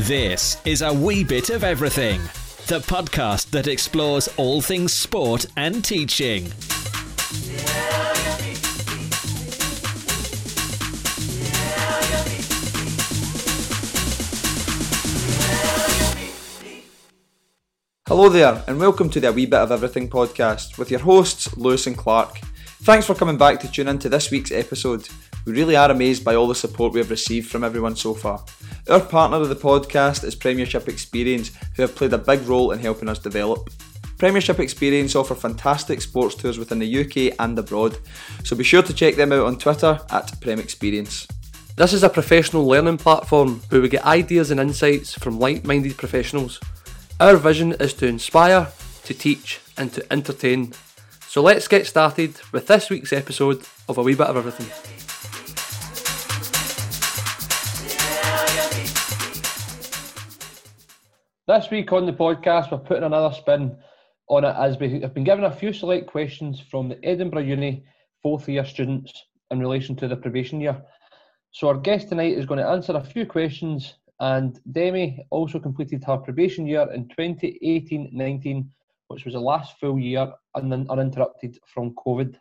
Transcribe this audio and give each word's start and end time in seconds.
This 0.00 0.58
is 0.66 0.82
A 0.82 0.92
Wee 0.92 1.24
Bit 1.24 1.48
of 1.48 1.64
Everything, 1.64 2.20
the 2.66 2.80
podcast 2.80 3.48
that 3.52 3.66
explores 3.66 4.28
all 4.36 4.60
things 4.60 4.92
sport 4.92 5.46
and 5.56 5.82
teaching. 5.82 6.52
Hello 18.06 18.28
there, 18.28 18.62
and 18.66 18.78
welcome 18.78 19.08
to 19.08 19.18
the 19.18 19.28
A 19.28 19.32
Wee 19.32 19.46
Bit 19.46 19.60
of 19.60 19.72
Everything 19.72 20.10
podcast 20.10 20.76
with 20.76 20.90
your 20.90 21.00
hosts, 21.00 21.56
Lewis 21.56 21.86
and 21.86 21.96
Clark. 21.96 22.40
Thanks 22.82 23.06
for 23.06 23.14
coming 23.14 23.38
back 23.38 23.60
to 23.60 23.72
tune 23.72 23.88
in 23.88 23.98
to 24.00 24.10
this 24.10 24.30
week's 24.30 24.52
episode. 24.52 25.08
We 25.46 25.52
really 25.52 25.76
are 25.76 25.92
amazed 25.92 26.24
by 26.24 26.34
all 26.34 26.48
the 26.48 26.56
support 26.56 26.92
we 26.92 26.98
have 26.98 27.10
received 27.10 27.48
from 27.48 27.62
everyone 27.62 27.94
so 27.94 28.14
far. 28.14 28.44
Our 28.90 28.98
partner 28.98 29.36
of 29.36 29.48
the 29.48 29.54
podcast 29.54 30.24
is 30.24 30.34
Premiership 30.34 30.88
Experience, 30.88 31.52
who 31.76 31.82
have 31.82 31.94
played 31.94 32.12
a 32.12 32.18
big 32.18 32.42
role 32.48 32.72
in 32.72 32.80
helping 32.80 33.08
us 33.08 33.20
develop. 33.20 33.70
Premiership 34.18 34.58
Experience 34.58 35.14
offer 35.14 35.36
fantastic 35.36 36.02
sports 36.02 36.34
tours 36.34 36.58
within 36.58 36.80
the 36.80 37.00
UK 37.00 37.36
and 37.38 37.56
abroad, 37.56 37.96
so 38.42 38.56
be 38.56 38.64
sure 38.64 38.82
to 38.82 38.92
check 38.92 39.14
them 39.14 39.30
out 39.30 39.46
on 39.46 39.56
Twitter 39.56 40.00
at 40.10 40.40
Prem 40.40 40.58
Experience. 40.58 41.28
This 41.76 41.92
is 41.92 42.02
a 42.02 42.08
professional 42.08 42.66
learning 42.66 42.96
platform 42.96 43.60
where 43.68 43.80
we 43.80 43.88
get 43.88 44.04
ideas 44.04 44.50
and 44.50 44.58
insights 44.58 45.14
from 45.14 45.38
like 45.38 45.64
minded 45.64 45.96
professionals. 45.96 46.58
Our 47.20 47.36
vision 47.36 47.72
is 47.74 47.94
to 47.94 48.06
inspire, 48.08 48.66
to 49.04 49.14
teach, 49.14 49.60
and 49.76 49.92
to 49.92 50.04
entertain. 50.12 50.72
So 51.28 51.40
let's 51.40 51.68
get 51.68 51.86
started 51.86 52.34
with 52.50 52.66
this 52.66 52.90
week's 52.90 53.12
episode 53.12 53.62
of 53.88 53.96
A 53.96 54.02
Wee 54.02 54.16
Bit 54.16 54.26
of 54.26 54.36
Everything. 54.38 54.95
This 61.48 61.70
week 61.70 61.92
on 61.92 62.06
the 62.06 62.12
podcast, 62.12 62.72
we're 62.72 62.78
putting 62.78 63.04
another 63.04 63.32
spin 63.32 63.76
on 64.28 64.44
it 64.44 64.56
as 64.58 64.80
we 64.80 65.00
have 65.00 65.14
been 65.14 65.22
given 65.22 65.44
a 65.44 65.50
few 65.52 65.72
select 65.72 66.08
questions 66.08 66.58
from 66.58 66.88
the 66.88 66.98
Edinburgh 67.04 67.42
Uni 67.42 67.84
fourth 68.20 68.48
year 68.48 68.64
students 68.64 69.12
in 69.52 69.60
relation 69.60 69.94
to 69.94 70.08
the 70.08 70.16
probation 70.16 70.60
year. 70.60 70.82
So, 71.52 71.68
our 71.68 71.76
guest 71.76 72.08
tonight 72.08 72.36
is 72.36 72.46
going 72.46 72.58
to 72.58 72.66
answer 72.66 72.94
a 72.96 73.04
few 73.04 73.26
questions, 73.26 73.94
and 74.18 74.58
Demi 74.72 75.24
also 75.30 75.60
completed 75.60 76.02
her 76.02 76.16
probation 76.16 76.66
year 76.66 76.90
in 76.92 77.06
2018 77.10 78.10
19, 78.12 78.68
which 79.06 79.24
was 79.24 79.34
the 79.34 79.40
last 79.40 79.78
full 79.78 80.00
year 80.00 80.32
un- 80.56 80.86
uninterrupted 80.90 81.60
from 81.72 81.94
COVID. 81.94 82.34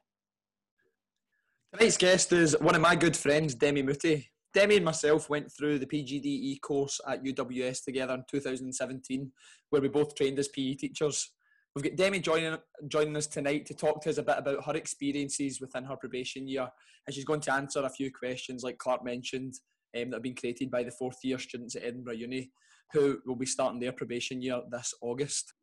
Tonight's 1.74 1.98
guest 1.98 2.34
is 2.34 2.58
one 2.60 2.74
of 2.74 2.82
my 2.82 2.96
good 2.96 3.16
friends, 3.16 3.54
Demi 3.54 3.84
Mooty. 3.84 4.30
Demi 4.56 4.78
and 4.78 4.86
myself 4.86 5.30
went 5.30 5.52
through 5.52 5.80
the 5.80 5.86
PGDE 5.86 6.62
course 6.62 7.02
at 7.06 7.22
UWS 7.26 7.84
together 7.84 8.14
in 8.14 8.24
2017, 8.32 9.30
where 9.70 9.82
we 9.82 9.90
both 9.90 10.16
trained 10.16 10.40
as 10.40 10.48
PE 10.48 10.76
teachers. 10.76 11.32
We've 11.76 11.84
got 11.84 11.98
Demi 11.98 12.22
joining, 12.22 12.58
joining 12.88 13.18
us 13.18 13.28
tonight 13.28 13.66
to 13.66 13.74
talk 13.74 14.02
to 14.04 14.10
us 14.10 14.18
a 14.18 14.24
bit 14.24 14.38
about 14.38 14.64
her 14.64 14.76
experiences 14.76 15.60
within 15.60 15.84
her 15.84 15.98
probation 15.98 16.48
year, 16.48 16.70
and 17.06 17.14
she's 17.14 17.26
going 17.26 17.42
to 17.42 17.54
answer 17.54 17.82
a 17.82 17.90
few 17.90 18.10
questions, 18.14 18.64
like 18.64 18.78
Clark 18.78 19.04
mentioned, 19.04 19.56
um, 19.94 20.10
that 20.10 20.16
have 20.16 20.24
been 20.24 20.36
created 20.36 20.72
by 20.72 20.84
the 20.84 20.92
fourth 20.92 21.18
year 21.22 21.38
students 21.38 21.76
at 21.76 21.84
Edinburgh 21.84 22.14
Uni, 22.14 22.50
who 22.94 23.20
will 23.26 23.36
be 23.36 23.46
starting 23.46 23.82
their 23.82 23.92
probation 23.92 24.42
year 24.42 24.62
this 24.72 24.94
August. 25.02 25.54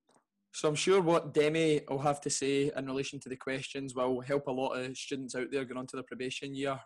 So 0.52 0.68
I'm 0.68 0.74
sure 0.74 1.00
what 1.00 1.32
Demi 1.32 1.80
will 1.88 1.98
have 2.00 2.20
to 2.20 2.30
say 2.30 2.70
in 2.76 2.84
relation 2.84 3.18
to 3.20 3.30
the 3.30 3.36
questions 3.36 3.94
will 3.94 4.20
help 4.20 4.48
a 4.48 4.52
lot 4.52 4.74
of 4.74 4.98
students 4.98 5.34
out 5.34 5.46
there 5.50 5.64
going 5.64 5.78
on 5.78 5.86
to 5.86 5.96
their 5.96 6.04
probation 6.04 6.54
year 6.54 6.78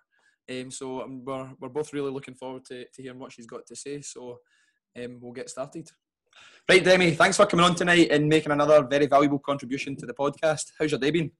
um, 0.50 0.70
so 0.70 1.02
um, 1.02 1.24
we're, 1.24 1.50
we're 1.60 1.68
both 1.68 1.92
really 1.92 2.10
looking 2.10 2.34
forward 2.34 2.64
to, 2.66 2.84
to 2.84 3.02
hearing 3.02 3.18
what 3.18 3.32
she's 3.32 3.46
got 3.46 3.66
to 3.66 3.76
say. 3.76 4.00
So 4.02 4.38
um, 5.02 5.18
we'll 5.20 5.32
get 5.32 5.50
started. 5.50 5.88
Right, 6.68 6.84
Demi, 6.84 7.12
thanks 7.12 7.36
for 7.36 7.46
coming 7.46 7.64
on 7.64 7.74
tonight 7.74 8.08
and 8.10 8.28
making 8.28 8.52
another 8.52 8.86
very 8.86 9.06
valuable 9.06 9.38
contribution 9.38 9.96
to 9.96 10.06
the 10.06 10.14
podcast. 10.14 10.72
How's 10.78 10.90
your 10.90 11.00
day 11.00 11.10
been? 11.10 11.30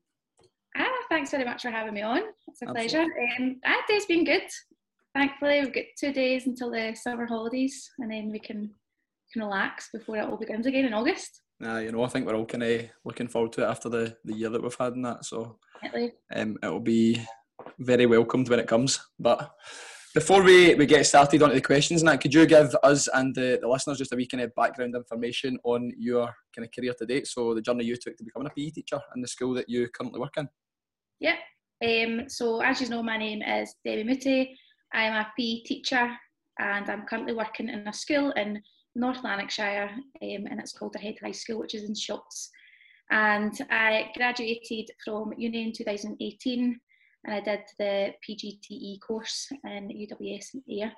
Ah, 0.77 0.87
thanks 1.09 1.31
very 1.31 1.45
much 1.45 1.63
for 1.63 1.71
having 1.71 1.95
me 1.95 2.03
on. 2.03 2.23
It's 2.49 2.63
a 2.63 2.69
Absolutely. 2.69 2.89
pleasure. 2.89 3.07
Um, 3.39 3.57
ah, 3.65 3.83
day's 3.89 4.07
been 4.07 4.25
good. 4.25 4.47
Thankfully, 5.15 5.61
we've 5.61 5.75
got 5.75 5.85
two 5.99 6.13
days 6.13 6.47
until 6.47 6.71
the 6.71 6.95
summer 6.95 7.27
holidays, 7.27 7.91
and 7.99 8.11
then 8.11 8.31
we 8.31 8.39
can 8.39 8.71
can 9.33 9.43
relax 9.43 9.89
before 9.93 10.17
it 10.17 10.25
all 10.25 10.37
begins 10.37 10.67
again 10.67 10.85
in 10.85 10.95
August. 10.95 11.43
Nah, 11.59 11.79
you 11.79 11.91
know, 11.91 12.05
I 12.05 12.09
think 12.09 12.27
we're 12.27 12.37
all 12.37 12.47
kind 12.47 12.63
of 12.63 12.83
looking 13.05 13.29
forward 13.29 13.53
to 13.53 13.63
it 13.63 13.71
after 13.71 13.89
the, 13.89 14.17
the 14.25 14.35
year 14.35 14.51
that 14.51 14.63
we've 14.63 14.77
had 14.79 14.93
and 14.93 15.05
that. 15.05 15.25
So 15.25 15.59
um, 16.35 16.59
it'll 16.63 16.81
be 16.81 17.21
very 17.79 18.07
welcomed 18.07 18.49
when 18.49 18.61
it 18.61 18.69
comes. 18.69 19.01
But 19.19 19.51
before 20.15 20.43
we, 20.43 20.75
we 20.75 20.87
get 20.87 21.05
started 21.05 21.43
onto 21.43 21.55
the 21.55 21.61
questions, 21.61 22.03
Nat, 22.03 22.17
could 22.17 22.33
you 22.33 22.47
give 22.47 22.75
us 22.83 23.07
and 23.13 23.35
the, 23.35 23.59
the 23.61 23.69
listeners 23.69 23.99
just 23.99 24.13
a 24.13 24.17
wee 24.17 24.27
kind 24.27 24.43
of 24.43 24.55
background 24.55 24.95
information 24.95 25.59
on 25.63 25.93
your 25.99 26.27
kind 26.55 26.65
of 26.65 26.71
career 26.73 26.95
to 26.99 27.07
date? 27.07 27.27
So 27.27 27.55
the 27.55 27.61
journey 27.61 27.85
you 27.85 27.97
took 27.97 28.17
to 28.17 28.25
becoming 28.25 28.49
a 28.49 28.51
PE 28.51 28.71
teacher 28.71 28.99
in 29.15 29.21
the 29.21 29.29
school 29.29 29.53
that 29.55 29.69
you 29.69 29.89
currently 29.89 30.21
work 30.21 30.35
in. 30.39 30.49
Yeah. 31.21 31.37
Um, 31.85 32.29
so 32.29 32.63
as 32.63 32.81
you 32.81 32.89
know, 32.89 33.03
my 33.03 33.19
name 33.19 33.43
is 33.43 33.75
Debbie 33.85 34.05
Mooty. 34.05 34.57
I'm 34.95 35.13
a 35.13 35.27
PE 35.39 35.65
teacher 35.65 36.11
and 36.59 36.89
I'm 36.89 37.05
currently 37.07 37.35
working 37.35 37.69
in 37.69 37.87
a 37.87 37.93
school 37.93 38.31
in 38.33 38.63
North 38.95 39.23
Lanarkshire 39.23 39.91
um, 39.93 40.47
and 40.51 40.59
it's 40.59 40.73
called 40.73 40.97
Head 40.97 41.17
High 41.23 41.33
School, 41.33 41.59
which 41.59 41.75
is 41.75 41.85
in 41.85 41.95
Shotts. 41.95 42.49
And 43.11 43.53
I 43.71 44.11
graduated 44.17 44.89
from 45.05 45.35
uni 45.37 45.65
in 45.65 45.73
2018 45.73 46.81
and 47.27 47.35
I 47.35 47.41
did 47.41 47.61
the 47.79 48.13
PGDE 48.27 49.01
course 49.01 49.49
in 49.65 49.89
UWS 49.89 50.55
in 50.55 50.63
Ayr 50.71 50.93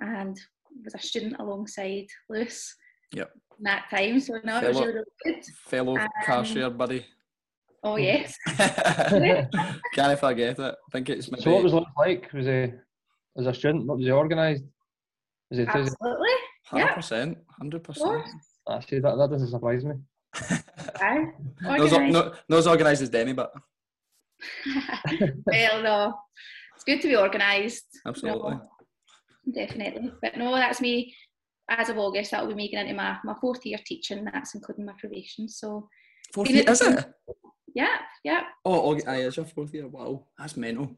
and 0.00 0.38
was 0.84 0.94
a 0.94 0.98
student 0.98 1.36
alongside 1.38 2.06
Lewis 2.28 2.76
yep. 3.12 3.30
in 3.58 3.64
that 3.64 3.84
time. 3.90 4.20
So 4.20 4.34
no, 4.44 4.60
fellow, 4.60 4.64
it 4.64 4.68
was 4.68 4.80
really, 4.80 4.92
really 4.92 5.04
good. 5.24 5.44
Fellow 5.64 5.96
um, 5.96 6.08
car 6.24 6.44
share 6.44 6.70
buddy. 6.70 7.06
Oh 7.82 7.96
yes. 7.96 8.36
Can't 9.94 10.18
forget 10.20 10.58
it. 10.58 10.60
I 10.60 10.74
think 10.92 11.08
it's 11.08 11.30
maybe... 11.30 11.42
So 11.42 11.52
what 11.52 11.64
was 11.64 11.72
it 11.72 11.82
like? 11.98 12.32
Was 12.32 12.46
he 12.46 12.72
as 13.38 13.46
a 13.46 13.54
student? 13.54 13.86
What 13.86 13.98
was 13.98 14.06
he 14.06 14.12
organised? 14.12 14.64
Was 15.50 15.58
he 15.58 15.66
Absolutely. 15.66 16.28
Hundred 16.66 16.94
percent. 16.94 17.38
Hundred 17.58 17.82
percent. 17.82 18.24
Actually, 18.70 19.00
that, 19.00 19.16
that 19.16 19.30
doesn't 19.30 19.48
surprise 19.48 19.84
me. 19.84 19.94
Aye. 21.00 21.26
no, 21.60 22.56
as 22.56 22.66
organised 22.66 23.02
as 23.02 23.08
Demi, 23.08 23.32
but 23.32 23.52
well, 25.46 25.82
no, 25.82 26.14
it's 26.74 26.84
good 26.84 27.00
to 27.02 27.08
be 27.08 27.16
organised. 27.16 27.86
Absolutely. 28.06 28.52
No, 28.52 28.62
definitely. 29.54 30.12
But 30.20 30.36
no, 30.36 30.54
that's 30.54 30.80
me. 30.80 31.14
As 31.68 31.88
of 31.88 31.98
August, 31.98 32.32
that 32.32 32.42
will 32.42 32.50
be 32.50 32.54
me 32.54 32.70
getting 32.70 32.90
into 32.90 33.02
my, 33.02 33.16
my 33.24 33.34
fourth 33.40 33.64
year 33.64 33.78
teaching. 33.84 34.24
That's 34.24 34.54
including 34.54 34.86
my 34.86 34.94
probation. 34.98 35.48
So. 35.48 35.88
Fourth 36.32 36.50
year, 36.50 36.64
is 36.66 36.80
it? 36.80 37.06
Yeah, 37.74 37.96
yeah. 38.24 38.42
Oh, 38.64 38.92
oh 38.92 39.00
aye, 39.06 39.22
is 39.22 39.36
your 39.36 39.46
fourth 39.46 39.72
year? 39.72 39.88
Wow, 39.88 40.26
that's 40.38 40.56
mental. 40.56 40.96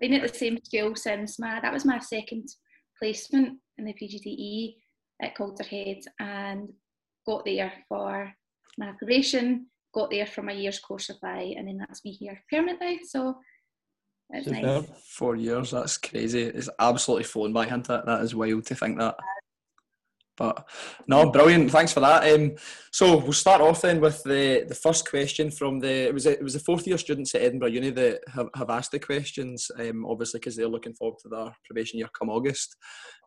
Been 0.00 0.14
at 0.14 0.22
the 0.22 0.36
same 0.36 0.58
school 0.64 0.96
since 0.96 1.38
my 1.38 1.60
that 1.60 1.72
was 1.72 1.84
my 1.84 1.98
second 2.00 2.48
placement 3.00 3.58
in 3.78 3.84
the 3.84 3.94
PGDE 3.94 4.76
at 5.22 5.36
Calderhead 5.36 6.02
and 6.18 6.68
got 7.26 7.44
there 7.44 7.72
for 7.88 8.32
my 8.78 8.92
probation 8.98 9.66
got 9.92 10.10
there 10.10 10.26
from 10.26 10.46
my 10.46 10.52
year's 10.52 10.80
course 10.80 11.06
supply, 11.06 11.54
and 11.56 11.68
then 11.68 11.78
that's 11.78 12.04
me 12.04 12.12
here 12.12 12.42
permanently. 12.50 13.00
So 13.04 13.36
it's 14.30 14.46
nice. 14.46 14.86
Four 15.06 15.36
years, 15.36 15.70
that's 15.70 15.98
crazy. 15.98 16.42
It's 16.42 16.70
absolutely 16.78 17.24
flown 17.24 17.52
by, 17.52 17.64
hasn't 17.64 17.90
it? 17.90 18.06
That 18.06 18.22
is 18.22 18.34
wild 18.34 18.66
to 18.66 18.74
think 18.74 18.98
that. 18.98 19.16
But 20.38 20.66
no, 21.06 21.30
brilliant. 21.30 21.70
Thanks 21.70 21.92
for 21.92 22.00
that. 22.00 22.32
Um, 22.32 22.52
so 22.90 23.18
we'll 23.18 23.34
start 23.34 23.60
off 23.60 23.82
then 23.82 24.00
with 24.00 24.22
the, 24.22 24.64
the 24.66 24.74
first 24.74 25.08
question 25.08 25.50
from 25.50 25.78
the 25.78 26.08
it 26.08 26.14
was 26.14 26.24
a, 26.24 26.32
it 26.32 26.42
was 26.42 26.54
the 26.54 26.60
fourth 26.60 26.86
year 26.86 26.96
students 26.96 27.34
at 27.34 27.42
Edinburgh 27.42 27.68
Uni 27.68 27.90
that 27.90 28.20
have, 28.34 28.48
have 28.56 28.70
asked 28.70 28.92
the 28.92 28.98
questions. 28.98 29.70
Um, 29.78 30.06
obviously 30.06 30.40
because 30.40 30.56
they're 30.56 30.68
looking 30.68 30.94
forward 30.94 31.18
to 31.22 31.28
their 31.28 31.54
probation 31.66 31.98
year 31.98 32.08
come 32.18 32.30
August. 32.30 32.76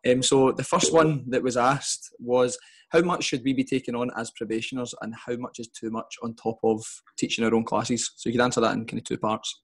Um, 0.06 0.22
so 0.22 0.50
the 0.50 0.64
first 0.64 0.92
one 0.92 1.24
that 1.28 1.42
was 1.42 1.56
asked 1.56 2.10
was 2.18 2.58
how 2.90 3.00
much 3.00 3.24
should 3.24 3.42
we 3.44 3.52
be 3.52 3.64
taking 3.64 3.94
on 3.94 4.10
as 4.16 4.30
probationers, 4.32 4.94
and 5.02 5.14
how 5.14 5.36
much 5.36 5.58
is 5.58 5.68
too 5.68 5.90
much 5.90 6.16
on 6.22 6.34
top 6.34 6.58
of 6.62 6.84
teaching 7.18 7.44
our 7.44 7.54
own 7.54 7.64
classes? 7.64 8.12
So 8.16 8.28
you 8.28 8.34
could 8.34 8.44
answer 8.44 8.60
that 8.60 8.74
in 8.74 8.86
kind 8.86 8.98
of 9.00 9.04
two 9.04 9.18
parts. 9.18 9.62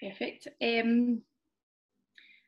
Perfect. 0.00 0.48
Um, 0.62 1.22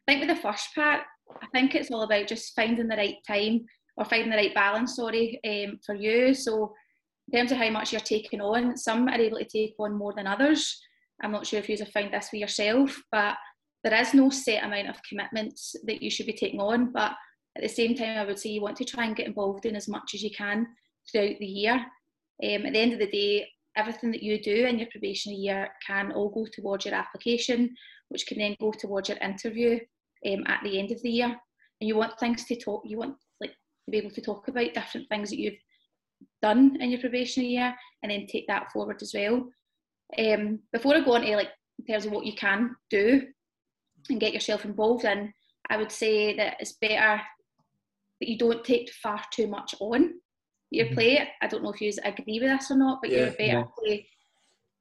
I 0.07 0.13
think 0.13 0.21
with 0.21 0.37
the 0.37 0.43
first 0.43 0.75
part, 0.75 1.01
I 1.43 1.47
think 1.53 1.75
it's 1.75 1.91
all 1.91 2.03
about 2.03 2.27
just 2.27 2.55
finding 2.55 2.89
the 2.89 2.97
right 2.97 3.17
time 3.27 3.65
or 3.97 4.05
finding 4.05 4.31
the 4.31 4.37
right 4.37 4.55
balance, 4.55 4.97
sorry, 4.97 5.41
um, 5.47 5.79
for 5.87 5.95
you. 5.95 6.35
So 6.35 6.75
in 7.33 7.39
terms 7.39 7.53
of 7.53 7.59
how 7.59 7.71
much 7.71 7.93
you're 7.93 8.01
taking 8.01 8.41
on, 8.41 8.77
some 8.77 9.09
are 9.09 9.21
able 9.21 9.39
to 9.39 9.45
take 9.45 9.75
on 9.79 9.97
more 9.97 10.13
than 10.15 10.27
others. 10.27 10.79
I'm 11.23 11.33
not 11.33 11.47
sure 11.47 11.61
if 11.61 11.69
you 11.69 11.79
have 11.79 11.89
found 11.89 12.13
this 12.13 12.29
for 12.29 12.37
yourself, 12.37 13.01
but 13.11 13.37
there 13.83 13.95
is 13.95 14.13
no 14.13 14.31
set 14.31 14.65
amount 14.65 14.89
of 14.89 14.97
commitments 15.09 15.77
that 15.87 16.03
you 16.03 16.11
should 16.11 16.27
be 16.27 16.33
taking 16.33 16.61
on. 16.61 16.93
But 16.93 17.13
at 17.57 17.63
the 17.63 17.69
same 17.69 17.95
time, 17.95 18.19
I 18.19 18.25
would 18.25 18.39
say 18.39 18.51
you 18.51 18.61
want 18.61 18.77
to 18.79 18.85
try 18.85 19.05
and 19.05 19.17
get 19.17 19.27
involved 19.27 19.65
in 19.67 19.77
as 19.77 19.89
much 19.89 20.13
as 20.15 20.23
you 20.23 20.31
can 20.31 20.67
throughout 21.11 21.39
the 21.39 21.47
year. 21.47 21.75
Um, 21.75 22.67
at 22.67 22.73
the 22.73 22.81
end 22.81 22.93
of 22.93 22.99
the 22.99 23.11
day, 23.11 23.49
everything 23.77 24.11
that 24.13 24.23
you 24.23 24.43
do 24.43 24.67
in 24.67 24.79
your 24.79 24.89
probationary 24.91 25.39
year 25.39 25.69
can 25.87 26.13
all 26.13 26.31
go 26.31 26.47
towards 26.53 26.85
your 26.85 26.95
application, 26.95 27.75
which 28.09 28.27
can 28.27 28.39
then 28.39 28.57
go 28.61 28.73
towards 28.73 29.09
your 29.09 29.19
interview 29.19 29.79
um, 30.27 30.45
at 30.47 30.61
the 30.65 30.79
end 30.79 30.91
of 30.91 31.01
the 31.03 31.11
year. 31.11 31.27
And 31.81 31.89
you 31.89 31.97
want 31.97 32.19
things 32.19 32.45
to 32.47 32.57
talk, 32.57 32.83
you 32.85 32.99
want 32.99 33.17
like 33.41 33.51
to 33.51 33.91
be 33.91 33.99
able 33.99 34.11
to 34.11 34.21
talk 34.21 34.49
about 34.49 34.75
different 34.75 35.09
things 35.09 35.31
that 35.31 35.39
you've 35.39 35.55
done 36.43 36.77
in 36.81 36.91
your 36.91 37.01
probationary 37.01 37.53
year 37.53 37.75
and 38.03 38.11
then 38.11 38.27
take 38.27 38.47
that 38.49 38.71
forward 38.73 39.01
as 39.01 39.13
well. 39.15 39.49
Um, 40.19 40.61
before 40.73 40.95
I 40.95 41.01
go 41.01 41.15
on 41.15 41.23
to 41.23 41.37
like 41.37 41.51
in 41.79 41.87
terms 41.87 42.07
of 42.07 42.13
what 42.13 42.27
you 42.27 42.35
can 42.35 42.75
do 42.91 43.23
and 44.11 44.21
get 44.21 44.35
yourself 44.35 44.65
involved 44.65 45.05
in, 45.05 45.33
I 45.71 45.77
would 45.77 45.91
say 45.91 46.37
that 46.37 46.57
it's 46.61 46.73
better 46.81 47.21
that 48.25 48.31
you 48.31 48.39
don't 48.39 48.65
take 48.65 48.91
far 49.03 49.21
too 49.33 49.47
much 49.47 49.75
on 49.81 50.15
your 50.71 50.87
mm-hmm. 50.87 50.95
plate. 50.95 51.29
I 51.43 51.47
don't 51.47 51.63
know 51.63 51.73
if 51.73 51.81
you 51.81 51.93
agree 52.03 52.41
with 52.41 52.49
this 52.49 52.71
or 52.71 52.77
not, 52.77 52.99
but 53.03 53.11
yeah, 53.11 53.19
you're 53.19 53.31
better 53.33 53.43
yeah. 53.43 53.65
to 53.97 54.03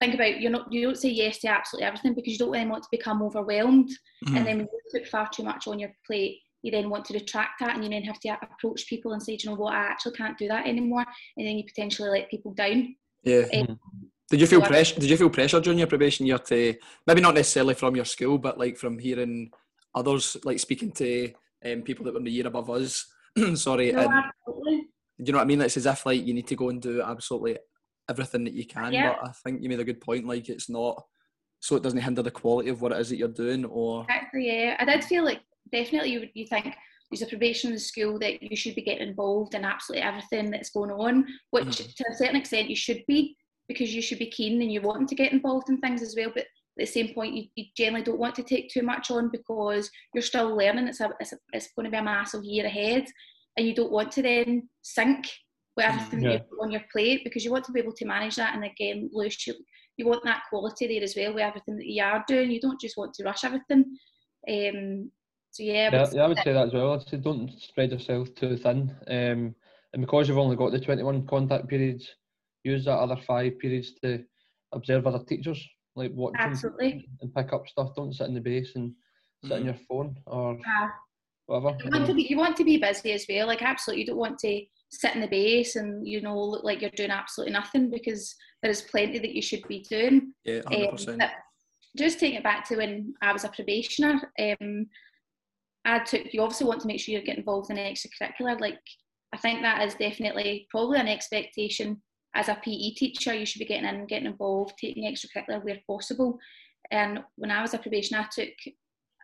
think 0.02 0.16
about 0.16 0.42
you're 0.42 0.52
not 0.52 0.72
you 0.72 0.82
don't 0.82 0.98
say 0.98 1.10
yes 1.10 1.40
to 1.40 1.48
absolutely 1.48 1.86
everything 1.86 2.14
because 2.14 2.34
you 2.34 2.40
don't 2.40 2.52
then 2.52 2.68
want 2.68 2.84
to 2.84 2.90
become 2.92 3.22
overwhelmed 3.22 3.90
mm-hmm. 4.26 4.36
and 4.36 4.46
then 4.46 4.58
when 4.58 4.68
you 4.68 4.80
put 4.92 5.08
far 5.08 5.30
too 5.32 5.44
much 5.44 5.66
on 5.66 5.80
your 5.80 5.92
plate 6.06 6.42
you 6.64 6.72
then 6.72 6.90
want 6.90 7.06
to 7.06 7.14
retract 7.14 7.60
that 7.60 7.76
and 7.76 7.84
you 7.84 7.90
then 7.90 8.04
have 8.04 8.20
to 8.22 8.38
approach 8.42 8.88
people 8.88 9.12
and 9.12 9.22
say, 9.22 9.38
you 9.40 9.50
know 9.50 9.56
what, 9.56 9.74
I 9.74 9.84
actually 9.84 10.14
can't 10.14 10.38
do 10.38 10.48
that 10.48 10.66
anymore. 10.66 11.06
And 11.38 11.46
then 11.46 11.58
you 11.58 11.66
potentially 11.66 12.10
let 12.10 12.32
people 12.32 12.54
down. 12.54 12.96
Yeah. 13.24 13.44
Um, 13.54 13.80
did 14.30 14.40
you 14.40 14.48
feel 14.48 14.62
so 14.62 14.68
pressure? 14.68 15.00
Did 15.00 15.10
you 15.10 15.18
feel 15.18 15.30
pressure 15.30 15.60
during 15.60 15.80
your 15.80 15.88
probation 15.88 16.26
year 16.26 16.40
to 16.40 16.74
maybe 17.06 17.22
not 17.22 17.36
necessarily 17.36 17.74
from 17.74 17.96
your 17.96 18.06
school, 18.06 18.38
but 18.38 18.58
like 18.58 18.78
from 18.78 18.98
hearing 18.98 19.52
others, 19.94 20.38
like 20.46 20.58
speaking 20.58 20.92
to 20.94 21.34
um, 21.66 21.82
people 21.82 22.06
that 22.06 22.14
were 22.14 22.20
in 22.20 22.26
the 22.26 22.32
year 22.32 22.48
above 22.48 22.70
us? 22.70 23.06
Sorry. 23.56 23.92
No, 23.92 24.02
and, 24.02 24.12
absolutely. 24.14 24.76
Do 25.20 25.26
you 25.26 25.32
know 25.32 25.38
what 25.40 25.44
I 25.44 25.48
mean? 25.48 25.62
It's 25.62 25.78
as 25.78 25.86
if 25.86 26.06
like 26.06 26.26
you 26.26 26.34
need 26.34 26.48
to 26.48 26.56
go 26.56 26.70
and 26.70 26.82
do 26.82 27.02
absolutely 27.02 27.58
everything 28.10 28.44
that 28.46 28.54
you 28.54 28.66
can. 28.66 28.94
Yeah. 28.94 29.16
But 29.22 29.30
I 29.30 29.32
think 29.32 29.62
you 29.62 29.70
made 29.70 29.80
a 29.80 29.86
good 29.86 30.02
point. 30.02 30.28
Like 30.28 30.50
it's 30.50 30.70
not 30.70 31.04
so 31.60 31.76
it 31.78 31.84
doesn't 31.84 32.02
hinder 32.02 32.22
the 32.22 32.32
quality 32.32 32.70
of 32.70 32.82
what 32.82 32.92
it 32.92 33.00
is 33.00 33.10
that 33.10 33.18
you're 33.18 33.30
doing. 33.30 33.66
Or 33.66 34.04
exactly, 34.04 34.48
yeah. 34.48 34.76
I 34.80 34.86
did 34.86 35.04
feel 35.04 35.24
like 35.24 35.42
definitely 35.72 36.12
you, 36.12 36.28
you 36.34 36.46
think 36.46 36.76
there's 37.10 37.22
a 37.22 37.28
probation 37.28 37.70
in 37.70 37.76
the 37.76 37.80
school 37.80 38.20
that 38.20 38.44
you 38.44 38.56
should 38.58 38.76
be 38.76 38.82
getting 38.82 39.08
involved 39.08 39.56
in 39.56 39.64
absolutely 39.64 40.04
everything 40.04 40.52
that's 40.52 40.72
going 40.72 40.92
on, 40.92 41.26
which 41.52 41.66
mm-hmm. 41.66 41.92
to 41.96 42.06
a 42.12 42.16
certain 42.16 42.36
extent 42.36 42.70
you 42.70 42.76
should 42.76 43.04
be 43.08 43.38
because 43.68 43.96
you 43.96 44.02
should 44.02 44.20
be 44.20 44.30
keen 44.30 44.62
and 44.62 44.72
you 44.72 44.82
want 44.82 45.08
to 45.08 45.16
get 45.16 45.32
involved 45.32 45.70
in 45.70 45.80
things 45.80 46.02
as 46.02 46.16
well. 46.18 46.32
But 46.34 46.48
at 46.80 46.86
the 46.86 46.92
same 46.92 47.14
point, 47.14 47.36
you, 47.36 47.44
you 47.56 47.66
generally 47.78 48.04
don't 48.04 48.20
want 48.20 48.36
to 48.36 48.44
take 48.44 48.70
too 48.70 48.82
much 48.82 49.12
on 49.12 49.30
because 49.32 49.90
you're 50.14 50.24
still 50.24 50.56
learning. 50.56 50.88
It's, 50.88 51.02
a, 51.02 51.10
it's, 51.20 51.34
a, 51.34 51.38
it's 51.52 51.70
going 51.76 51.86
to 51.86 51.92
be 51.92 51.98
a 51.98 52.04
massive 52.04 52.44
year 52.44 52.66
ahead, 52.66 53.06
and 53.58 53.68
you 53.68 53.76
don't 53.76 53.92
want 53.92 54.12
to 54.14 54.24
then 54.24 54.68
sink 54.82 55.28
with 55.78 55.86
everything 55.86 56.24
yeah. 56.24 56.32
you 56.32 56.40
on 56.62 56.72
your 56.72 56.82
plate 56.92 57.22
because 57.24 57.46
you 57.46 57.52
want 57.52 57.66
to 57.66 57.72
be 57.72 57.80
able 57.80 57.94
to 57.94 58.06
manage 58.06 58.38
that. 58.38 58.56
And 58.56 58.64
again, 58.64 59.10
Lewis, 59.14 59.46
you, 59.46 59.54
you 59.98 60.08
want 60.08 60.24
that 60.24 60.44
quality 60.50 60.88
there 60.88 61.04
as 61.04 61.16
well 61.16 61.34
with 61.34 61.44
everything 61.44 61.78
that 61.78 61.86
you 61.86 62.04
are 62.04 62.24
doing. 62.28 62.52
You 62.52 62.60
don't 62.60 62.82
just 62.82 62.98
want 62.98 63.14
to 63.16 63.24
rush 63.24 63.44
everything. 63.44 63.96
Um, 64.50 65.12
so 65.52 65.62
yeah, 65.62 65.90
yeah, 65.92 66.08
yeah 66.12 66.24
I 66.24 66.28
would 66.28 66.40
say 66.40 66.54
that 66.54 66.68
as 66.68 66.74
well. 66.74 66.94
I'd 66.94 67.08
say 67.08 67.18
don't 67.18 67.52
spread 67.60 67.92
yourself 67.92 68.34
too 68.34 68.58
thin. 68.58 68.96
Um, 69.08 69.56
and 69.94 70.02
because 70.02 70.28
you've 70.28 70.40
only 70.40 70.56
got 70.56 70.72
the 70.72 70.80
21 70.80 71.28
contact 71.28 71.68
periods, 71.68 72.10
use 72.64 72.86
that 72.86 72.98
other 72.98 73.18
five 73.28 73.60
periods 73.60 73.94
to 74.02 74.24
observe 74.72 75.06
other 75.06 75.24
teachers, 75.24 75.64
like 75.96 76.12
watch 76.14 76.34
Absolutely. 76.38 77.08
and 77.22 77.34
pick 77.34 77.54
up 77.54 77.68
stuff. 77.68 77.96
Don't 77.96 78.14
sit 78.14 78.28
in 78.28 78.34
the 78.34 78.42
base 78.42 78.76
and 78.76 78.94
sit 79.44 79.52
mm. 79.52 79.56
on 79.58 79.66
your 79.66 79.78
phone 79.88 80.16
or 80.26 80.54
uh, 80.54 80.88
whatever. 81.46 81.78
You 81.84 81.92
want, 81.92 82.08
to 82.08 82.14
be, 82.14 82.24
you 82.24 82.38
want 82.38 82.58
to 82.58 82.64
be 82.64 82.78
busy 82.78 83.12
as 83.12 83.26
well. 83.30 83.48
Like 83.48 83.62
absolutely, 83.62 84.02
you 84.02 84.08
don't 84.08 84.18
want 84.18 84.40
to 84.40 84.66
sit 84.90 85.16
in 85.16 85.22
the 85.22 85.28
base 85.28 85.76
and 85.76 86.08
you 86.08 86.22
know 86.22 86.40
look 86.40 86.64
like 86.64 86.82
you're 86.82 86.92
doing 86.92 87.12
absolutely 87.12 87.54
nothing 87.54 87.90
because 87.90 88.36
there 88.62 88.72
is 88.72 88.84
plenty 88.84 89.20
that 89.20 89.34
you 89.34 89.42
should 89.42 89.68
be 89.68 89.86
doing. 89.90 90.34
Yeah, 90.46 90.62
hundred 90.68 90.86
um, 90.86 90.92
percent. 90.92 91.24
Just 91.96 92.20
taking 92.20 92.38
it 92.38 92.44
back 92.44 92.68
to 92.68 92.78
when 92.78 93.14
I 93.22 93.32
was 93.32 93.44
a 93.44 93.50
probationer, 93.50 94.20
um, 94.40 94.88
I 95.86 96.00
took 96.00 96.34
you 96.34 96.42
obviously 96.42 96.68
want 96.68 96.82
to 96.82 96.88
make 96.88 97.00
sure 97.00 97.14
you 97.14 97.22
get 97.22 97.38
involved 97.38 97.70
in 97.70 97.78
extracurricular. 97.78 98.60
Like 98.60 98.80
I 99.34 99.38
think 99.38 99.62
that 99.62 99.86
is 99.86 99.96
definitely 99.96 100.68
probably 100.72 101.00
an 101.00 101.08
expectation 101.08 102.02
as 102.36 102.50
a 102.50 102.56
PE 102.56 102.92
teacher. 102.92 103.34
You 103.34 103.46
should 103.46 103.60
be 103.60 103.66
getting 103.66 103.88
in, 103.88 104.06
getting 104.08 104.28
involved, 104.28 104.76
taking 104.80 105.04
extracurricular 105.04 105.64
where 105.64 105.80
possible. 105.88 106.40
And 106.92 107.20
when 107.36 107.52
I 107.52 107.62
was 107.62 107.74
a 107.74 107.78
probation, 107.78 108.18
I 108.18 108.26
took 108.32 108.54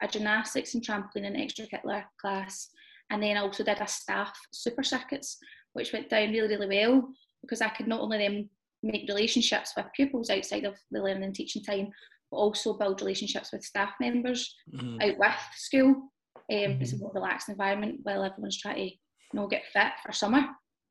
a 0.01 0.07
gymnastics 0.07 0.73
and 0.73 0.83
trampoline 0.83 1.25
and 1.27 1.35
extracurricular 1.35 2.03
class, 2.19 2.69
and 3.09 3.21
then 3.21 3.37
I 3.37 3.41
also 3.41 3.63
did 3.63 3.81
a 3.81 3.87
staff 3.87 4.37
super 4.51 4.83
circuits, 4.83 5.37
which 5.73 5.91
went 5.91 6.09
down 6.09 6.31
really 6.31 6.47
really 6.47 6.67
well 6.67 7.09
because 7.41 7.61
I 7.61 7.69
could 7.69 7.87
not 7.87 8.01
only 8.01 8.17
then 8.17 8.49
make 8.83 9.07
relationships 9.09 9.73
with 9.75 9.85
pupils 9.93 10.29
outside 10.29 10.65
of 10.65 10.75
the 10.91 11.01
learning 11.01 11.23
and 11.23 11.35
teaching 11.35 11.63
time, 11.63 11.89
but 12.31 12.37
also 12.37 12.77
build 12.77 13.01
relationships 13.01 13.51
with 13.51 13.63
staff 13.63 13.91
members 13.99 14.55
mm-hmm. 14.73 15.01
out 15.01 15.17
with 15.17 15.35
school 15.55 16.11
um, 16.51 16.57
mm-hmm. 16.57 16.81
It's 16.81 16.93
a 16.93 16.97
more 16.97 17.11
relaxed 17.13 17.49
environment 17.49 17.99
while 18.03 18.23
everyone's 18.23 18.59
trying 18.59 18.75
to 18.75 18.83
you 18.83 18.91
know 19.33 19.47
get 19.47 19.65
fit 19.71 19.91
for 20.03 20.11
summer 20.11 20.45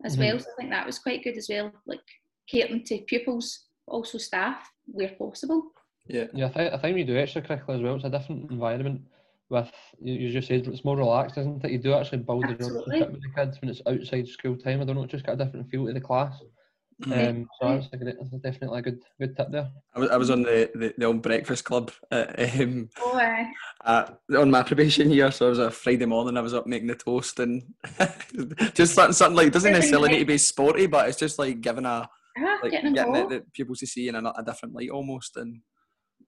as 0.05 0.17
mm-hmm. 0.17 0.23
well. 0.23 0.39
So 0.39 0.47
I 0.53 0.61
think 0.61 0.71
that 0.71 0.87
was 0.87 0.99
quite 0.99 1.25
good 1.25 1.37
as 1.37 1.49
well, 1.49 1.73
like 1.87 2.01
catering 2.49 2.85
to 2.85 2.99
pupils, 2.99 3.67
also 3.87 4.19
staff 4.19 4.71
where 4.87 5.11
possible. 5.11 5.73
Yeah, 6.07 6.25
yeah. 6.33 6.47
I 6.47 6.49
think 6.49 6.73
I 6.75 6.79
think 6.79 6.95
we 6.95 7.05
do 7.05 7.15
extracurricular 7.15 7.77
as 7.77 7.83
well. 7.83 7.95
It's 7.97 8.05
a 8.05 8.11
different 8.11 8.51
environment. 8.51 9.03
With 9.51 9.71
you, 10.03 10.15
you 10.15 10.31
just 10.31 10.49
said 10.49 10.67
it's 10.67 10.85
more 10.85 10.97
relaxed, 10.97 11.39
isn't 11.39 11.65
it? 11.65 11.71
You 11.71 11.79
do 11.79 11.95
actually 11.95 12.19
build 12.19 12.45
the 12.45 12.55
relationship 12.55 13.13
with 13.13 13.23
the 13.23 13.31
kids 13.35 13.59
when 13.61 13.71
it's 13.71 13.81
outside 13.87 14.29
school 14.29 14.57
time. 14.57 14.83
I 14.83 14.85
don't 14.85 14.97
know, 14.97 15.05
it 15.05 15.11
just 15.11 15.25
got 15.25 15.41
a 15.41 15.45
different 15.45 15.71
feel 15.71 15.87
to 15.87 15.93
the 15.95 16.01
class. 16.01 16.43
Um, 17.07 17.49
so 17.61 17.81
that's, 17.93 18.17
that's 18.19 18.43
definitely 18.43 18.81
a 18.81 18.83
good 18.83 19.03
good 19.21 19.37
tip 19.37 19.53
there. 19.53 19.71
I 19.95 20.01
was, 20.01 20.11
I 20.11 20.17
was 20.17 20.31
on 20.31 20.43
the, 20.43 20.69
the, 20.75 20.95
the 20.99 21.05
old 21.05 21.23
breakfast 21.23 21.65
club 21.65 21.93
at, 22.11 22.61
um, 22.61 22.89
oh, 22.99 23.47
uh, 23.85 24.11
on 24.37 24.51
my 24.51 24.65
probation 24.65 25.11
year. 25.11 25.31
So 25.31 25.47
I 25.47 25.51
was 25.51 25.61
a 25.61 25.71
Friday 25.71 26.07
morning. 26.07 26.37
I 26.37 26.41
was 26.41 26.55
up 26.55 26.67
making 26.67 26.89
the 26.89 26.97
toast 26.97 27.39
and 27.39 27.63
just 28.75 28.95
something, 28.95 29.13
something 29.13 29.37
like 29.37 29.53
doesn't 29.53 29.73
necessarily 29.73 30.09
need 30.11 30.19
to 30.21 30.25
be 30.25 30.39
sporty, 30.39 30.87
but 30.87 31.09
it's 31.09 31.19
just 31.19 31.39
like 31.39 31.61
giving 31.61 31.85
a 31.85 31.89
uh, 31.89 32.57
like 32.63 32.73
getting, 32.73 32.95
getting 32.95 33.13
the, 33.13 33.27
the, 33.27 33.45
people 33.53 33.77
to 33.77 33.87
see 33.87 34.09
in 34.09 34.17
a, 34.17 34.33
a 34.37 34.43
different 34.45 34.75
light 34.75 34.91
almost 34.91 35.37
and. 35.37 35.61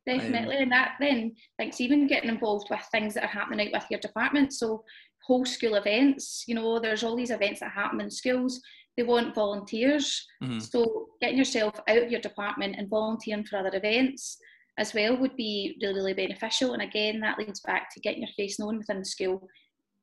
Definitely, 0.07 0.57
um, 0.57 0.63
and 0.63 0.73
that 0.73 0.93
then 0.99 1.35
thanks 1.59 1.81
even 1.81 2.07
getting 2.07 2.31
involved 2.31 2.69
with 2.71 2.81
things 2.91 3.13
that 3.15 3.25
are 3.25 3.27
happening 3.27 3.67
out 3.67 3.83
with 3.83 3.91
your 3.91 4.01
department. 4.01 4.53
So 4.55 4.83
whole 5.27 5.45
school 5.45 5.75
events, 5.75 6.45
you 6.47 6.55
know, 6.55 6.81
there's 6.81 7.05
all 7.05 7.15
these 7.15 7.31
events 7.31 7.61
that 7.61 7.73
happen 7.73 8.01
in 8.01 8.11
schools 8.11 8.63
they 8.97 9.03
want 9.03 9.35
volunteers. 9.35 10.27
Mm-hmm. 10.43 10.59
So 10.59 11.07
getting 11.21 11.39
yourself 11.39 11.81
out 11.89 12.03
of 12.03 12.11
your 12.11 12.21
department 12.21 12.77
and 12.77 12.89
volunteering 12.89 13.45
for 13.45 13.59
other 13.59 13.71
events 13.75 14.39
as 14.79 14.95
well 14.95 15.17
would 15.17 15.37
be 15.37 15.77
really, 15.83 15.95
really 15.95 16.15
beneficial. 16.15 16.73
And 16.73 16.83
again, 16.83 17.21
that 17.21 17.39
leads 17.39 17.61
back 17.61 17.93
to 17.93 18.01
getting 18.01 18.23
your 18.23 18.31
face 18.37 18.59
known 18.59 18.79
within 18.79 18.99
the 18.99 19.05
school, 19.05 19.49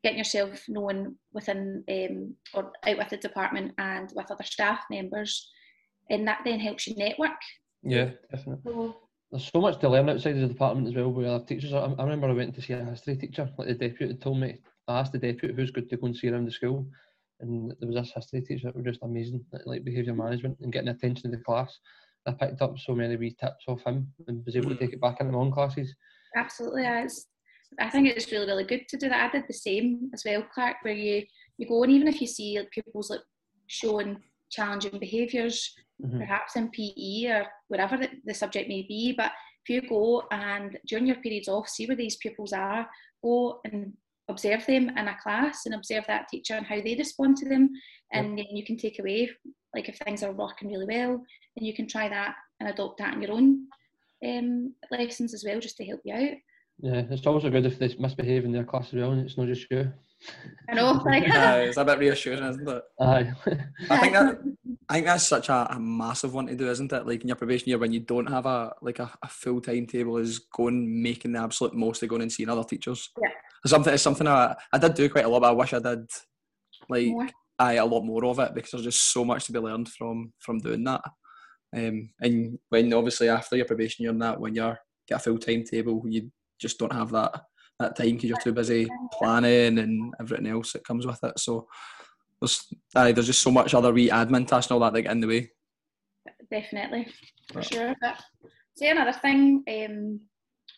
getting 0.04 0.18
yourself 0.18 0.63
known 0.68 1.16
within 1.34 1.84
um, 1.89 2.36
or 2.54 2.72
out 2.86 2.98
with 2.98 3.10
the 3.10 3.18
department 3.18 3.74
and 3.78 4.12
with 4.16 4.31
other 4.31 4.44
staff 4.44 4.81
members. 4.90 5.50
And 6.09 6.28
that 6.28 6.42
then 6.45 6.59
helps 6.59 6.88
you 6.88 6.95
network. 6.95 7.31
Yeah, 7.83 8.12
definitely. 8.31 8.71
So, 8.71 8.95
There's 9.31 9.52
so 9.52 9.62
much 9.62 9.80
to 9.80 9.90
learn 9.90 10.09
outside 10.09 10.35
of 10.35 10.42
the 10.42 10.47
department 10.47 10.88
as 10.88 10.95
well 10.95 11.12
with 11.12 11.28
other 11.28 11.44
teachers. 11.44 11.73
I, 11.73 11.80
I 11.80 12.04
remember 12.04 12.28
I 12.28 12.33
went 12.33 12.56
to 12.56 12.62
see 12.62 12.73
a 12.73 12.83
history 12.85 13.18
teacher, 13.18 13.50
like 13.57 13.68
the 13.68 13.73
deputy 13.73 14.14
told 14.16 14.40
me, 14.40 14.59
I 14.88 15.00
asked 15.00 15.12
the 15.12 15.19
deputy 15.19 15.54
who's 15.54 15.71
good 15.71 15.90
to 15.90 15.97
go 15.97 16.07
and 16.07 16.16
see 16.16 16.30
around 16.30 16.45
the 16.45 16.52
school 16.52 16.88
and 17.40 17.74
there 17.80 17.88
was 17.88 17.96
this 17.96 18.14
history 18.14 18.42
teacher 18.42 18.68
that 18.68 18.76
were 18.76 18.82
just 18.82 19.04
amazing, 19.04 19.44
like 19.66 19.84
behaviour 19.84 20.14
management 20.14 20.58
and 20.62 20.74
getting 20.74 20.90
attention 20.90 21.32
to 21.32 21.38
the 21.38 21.44
class. 21.44 21.78
I 22.26 22.32
picked 22.32 22.62
up 22.62 22.78
so 22.78 22.94
many 22.94 23.16
wee 23.16 23.36
tips 23.40 23.66
off 23.68 23.84
him 23.86 24.12
and 24.28 24.46
was 24.46 24.56
able 24.56 24.70
to 24.70 24.76
take 24.76 24.94
it 24.94 25.02
back 25.02 25.20
into 25.20 25.32
my 25.32 25.40
own 25.40 25.52
classes. 25.52 25.94
Absolutely, 26.36 26.84
it's, 26.86 27.28
I 27.80 27.90
think 27.90 28.08
it's 28.08 28.32
really 28.32 28.48
really 28.48 28.66
good 28.66 28.88
to 28.90 28.98
do 28.98 29.10
that. 29.10 29.30
I 29.30 29.32
did 29.32 29.48
the 29.48 29.54
same 29.54 30.10
as 30.14 30.24
well, 30.26 30.46
Clark, 30.54 30.78
where 30.82 30.94
you 30.94 31.24
you 31.58 31.68
go 31.68 31.84
and 31.84 31.92
even 31.92 32.08
if 32.08 32.22
you 32.22 32.28
see 32.28 32.60
like, 32.60 32.72
pupils 32.72 33.10
like 33.10 33.22
showing 33.68 34.18
challenging 34.52 35.00
behaviours, 35.00 35.74
mm-hmm. 36.04 36.20
perhaps 36.20 36.56
in 36.56 36.70
PE 36.70 37.26
or 37.32 37.48
whatever 37.68 37.98
the, 37.98 38.10
the 38.26 38.34
subject 38.34 38.70
may 38.70 38.84
be, 38.88 39.14
but 39.16 39.32
if 39.66 39.84
you 39.84 39.90
go 39.90 40.24
and 40.32 40.78
during 40.88 41.08
your 41.08 41.18
periods 41.18 41.48
off, 41.48 41.68
see 41.68 41.86
where 41.86 41.98
these 41.98 42.18
pupils 42.18 42.54
are, 42.54 42.88
go 43.24 43.60
and 43.66 43.94
observe 44.30 44.66
them 44.66 44.90
in 44.90 45.07
a 45.07 45.18
class 45.22 45.66
and 45.66 45.76
observe 45.76 46.04
that 46.07 46.28
teacher 46.28 46.54
and 46.56 46.66
how 46.66 46.81
they 46.81 46.96
respond 46.96 47.38
to 47.38 47.48
them 47.48 47.69
and 48.12 48.38
then 48.38 48.46
you 48.52 48.66
can 48.66 48.78
take 48.78 49.00
away 49.00 49.30
like 49.74 49.90
if 49.90 49.98
things 50.00 50.24
are 50.24 50.31
working 50.31 50.69
really 50.69 50.86
well 50.86 51.24
then 51.56 51.66
you 51.66 51.74
can 51.74 51.88
try 51.88 52.10
that 52.10 52.36
and 52.60 52.69
adopt 52.69 52.98
that 52.98 53.14
in 53.14 53.22
your 53.22 53.31
own 53.31 53.66
um, 54.26 54.74
lessons 54.92 55.34
as 55.34 55.44
well 55.46 55.60
just 55.60 55.78
to 55.78 55.86
help 55.86 56.02
you 56.04 56.14
out 56.14 56.38
yeah 56.80 57.04
it's 57.10 57.26
also 57.26 57.50
good 57.50 57.66
if 57.66 57.80
they 57.80 57.94
misbehave 58.00 58.46
in 58.46 58.52
their 58.52 58.64
class 58.64 58.88
as 58.88 58.96
well 58.96 59.12
and 59.12 59.26
it's 59.26 59.38
not 59.38 59.48
just 59.48 59.69
you 59.72 59.92
I 60.68 60.74
know 60.74 60.94
like 61.06 61.24
it's 61.28 61.78
a 61.78 61.86
bit 61.86 62.00
reassuring 62.00 62.44
isn't 62.44 62.68
it 62.68 62.84
Aye. 63.00 63.31
I 63.90 63.98
think 64.00 64.14
that 64.14 64.40
I 64.90 64.94
think 64.96 65.06
that's 65.06 65.28
such 65.28 65.50
a, 65.50 65.68
a, 65.76 65.80
massive 65.80 66.34
one 66.34 66.48
to 66.48 66.56
do, 66.56 66.72
isn't 66.72 66.94
it? 66.94 67.06
Like 67.06 67.22
in 67.22 67.28
your 67.28 67.36
probation 67.36 67.68
year, 67.68 67.78
when 67.78 67.92
you 67.92 68.00
don't 68.00 68.26
have 68.26 68.46
a 68.46 68.74
like 68.81 69.00
a, 69.00 69.12
a 69.22 69.28
full 69.28 69.60
timetable, 69.60 70.16
is 70.16 70.40
going 70.40 71.04
making 71.04 71.34
the 71.34 71.40
absolute 71.40 71.74
most 71.74 72.02
of 72.02 72.10
going 72.10 72.22
and 72.22 72.31
seeing 72.31 72.50
other 72.50 72.64
teachers. 72.64 73.10
Yeah 73.22 73.30
something 73.66 73.94
it's 73.94 74.04
something 74.04 74.28
I, 74.28 74.56
I 74.71 74.78
did 74.78 74.94
do 74.94 75.09
quite 75.09 75.26
a 75.26 75.30
lot, 75.30 75.42
but 75.42 75.49
I 75.49 75.54
wish 75.54 75.73
I 75.73 75.80
did 75.80 76.09
like 76.90 77.33
I 77.59 77.73
a 77.73 77.85
lot 77.85 78.04
more 78.04 78.26
of 78.26 78.40
it 78.40 78.54
because 78.54 78.71
there's 78.71 78.83
just 78.83 79.11
so 79.11 79.26
much 79.26 79.45
to 79.45 79.52
be 79.52 79.59
learned 79.59 79.90
from 79.90 80.33
from 80.40 80.59
doing 80.59 80.83
that. 80.83 81.02
Um, 81.76 82.09
and 82.21 82.59
when 82.69 82.94
obviously 82.94 83.30
after 83.30 83.56
your 83.56 83.66
probation 83.66 84.07
and 84.07 84.21
that, 84.21 84.40
when 84.40 84.56
you're 84.56 84.80
get 85.07 85.19
a 85.19 85.19
full 85.19 85.37
timetable, 85.37 86.04
you 86.07 86.31
just 86.59 86.78
don't 86.80 86.94
have 86.94 87.11
that 87.11 87.42
that 87.80 87.95
time 87.95 88.16
because 88.16 88.30
you're 88.30 88.40
too 88.40 88.54
busy 88.54 88.87
planning 89.14 89.80
and 89.80 90.14
everything 90.19 90.47
else 90.47 90.73
that 90.73 90.85
comes 90.85 91.06
with 91.06 91.23
it. 91.23 91.37
So 91.40 91.68
there's 92.42 92.66
aye, 92.95 93.11
there's 93.11 93.28
just 93.28 93.42
so 93.42 93.52
much 93.52 93.73
other 93.73 93.94
wee 93.94 94.09
admin 94.09 94.47
tasks 94.47 94.71
and 94.71 94.76
all 94.76 94.80
that 94.81 94.94
that 94.94 95.02
get 95.04 95.11
in 95.11 95.21
the 95.21 95.28
way. 95.28 95.52
definitely 96.52 97.07
for 97.52 97.61
sure. 97.61 97.95
But 98.02 98.21
say 98.76 98.90
another 98.90 99.14
thing 99.14 99.64
um, 99.68 100.19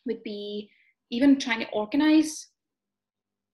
would 0.06 0.24
be 0.24 0.70
even 1.12 1.40
trying 1.40 1.60
to 1.60 1.70
organise 1.72 2.50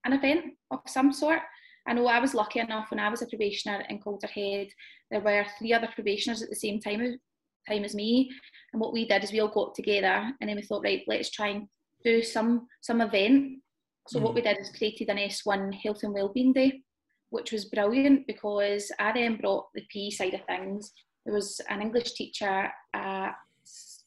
an 0.06 0.14
event 0.14 0.54
of 0.72 0.80
some 0.88 1.12
sort. 1.12 1.40
I 1.88 1.94
know 1.94 2.08
I 2.08 2.20
was 2.20 2.34
lucky 2.34 2.60
enough 2.60 2.90
when 2.90 3.00
I 3.00 3.10
was 3.10 3.22
a 3.22 3.28
probationer 3.28 3.84
in 3.90 4.00
Calderhead, 4.00 4.70
there 5.12 5.22
were 5.22 5.46
three 5.58 5.74
other 5.74 5.90
probationers 5.94 6.42
at 6.42 6.50
the 6.50 6.56
same 6.56 6.80
time 6.80 7.20
time 7.68 7.84
as 7.84 7.96
me. 7.96 8.30
And 8.74 8.82
what 8.82 8.94
we 8.94 9.08
did 9.08 9.24
is 9.24 9.32
we 9.32 9.40
all 9.40 9.48
got 9.48 9.74
together 9.76 10.32
and 10.40 10.50
then 10.50 10.56
we 10.56 10.62
thought, 10.62 10.84
right, 10.84 11.02
let's 11.08 11.32
try 11.32 11.48
and 11.50 11.68
do 12.04 12.22
some 12.22 12.68
some 12.82 13.02
event. 13.02 13.60
So 14.08 14.20
mm. 14.20 14.24
what 14.24 14.36
we 14.36 14.42
did 14.42 14.60
is 14.60 14.72
created 14.72 15.10
an 15.10 15.18
S1 15.18 15.74
Health 15.74 16.04
and 16.04 16.14
Wellbeing 16.14 16.54
Day, 16.54 16.82
which 17.30 17.52
was 17.52 17.66
brilliant 17.66 18.28
because 18.28 18.92
I 19.00 19.14
then 19.14 19.38
brought 19.38 19.68
the 19.74 19.84
PE 19.92 20.12
side 20.12 20.34
of 20.36 20.46
things. 20.46 20.92
There 21.26 21.34
was 21.34 21.60
an 21.70 21.82
English 21.82 22.14
teacher, 22.14 22.70
a 22.94 23.30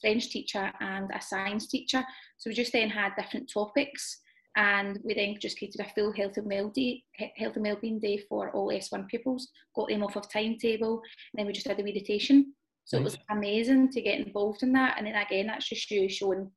French 0.00 0.30
teacher, 0.30 0.70
and 0.80 1.10
a 1.12 1.20
science 1.20 1.66
teacher. 1.66 2.04
So 2.38 2.50
we 2.50 2.54
just 2.54 2.72
then 2.72 2.90
had 2.90 3.16
different 3.16 3.50
topics 3.52 4.20
and 4.58 4.98
we 5.04 5.14
then 5.14 5.36
just 5.40 5.56
created 5.56 5.80
a 5.80 5.88
full 5.94 6.12
health 6.12 6.36
and 6.36 6.46
well 6.46 6.68
day, 6.68 7.02
health 7.36 7.54
and 7.54 7.64
wellbeing 7.64 8.00
day 8.00 8.18
for 8.28 8.50
all 8.50 8.68
S1 8.68 9.06
pupils. 9.06 9.48
Got 9.74 9.88
them 9.88 10.02
off 10.02 10.16
of 10.16 10.30
timetable, 10.30 10.94
and 10.94 11.38
then 11.38 11.46
we 11.46 11.52
just 11.52 11.68
had 11.68 11.78
a 11.78 11.84
meditation. 11.84 12.52
So 12.84 12.98
nice. 12.98 13.00
it 13.00 13.04
was 13.04 13.18
amazing 13.30 13.92
to 13.92 14.02
get 14.02 14.18
involved 14.18 14.64
in 14.64 14.72
that, 14.72 14.98
and 14.98 15.06
then 15.06 15.14
again, 15.14 15.46
that's 15.46 15.68
just 15.68 15.90
you 15.92 16.08
showing 16.08 16.50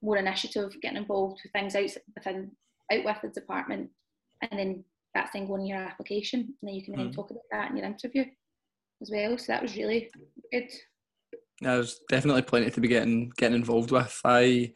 more 0.00 0.16
initiative, 0.16 0.70
getting 0.80 0.98
involved 0.98 1.40
with 1.42 1.52
things 1.52 1.74
out 1.74 1.90
within 2.14 2.52
out 2.92 3.04
with 3.04 3.16
the 3.22 3.40
department, 3.40 3.90
and 4.48 4.58
then 4.58 4.84
that 5.14 5.32
thing 5.32 5.48
going 5.48 5.62
in 5.62 5.66
your 5.66 5.78
application, 5.78 6.40
and 6.40 6.68
then 6.68 6.74
you 6.74 6.84
can 6.84 6.94
mm. 6.94 6.98
then 6.98 7.12
talk 7.12 7.30
about 7.30 7.42
that 7.50 7.70
in 7.70 7.76
your 7.76 7.86
interview 7.86 8.24
as 9.02 9.10
well. 9.10 9.36
So 9.36 9.46
that 9.48 9.62
was 9.62 9.76
really 9.76 10.08
good. 10.52 10.70
There's 11.60 11.98
definitely 12.08 12.42
plenty 12.42 12.70
to 12.70 12.80
be 12.80 12.86
getting 12.86 13.32
getting 13.36 13.56
involved 13.56 13.90
with. 13.90 14.20
I 14.24 14.72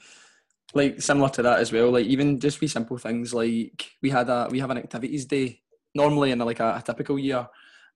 like 0.75 1.01
similar 1.03 1.29
to 1.31 1.43
that 1.43 1.61
as 1.61 1.73
well. 1.73 1.91
Like 1.91 2.07
even 2.07 2.41
just 2.41 2.61
be 2.61 2.67
simple 2.67 2.99
things 2.99 3.35
like 3.35 3.91
we 4.03 4.11
had 4.11 4.29
a 4.29 4.49
we 4.51 4.61
have 4.61 4.71
an 4.71 4.79
activities 4.79 5.27
day 5.27 5.61
normally 5.95 6.31
in 6.31 6.41
a, 6.41 6.45
like 6.45 6.61
a, 6.61 6.77
a 6.77 6.83
typical 6.85 7.19
year, 7.19 7.47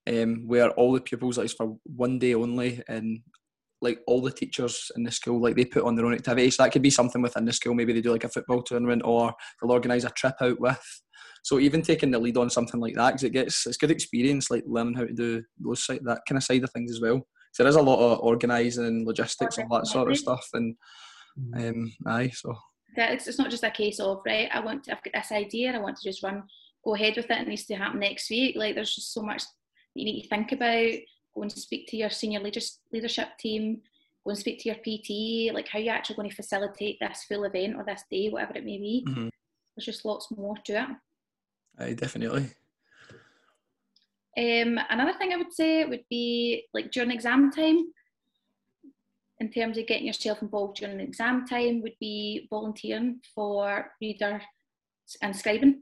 um, 0.06 0.46
where 0.46 0.70
all 0.70 0.92
the 0.92 1.00
pupils 1.00 1.38
like 1.38 1.50
for 1.50 1.76
one 1.84 2.18
day 2.18 2.34
only, 2.34 2.82
and 2.88 3.20
like 3.80 4.00
all 4.06 4.20
the 4.20 4.30
teachers 4.30 4.90
in 4.96 5.02
the 5.02 5.10
school 5.10 5.40
like 5.40 5.54
they 5.54 5.64
put 5.64 5.84
on 5.84 5.94
their 5.94 6.06
own 6.06 6.14
activities. 6.14 6.56
So 6.56 6.62
that 6.62 6.72
could 6.72 6.82
be 6.82 6.90
something 6.90 7.22
within 7.22 7.44
the 7.44 7.52
school. 7.52 7.74
Maybe 7.74 7.92
they 7.92 8.00
do 8.00 8.12
like 8.12 8.24
a 8.24 8.28
football 8.28 8.62
tournament 8.62 9.02
or 9.04 9.34
they'll 9.60 9.72
organise 9.72 10.04
a 10.04 10.10
trip 10.10 10.34
out 10.40 10.60
with. 10.60 11.02
So 11.42 11.60
even 11.60 11.82
taking 11.82 12.10
the 12.10 12.18
lead 12.18 12.36
on 12.36 12.50
something 12.50 12.80
like 12.80 12.94
that, 12.94 13.12
because 13.12 13.22
it 13.22 13.30
gets 13.30 13.66
it's 13.66 13.76
good 13.76 13.90
experience, 13.90 14.50
like 14.50 14.64
learning 14.66 14.94
how 14.94 15.04
to 15.04 15.12
do 15.12 15.42
those 15.58 15.84
side 15.84 16.00
that 16.04 16.22
kind 16.28 16.36
of 16.36 16.42
side 16.42 16.64
of 16.64 16.70
things 16.72 16.90
as 16.90 17.00
well. 17.00 17.26
So 17.52 17.62
there 17.62 17.70
is 17.70 17.76
a 17.76 17.82
lot 17.82 18.00
of 18.00 18.18
organising, 18.20 19.06
logistics, 19.06 19.58
all 19.58 19.78
that 19.78 19.86
sort 19.86 20.10
of 20.10 20.18
stuff, 20.18 20.46
and. 20.52 20.74
Um, 21.54 21.92
aye, 22.06 22.30
so. 22.34 22.56
It's, 22.96 23.26
it's 23.26 23.38
not 23.38 23.50
just 23.50 23.64
a 23.64 23.70
case 23.70 24.00
of, 24.00 24.22
right, 24.26 24.48
I 24.52 24.60
want 24.60 24.84
to, 24.84 24.92
I've 24.92 25.02
got 25.02 25.12
this 25.14 25.32
idea, 25.32 25.72
I 25.72 25.78
want 25.78 25.96
to 25.96 26.08
just 26.08 26.22
run, 26.22 26.44
go 26.84 26.94
ahead 26.94 27.16
with 27.16 27.30
it, 27.30 27.40
it 27.42 27.48
needs 27.48 27.66
to 27.66 27.74
happen 27.74 28.00
next 28.00 28.30
week. 28.30 28.56
Like, 28.56 28.74
there's 28.74 28.94
just 28.94 29.12
so 29.12 29.22
much 29.22 29.42
that 29.42 29.48
you 29.94 30.04
need 30.06 30.22
to 30.22 30.28
think 30.28 30.52
about, 30.52 30.92
go 31.34 31.42
and 31.42 31.52
speak 31.52 31.88
to 31.88 31.96
your 31.96 32.10
senior 32.10 32.40
leadership 32.40 33.28
team, 33.38 33.82
go 34.24 34.30
and 34.30 34.38
speak 34.38 34.60
to 34.60 34.68
your 34.70 34.76
PT, 34.76 35.54
like 35.54 35.68
how 35.68 35.78
you're 35.78 35.94
actually 35.94 36.16
going 36.16 36.30
to 36.30 36.36
facilitate 36.36 36.98
this 37.00 37.24
full 37.28 37.44
event 37.44 37.76
or 37.76 37.84
this 37.84 38.02
day, 38.10 38.28
whatever 38.28 38.54
it 38.56 38.64
may 38.64 38.78
be. 38.78 39.04
Mm-hmm. 39.06 39.28
There's 39.76 39.86
just 39.86 40.04
lots 40.06 40.28
more 40.30 40.56
to 40.64 40.72
it. 40.72 40.88
Aye, 41.78 41.92
definitely. 41.92 42.48
Um, 44.38 44.78
another 44.90 45.14
thing 45.18 45.32
I 45.32 45.36
would 45.36 45.52
say 45.52 45.84
would 45.84 46.04
be 46.10 46.64
like 46.74 46.90
during 46.90 47.10
exam 47.10 47.50
time, 47.50 47.86
in 49.40 49.50
terms 49.50 49.76
of 49.76 49.86
getting 49.86 50.06
yourself 50.06 50.42
involved 50.42 50.76
during 50.76 51.00
exam 51.00 51.46
time 51.46 51.82
would 51.82 51.96
be 52.00 52.46
volunteering 52.50 53.20
for 53.34 53.90
reader 54.00 54.40
and 55.22 55.34
scribing. 55.34 55.74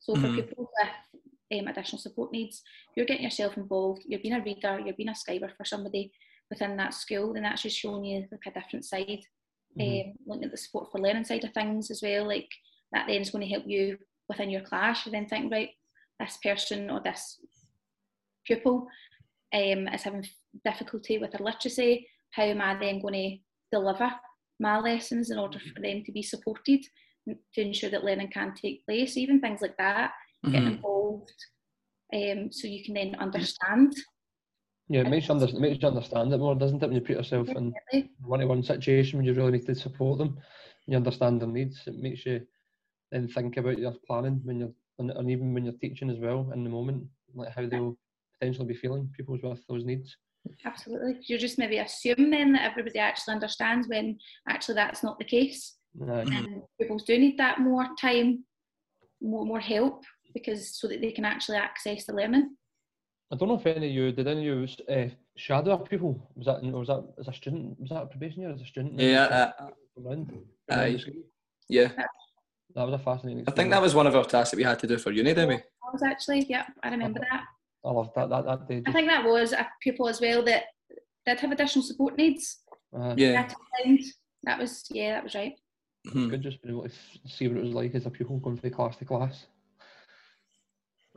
So 0.00 0.14
for 0.14 0.20
mm-hmm. 0.20 0.36
people 0.36 0.70
with 0.78 1.60
um, 1.60 1.68
additional 1.68 1.98
support 1.98 2.32
needs, 2.32 2.62
you're 2.96 3.06
getting 3.06 3.24
yourself 3.24 3.56
involved, 3.56 4.02
you're 4.06 4.20
being 4.20 4.34
a 4.34 4.42
reader, 4.42 4.80
you're 4.84 4.94
being 4.94 5.08
a 5.08 5.12
scriber 5.12 5.50
for 5.56 5.64
somebody 5.64 6.12
within 6.50 6.76
that 6.76 6.94
school, 6.94 7.34
and 7.34 7.44
that's 7.44 7.62
just 7.62 7.78
showing 7.78 8.04
you 8.04 8.26
like 8.30 8.54
a 8.54 8.60
different 8.60 8.84
side. 8.84 9.22
Mm-hmm. 9.78 10.10
Um, 10.10 10.14
looking 10.26 10.44
at 10.44 10.50
the 10.50 10.56
support 10.56 10.90
for 10.90 10.98
learning 11.00 11.24
side 11.24 11.44
of 11.44 11.52
things 11.52 11.90
as 11.90 12.02
well, 12.02 12.26
like 12.26 12.48
that 12.92 13.06
then 13.06 13.20
is 13.20 13.30
going 13.30 13.46
to 13.46 13.52
help 13.52 13.64
you 13.66 13.98
within 14.28 14.50
your 14.50 14.62
class. 14.62 15.04
You 15.04 15.12
then 15.12 15.26
think, 15.26 15.50
right, 15.50 15.70
this 16.20 16.38
person 16.42 16.90
or 16.90 17.00
this 17.00 17.38
pupil 18.46 18.86
um, 19.52 19.88
is 19.88 20.02
having 20.02 20.26
difficulty 20.64 21.18
with 21.18 21.32
their 21.32 21.44
literacy 21.44 22.06
how 22.30 22.44
am 22.44 22.60
I 22.60 22.78
then 22.78 23.00
going 23.00 23.14
to 23.14 23.36
deliver 23.76 24.10
my 24.60 24.78
lessons 24.78 25.30
in 25.30 25.38
order 25.38 25.58
for 25.58 25.80
them 25.80 26.02
to 26.04 26.12
be 26.12 26.22
supported 26.22 26.84
to 27.26 27.60
ensure 27.60 27.90
that 27.90 28.04
learning 28.04 28.30
can 28.30 28.54
take 28.54 28.84
place, 28.86 29.16
even 29.16 29.40
things 29.40 29.60
like 29.60 29.76
that, 29.76 30.12
mm-hmm. 30.44 30.52
get 30.52 30.62
involved 30.62 31.32
um, 32.14 32.50
so 32.50 32.66
you 32.66 32.84
can 32.84 32.94
then 32.94 33.14
understand. 33.16 33.94
Yeah, 34.88 35.02
it 35.02 35.10
makes, 35.10 35.28
you 35.28 35.34
under, 35.34 35.46
it 35.46 35.60
makes 35.60 35.82
you 35.82 35.88
understand 35.88 36.32
it 36.32 36.38
more, 36.38 36.54
doesn't 36.54 36.82
it, 36.82 36.86
when 36.86 36.94
you 36.94 37.02
put 37.02 37.16
yourself 37.16 37.48
in 37.50 37.74
one 38.22 38.40
to 38.40 38.46
one 38.46 38.62
situation 38.62 39.18
when 39.18 39.26
you 39.26 39.34
really 39.34 39.52
need 39.52 39.66
to 39.66 39.74
support 39.74 40.18
them, 40.18 40.38
you 40.86 40.96
understand 40.96 41.42
their 41.42 41.48
needs, 41.48 41.82
it 41.86 41.98
makes 41.98 42.24
you 42.24 42.40
then 43.12 43.28
think 43.28 43.58
about 43.58 43.78
your 43.78 43.94
planning 44.06 44.40
when 44.44 44.60
you're, 44.60 44.72
and, 44.98 45.10
and 45.10 45.30
even 45.30 45.52
when 45.52 45.64
you're 45.64 45.74
teaching 45.74 46.08
as 46.08 46.18
well 46.18 46.50
in 46.54 46.64
the 46.64 46.70
moment, 46.70 47.04
like 47.34 47.54
how 47.54 47.66
they'll 47.66 47.98
potentially 48.40 48.66
be 48.66 48.74
feeling, 48.74 49.10
people 49.14 49.38
with 49.42 49.66
those 49.68 49.84
needs. 49.84 50.16
Absolutely. 50.64 51.18
You're 51.26 51.38
just 51.38 51.58
maybe 51.58 51.78
assume 51.78 52.30
then 52.30 52.52
that 52.52 52.70
everybody 52.70 52.98
actually 52.98 53.34
understands 53.34 53.88
when 53.88 54.18
actually 54.48 54.74
that's 54.76 55.02
not 55.02 55.18
the 55.18 55.24
case. 55.24 55.76
And 56.00 56.62
people 56.80 56.98
do 56.98 57.18
need 57.18 57.38
that 57.38 57.60
more 57.60 57.86
time, 58.00 58.44
more 59.20 59.44
more 59.44 59.60
help 59.60 60.04
because 60.34 60.78
so 60.78 60.86
that 60.88 61.00
they 61.00 61.12
can 61.12 61.24
actually 61.24 61.56
access 61.56 62.04
the 62.04 62.12
learning. 62.12 62.54
I 63.30 63.36
don't 63.36 63.48
know 63.48 63.56
if 63.56 63.66
any 63.66 63.88
of 63.88 63.92
you 63.92 64.12
did 64.12 64.26
any 64.26 64.48
of 64.48 64.58
you 64.58 64.94
uh, 64.94 65.08
shadow 65.36 65.76
people? 65.78 66.30
Was 66.34 66.46
that 66.46 66.62
or 66.62 66.78
was 66.78 66.88
that 66.88 67.04
as 67.18 67.28
a 67.28 67.32
student? 67.32 67.78
Was 67.80 67.90
that 67.90 68.02
a 68.02 68.06
probation 68.06 68.42
year 68.42 68.50
as 68.50 68.60
a 68.60 68.66
student? 68.66 68.98
Yeah. 68.98 69.52
Uh, 69.58 69.68
uh, 70.70 70.88
yeah. 71.68 71.88
That 72.74 72.84
was 72.84 72.94
a 72.94 72.98
fascinating. 72.98 73.40
Experience. 73.40 73.48
I 73.48 73.52
think 73.52 73.70
that 73.70 73.82
was 73.82 73.94
one 73.94 74.06
of 74.06 74.14
our 74.14 74.24
tasks 74.24 74.50
that 74.50 74.56
we 74.56 74.62
had 74.62 74.78
to 74.80 74.86
do 74.86 74.98
for 74.98 75.10
uni, 75.10 75.34
Demi. 75.34 75.56
I 75.56 75.90
was 75.92 76.02
actually, 76.02 76.46
yeah, 76.48 76.66
I 76.82 76.90
remember 76.90 77.20
that. 77.30 77.44
I 77.84 77.90
loved 77.90 78.10
that. 78.16 78.28
That, 78.30 78.44
that 78.44 78.68
day. 78.68 78.82
I 78.86 78.92
think 78.92 79.08
that 79.08 79.24
was 79.24 79.52
a 79.52 79.66
pupil 79.82 80.08
as 80.08 80.20
well 80.20 80.42
that 80.44 80.64
did 81.26 81.40
have 81.40 81.52
additional 81.52 81.84
support 81.84 82.16
needs. 82.16 82.58
Uh, 82.96 83.14
yeah. 83.16 83.48
That 84.44 84.58
was 84.58 84.86
yeah, 84.90 85.14
that 85.14 85.24
was 85.24 85.34
right. 85.34 85.52
Mm-hmm. 86.06 86.28
Good 86.28 86.42
just 86.42 86.62
being 86.62 86.74
able 86.74 86.88
to 86.88 86.94
see 87.26 87.48
what 87.48 87.58
it 87.58 87.64
was 87.64 87.74
like 87.74 87.94
as 87.94 88.06
a 88.06 88.10
pupil 88.10 88.38
going 88.38 88.56
from 88.56 88.70
class 88.70 88.96
to 88.96 89.04
class. 89.04 89.46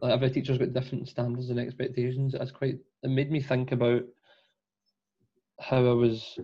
Like 0.02 0.14
every 0.14 0.32
teacher's 0.32 0.58
got 0.58 0.74
different 0.74 1.08
standards 1.08 1.50
and 1.50 1.60
expectations. 1.60 2.34
It's 2.34 2.52
quite. 2.52 2.80
It 3.04 3.10
made 3.10 3.32
me 3.32 3.42
think 3.42 3.72
about 3.72 4.04
how 5.60 5.78
I 5.78 5.94
was 5.94 6.40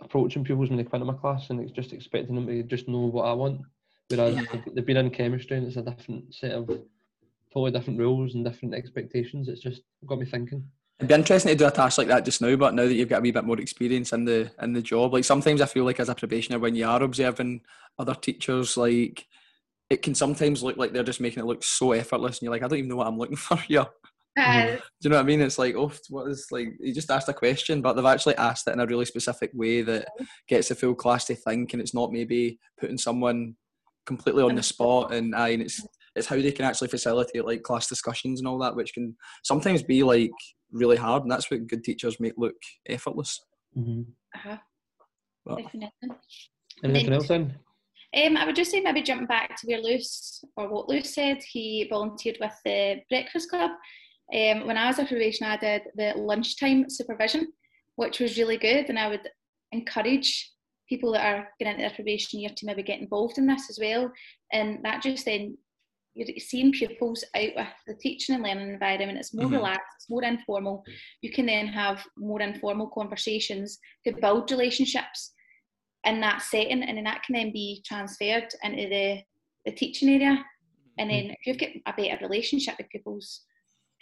approaching 0.00 0.44
pupils 0.44 0.70
when 0.70 0.78
they 0.78 0.84
come 0.84 1.02
into 1.02 1.12
my 1.12 1.18
class 1.18 1.50
and 1.50 1.60
it's 1.60 1.72
just 1.72 1.92
expecting 1.92 2.34
them 2.34 2.46
to 2.46 2.62
just 2.62 2.88
know 2.88 3.06
what 3.06 3.24
I 3.24 3.32
want. 3.32 3.60
Whereas 4.08 4.36
yeah. 4.36 4.60
they've 4.74 4.86
been 4.86 4.96
in 4.96 5.10
chemistry 5.10 5.58
and 5.58 5.66
it's 5.66 5.76
a 5.76 5.82
different 5.82 6.34
set 6.34 6.52
of 6.52 6.70
totally 7.56 7.70
different 7.70 7.98
rules 7.98 8.34
and 8.34 8.44
different 8.44 8.74
expectations. 8.74 9.48
It's 9.48 9.62
just 9.62 9.80
got 10.06 10.18
me 10.18 10.26
thinking. 10.26 10.62
It'd 10.98 11.08
be 11.08 11.14
interesting 11.14 11.52
to 11.52 11.56
do 11.56 11.66
a 11.66 11.70
task 11.70 11.96
like 11.96 12.08
that 12.08 12.24
just 12.24 12.42
now, 12.42 12.54
but 12.56 12.74
now 12.74 12.84
that 12.84 12.92
you've 12.92 13.08
got 13.08 13.20
a 13.20 13.22
wee 13.22 13.30
bit 13.30 13.44
more 13.44 13.58
experience 13.58 14.12
in 14.12 14.26
the 14.26 14.50
in 14.60 14.74
the 14.74 14.82
job, 14.82 15.14
like 15.14 15.24
sometimes 15.24 15.62
I 15.62 15.66
feel 15.66 15.84
like 15.84 15.98
as 15.98 16.10
a 16.10 16.14
probationer, 16.14 16.58
when 16.58 16.74
you 16.74 16.86
are 16.86 17.02
observing 17.02 17.62
other 17.98 18.14
teachers, 18.14 18.76
like 18.76 19.26
it 19.88 20.02
can 20.02 20.14
sometimes 20.14 20.62
look 20.62 20.76
like 20.76 20.92
they're 20.92 21.02
just 21.02 21.20
making 21.20 21.42
it 21.42 21.46
look 21.46 21.64
so 21.64 21.92
effortless, 21.92 22.38
and 22.38 22.42
you're 22.42 22.52
like, 22.52 22.62
I 22.62 22.68
don't 22.68 22.78
even 22.78 22.90
know 22.90 22.96
what 22.96 23.06
I'm 23.06 23.18
looking 23.18 23.36
for 23.36 23.56
here. 23.56 23.86
Uh, 24.38 24.66
do 24.66 24.80
you 25.00 25.10
know 25.10 25.16
what 25.16 25.22
I 25.22 25.26
mean? 25.26 25.40
It's 25.40 25.58
like, 25.58 25.74
oh, 25.76 25.90
what 26.10 26.28
is 26.28 26.48
like? 26.50 26.74
You 26.78 26.92
just 26.92 27.10
asked 27.10 27.28
a 27.30 27.34
question, 27.34 27.80
but 27.80 27.94
they've 27.94 28.04
actually 28.04 28.36
asked 28.36 28.68
it 28.68 28.72
in 28.72 28.80
a 28.80 28.86
really 28.86 29.06
specific 29.06 29.50
way 29.54 29.80
that 29.80 30.08
gets 30.46 30.68
the 30.68 30.74
full 30.74 30.94
class 30.94 31.24
to 31.26 31.34
think, 31.34 31.72
and 31.72 31.80
it's 31.80 31.94
not 31.94 32.12
maybe 32.12 32.58
putting 32.78 32.98
someone 32.98 33.56
completely 34.04 34.42
on 34.42 34.54
the 34.54 34.62
spot, 34.62 35.14
and 35.14 35.34
I, 35.34 35.48
and 35.48 35.62
it's 35.62 35.86
it's 36.16 36.26
how 36.26 36.36
they 36.36 36.52
can 36.52 36.64
actually 36.64 36.88
facilitate 36.88 37.44
like 37.44 37.62
class 37.62 37.86
discussions 37.86 38.40
and 38.40 38.48
all 38.48 38.58
that, 38.58 38.74
which 38.74 38.94
can 38.94 39.16
sometimes 39.44 39.82
be 39.82 40.02
like 40.02 40.30
really 40.72 40.96
hard, 40.96 41.22
and 41.22 41.30
that's 41.30 41.50
what 41.50 41.66
good 41.66 41.84
teachers 41.84 42.18
make 42.18 42.34
look 42.36 42.56
effortless. 42.88 43.38
Mm-hmm. 43.76 44.02
Uh-huh. 44.34 44.56
But, 45.44 45.56
Definitely. 45.58 45.90
Anything 46.82 47.12
else 47.12 47.28
then? 47.28 47.54
Um, 48.16 48.36
I 48.36 48.46
would 48.46 48.56
just 48.56 48.70
say 48.70 48.80
maybe 48.80 49.02
jumping 49.02 49.26
back 49.26 49.56
to 49.56 49.66
where 49.66 49.80
Lewis, 49.80 50.42
or 50.56 50.68
what 50.68 50.88
Lewis 50.88 51.14
said, 51.14 51.38
he 51.42 51.86
volunteered 51.88 52.38
with 52.40 52.54
the 52.64 53.02
Breakfast 53.10 53.50
Club. 53.50 53.70
Um, 54.34 54.66
when 54.66 54.76
I 54.76 54.88
was 54.88 54.98
a 54.98 55.04
probation, 55.04 55.46
I 55.46 55.56
did 55.56 55.82
the 55.94 56.14
lunchtime 56.16 56.88
supervision, 56.88 57.52
which 57.96 58.20
was 58.20 58.38
really 58.38 58.56
good, 58.56 58.88
and 58.88 58.98
I 58.98 59.08
would 59.08 59.28
encourage 59.72 60.52
people 60.88 61.12
that 61.12 61.26
are 61.26 61.48
getting 61.58 61.74
into 61.74 61.82
their 61.82 61.94
probation 61.94 62.40
year 62.40 62.50
to 62.56 62.66
maybe 62.66 62.82
get 62.82 63.00
involved 63.00 63.38
in 63.38 63.46
this 63.46 63.68
as 63.68 63.78
well. 63.80 64.10
And 64.52 64.78
that 64.84 65.02
just 65.02 65.24
then 65.24 65.56
you're 66.16 66.38
seeing 66.38 66.72
pupils 66.72 67.22
out 67.34 67.50
with 67.56 67.68
the 67.86 67.94
teaching 67.94 68.34
and 68.34 68.44
learning 68.44 68.70
environment. 68.70 69.18
It's 69.18 69.34
more 69.34 69.48
Mhm. 69.48 69.52
relaxed, 69.52 69.96
it's 69.96 70.10
more 70.10 70.24
informal. 70.24 70.82
You 71.20 71.30
can 71.30 71.46
then 71.46 71.66
have 71.66 72.04
more 72.16 72.40
informal 72.40 72.88
conversations 72.88 73.78
to 74.06 74.12
build 74.12 74.50
relationships 74.50 75.34
in 76.06 76.20
that 76.20 76.40
setting, 76.40 76.82
and 76.82 76.96
then 76.96 77.04
that 77.04 77.22
can 77.24 77.34
then 77.34 77.52
be 77.52 77.82
transferred 77.84 78.48
into 78.62 78.88
the, 78.88 79.22
the 79.66 79.72
teaching 79.72 80.08
area. 80.08 80.42
And 80.98 81.10
then 81.10 81.30
if 81.30 81.46
you've 81.46 81.58
got 81.58 81.70
a 81.86 81.92
better 81.92 82.24
relationship 82.24 82.76
with 82.78 82.88
pupils, 82.88 83.44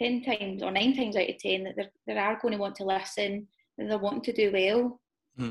ten 0.01 0.23
times 0.23 0.63
or 0.63 0.71
nine 0.71 0.95
times 0.95 1.17
out 1.17 1.29
of 1.29 1.37
ten, 1.37 1.63
that 1.65 1.75
they're, 1.75 1.91
they 2.07 2.17
are 2.17 2.39
going 2.41 2.53
to 2.53 2.57
want 2.57 2.75
to 2.75 2.85
listen, 2.85 3.47
they're 3.77 3.97
wanting 3.97 4.21
to 4.21 4.33
do 4.33 4.51
well. 4.53 5.01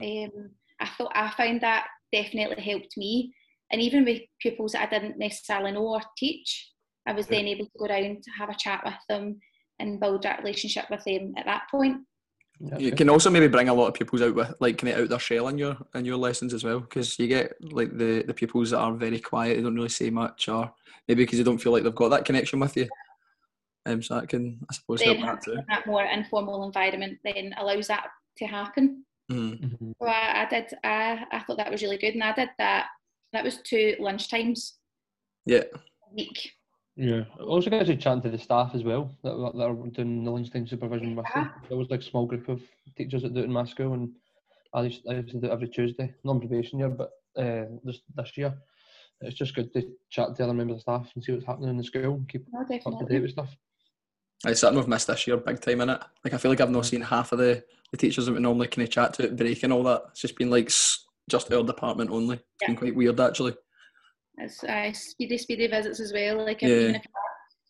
Um, 0.02 0.50
I 0.80 0.86
thought 0.86 1.12
I 1.14 1.30
found 1.30 1.60
that 1.60 1.88
definitely 2.10 2.62
helped 2.62 2.96
me, 2.96 3.34
and 3.70 3.80
even 3.80 4.04
with 4.04 4.22
pupils 4.40 4.72
that 4.72 4.82
I 4.82 4.98
didn't 4.98 5.18
necessarily 5.18 5.72
know 5.72 5.86
or 5.86 6.00
teach, 6.16 6.70
I 7.06 7.12
was 7.12 7.26
Yeah. 7.30 7.38
then 7.38 7.46
able 7.48 7.66
to 7.66 7.78
go 7.78 7.86
down 7.86 8.20
to 8.22 8.30
have 8.38 8.48
a 8.50 8.54
chat 8.54 8.82
with 8.84 8.94
them 9.08 9.40
and 9.78 10.00
build 10.00 10.22
that 10.22 10.38
relationship 10.40 10.86
with 10.90 11.04
them 11.04 11.34
at 11.36 11.46
that 11.46 11.64
point. 11.70 11.98
You 12.78 12.92
can 12.92 13.10
also 13.10 13.30
maybe 13.30 13.48
bring 13.48 13.68
a 13.68 13.74
lot 13.74 13.88
of 13.88 13.94
pupils 13.94 14.22
out 14.22 14.34
with 14.34 14.54
like 14.60 14.78
kind 14.78 14.92
of 14.94 15.00
out 15.00 15.08
their 15.08 15.18
shell 15.18 15.48
in 15.48 15.58
your 15.58 15.76
in 15.96 16.04
your 16.04 16.16
lessons 16.16 16.54
as 16.54 16.62
well 16.62 16.78
because 16.78 17.18
you 17.18 17.26
get 17.26 17.52
like 17.60 17.96
the 17.98 18.22
the 18.22 18.32
pupils 18.32 18.70
that 18.70 18.78
are 18.78 18.92
very 18.94 19.18
quiet, 19.18 19.56
they 19.56 19.62
don't 19.62 19.74
really 19.74 19.88
say 19.88 20.08
much, 20.08 20.48
or 20.48 20.72
maybe 21.08 21.24
because 21.24 21.38
they 21.38 21.44
don't 21.44 21.58
feel 21.58 21.72
like 21.72 21.82
they've 21.82 21.94
got 21.94 22.10
that 22.10 22.24
connection 22.24 22.60
with 22.60 22.76
you. 22.76 22.88
Um, 23.86 24.02
so 24.02 24.14
that 24.14 24.28
can 24.28 24.60
I 24.70 24.74
suppose 24.74 25.00
Then 25.00 25.16
help 25.16 25.40
that 25.40 25.44
too. 25.44 25.58
that 25.68 25.86
more 25.86 26.04
informal 26.04 26.64
environment 26.64 27.18
then 27.24 27.52
allows 27.58 27.88
that 27.88 28.06
to 28.38 28.46
happen. 28.46 29.04
Mhm. 29.30 29.60
Mhm. 29.60 29.92
So 30.00 30.06
I, 30.06 30.42
I 30.42 30.48
did. 30.48 30.66
I, 30.84 31.24
I 31.32 31.38
thought 31.40 31.56
that 31.56 31.72
was 31.72 31.82
really 31.82 31.98
good, 31.98 32.14
and 32.14 32.22
I 32.22 32.32
did 32.34 32.50
that. 32.58 32.86
That 33.34 33.44
was 33.44 33.56
two 33.62 33.96
lunchtimes 34.00 34.74
Yeah, 35.44 35.64
a 35.74 36.14
week. 36.14 36.52
Yeah, 36.96 37.22
it 37.38 37.42
also 37.42 37.68
gets 37.68 37.88
you 37.88 37.96
chatting 37.96 38.22
to 38.22 38.30
the 38.30 38.38
staff 38.38 38.70
as 38.76 38.84
well 38.84 39.10
that, 39.24 39.32
that 39.56 39.64
are 39.64 39.74
doing 39.88 40.22
the 40.22 40.30
lunchtime 40.30 40.68
supervision 40.68 41.16
with 41.16 41.26
you. 41.34 41.44
There 41.68 41.76
was 41.76 41.90
like 41.90 42.00
a 42.00 42.04
small 42.04 42.26
group 42.26 42.48
of 42.48 42.62
teachers 42.96 43.22
that 43.22 43.34
do 43.34 43.40
it 43.40 43.46
in 43.46 43.52
my 43.52 43.64
school, 43.64 43.94
and 43.94 44.10
I 44.72 44.82
used, 44.82 45.02
I 45.10 45.14
used 45.14 45.30
to 45.30 45.40
do 45.40 45.46
it 45.48 45.52
every 45.52 45.66
Tuesday. 45.68 46.14
Not 46.22 46.34
on 46.34 46.40
probation 46.40 46.78
year, 46.78 46.90
but 46.90 47.10
uh, 47.36 47.64
this 47.82 47.98
this 48.14 48.36
year, 48.36 48.54
it's 49.22 49.36
just 49.36 49.56
good 49.56 49.72
to 49.72 49.82
chat 50.10 50.28
to 50.28 50.34
the 50.34 50.44
other 50.44 50.54
members 50.54 50.76
of 50.76 50.82
staff 50.82 51.10
and 51.16 51.24
see 51.24 51.32
what's 51.32 51.44
happening 51.44 51.70
in 51.70 51.76
the 51.76 51.82
school 51.82 52.14
and 52.14 52.28
keep 52.28 52.46
No, 52.52 52.60
up 52.60 52.98
to 53.00 53.04
date 53.06 53.22
with 53.22 53.32
stuff. 53.32 53.50
it's 54.46 54.60
something 54.60 54.78
we've 54.78 54.86
missed 54.86 55.08
this 55.08 55.26
year 55.26 55.36
big 55.38 55.60
time 55.60 55.80
in 55.80 55.90
it. 55.90 56.00
Like 56.24 56.34
I 56.34 56.36
feel 56.36 56.52
like 56.52 56.60
I've 56.60 56.70
not 56.70 56.86
seen 56.86 57.00
half 57.00 57.32
of 57.32 57.38
the, 57.40 57.64
the 57.90 57.96
teachers 57.96 58.26
that 58.26 58.32
we 58.34 58.38
normally 58.38 58.68
kind 58.68 58.86
of 58.86 58.92
chat 58.94 59.14
to 59.14 59.24
at 59.24 59.36
break 59.36 59.64
and 59.64 59.72
all 59.72 59.82
that. 59.82 60.02
It's 60.10 60.20
just 60.20 60.36
been 60.36 60.50
like 60.50 60.66
s- 60.66 61.00
just 61.28 61.52
our 61.52 61.62
department 61.62 62.10
only. 62.10 62.36
It's 62.36 62.66
been 62.66 62.76
quite 62.76 62.94
weird 62.94 63.20
actually. 63.20 63.54
It's 64.38 64.62
uh, 64.64 64.92
speedy, 64.92 65.38
speedy 65.38 65.66
visits 65.68 66.00
as 66.00 66.12
well. 66.12 66.44
Like 66.44 66.62
Yeah. 66.62 66.68
even 66.68 66.94
if 66.96 67.02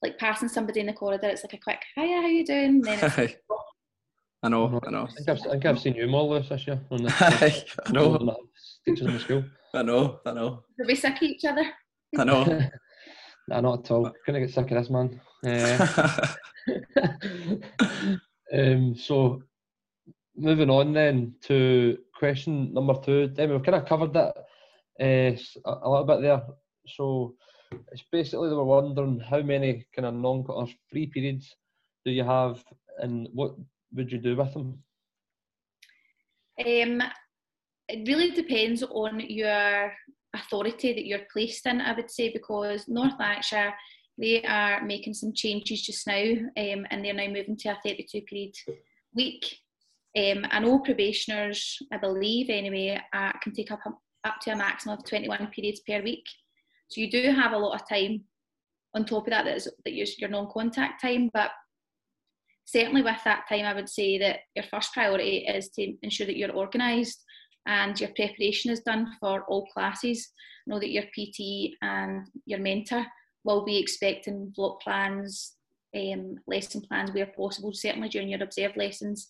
like 0.03 0.19
passing 0.19 0.49
somebody 0.49 0.81
in 0.81 0.87
the 0.87 0.93
corridor, 0.93 1.29
it's 1.29 1.45
like 1.45 1.55
a 1.55 1.59
quick 1.59 1.83
"Hiya, 1.95 2.23
how 2.23 2.27
you 2.29 2.45
doing?" 2.45 2.81
Then 2.83 2.99
it's, 3.03 3.37
I 4.43 4.49
know, 4.49 4.81
I 4.87 4.91
know. 4.91 5.05
I 5.05 5.13
think 5.13 5.29
I've, 5.29 5.39
I 5.47 5.51
think 5.53 5.67
I've 5.67 5.81
seen 5.81 5.95
you 5.95 6.07
more 6.07 6.25
Lewis 6.25 6.49
this 6.51 6.67
year 6.67 6.81
on 6.91 7.03
the 7.03 7.73
I 7.87 7.93
know, 7.93 8.15
on 8.15 8.27
the 8.27 8.37
teachers 8.85 9.07
in 9.07 9.15
the 9.15 9.21
school. 9.21 9.45
I 9.73 9.83
know, 9.83 10.21
I 10.27 10.33
know, 10.33 10.63
do 10.79 10.85
we 10.87 10.95
sick 10.95 11.17
of 11.17 11.23
each 11.23 11.45
other? 11.45 11.65
I 12.19 12.25
know. 12.25 12.45
nah, 13.49 13.61
not 13.61 13.85
at 13.85 13.91
all. 13.91 14.13
Couldn't 14.25 14.43
get 14.43 14.55
sick 14.55 14.71
of 14.71 14.79
this 14.79 14.91
man. 14.91 15.21
Uh, 15.47 16.35
um, 18.53 18.95
so 18.95 19.43
moving 20.37 20.71
on 20.71 20.93
then 20.93 21.35
to 21.43 21.97
question 22.25 22.73
number 22.73 22.95
two. 23.05 23.29
Demi, 23.29 23.53
we've 23.53 23.63
kind 23.63 23.77
of 23.77 23.87
covered 23.87 24.15
that 24.15 24.35
uh, 24.99 25.37
a, 25.67 25.89
little 25.89 26.07
bit 26.07 26.23
there. 26.23 26.43
So 26.87 27.35
it's 27.93 28.05
basically 28.11 28.49
they 28.49 28.55
were 28.55 28.65
wondering 28.65 29.21
how 29.21 29.43
many 29.43 29.87
kind 29.95 30.07
of 30.07 30.15
non 30.15 30.45
or 30.49 30.67
free 30.91 31.07
periods 31.07 31.55
do 32.05 32.11
you 32.11 32.25
have 32.25 32.65
and 32.99 33.29
what 33.33 33.55
would 33.93 34.11
you 34.11 34.19
do 34.19 34.37
with 34.37 34.55
them? 34.55 34.79
Um, 36.59 37.03
it 37.89 38.09
really 38.09 38.31
depends 38.31 38.83
on 38.83 39.21
your 39.21 39.93
authority 40.35 40.95
that 40.95 41.07
you're 41.07 41.27
placed 41.31 41.67
in, 41.67 41.83
I 41.83 41.95
would 41.95 42.11
say, 42.11 42.33
because 42.33 42.89
North 42.89 43.15
Lanarkshire, 43.19 43.75
they 44.17 44.43
are 44.45 44.83
making 44.83 45.13
some 45.13 45.35
changes 45.35 45.83
just 45.83 46.07
now 46.07 46.33
um, 46.57 46.87
and 46.91 47.05
they're 47.05 47.13
now 47.13 47.27
moving 47.27 47.57
to 47.59 47.69
a 47.71 47.79
32 47.85 48.23
period 48.23 48.55
week. 49.15 49.59
Um, 50.17 50.47
I 50.51 50.61
know 50.61 50.79
probationers, 50.79 51.77
I 51.93 51.97
believe 51.99 52.49
anyway, 52.49 53.01
uh, 53.13 53.33
can 53.43 53.53
take 53.53 53.71
up, 53.71 53.81
up 54.25 54.37
to 54.43 54.53
a 54.53 54.57
maximum 54.57 54.99
of 54.99 55.05
21 55.05 55.49
periods 55.49 55.81
per 55.81 56.03
week. 56.03 56.25
So 56.89 57.01
you 57.01 57.11
do 57.11 57.33
have 57.33 57.53
a 57.53 57.59
lot 57.59 57.81
of 57.81 57.89
time 57.89 58.25
on 58.95 59.05
top 59.05 59.27
of 59.27 59.31
that 59.31 59.45
that 59.45 59.57
is 59.57 59.69
that 59.85 59.93
is 59.93 60.19
your 60.21 60.31
non-contact 60.31 61.03
time, 61.03 61.31
but 61.35 61.51
certainly 62.65 63.03
with 63.03 63.23
that 63.25 63.45
time, 63.49 63.65
I 63.65 63.75
would 63.75 63.89
say 63.89 64.19
that 64.19 64.41
your 64.55 64.65
first 64.71 64.93
priority 64.93 65.39
is 65.39 65.69
to 65.71 65.95
ensure 66.03 66.27
that 66.27 66.37
you're 66.37 66.57
organised 66.57 67.23
and 67.67 67.99
your 67.99 68.11
preparation 68.11 68.71
is 68.71 68.81
done 68.81 69.17
for 69.21 69.45
all 69.45 69.67
classes. 69.67 70.31
Know 70.67 70.79
that 70.79 70.91
your 70.91 71.05
PT 71.05 71.75
and 71.83 72.27
your 72.47 72.61
mentor 72.61 73.05
will 73.45 73.65
be 73.65 73.79
expecting 73.79 74.53
block 74.57 74.81
plans, 74.81 75.55
um, 75.95 76.37
lesson 76.47 76.83
plans 76.83 77.13
where 77.13 77.27
possible, 77.27 77.73
certainly 77.73 78.09
during 78.09 78.29
your 78.29 78.43
observed 78.43 78.77
lessons. 78.77 79.27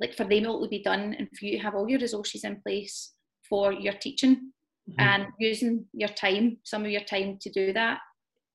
Like 0.00 0.14
for 0.14 0.24
them, 0.24 0.44
it 0.44 0.48
will 0.48 0.68
be 0.68 0.82
done 0.82 1.14
and 1.18 1.28
for 1.38 1.44
you 1.46 1.56
to 1.56 1.62
have 1.62 1.74
all 1.74 1.88
your 1.88 2.00
resources 2.00 2.44
in 2.44 2.60
place 2.62 3.12
for 3.48 3.72
your 3.72 3.94
teaching 3.94 4.52
Mm-hmm. 4.88 5.00
and 5.00 5.26
using 5.40 5.84
your 5.92 6.08
time, 6.10 6.58
some 6.62 6.84
of 6.84 6.90
your 6.92 7.00
time 7.00 7.38
to 7.40 7.50
do 7.50 7.72
that, 7.72 7.98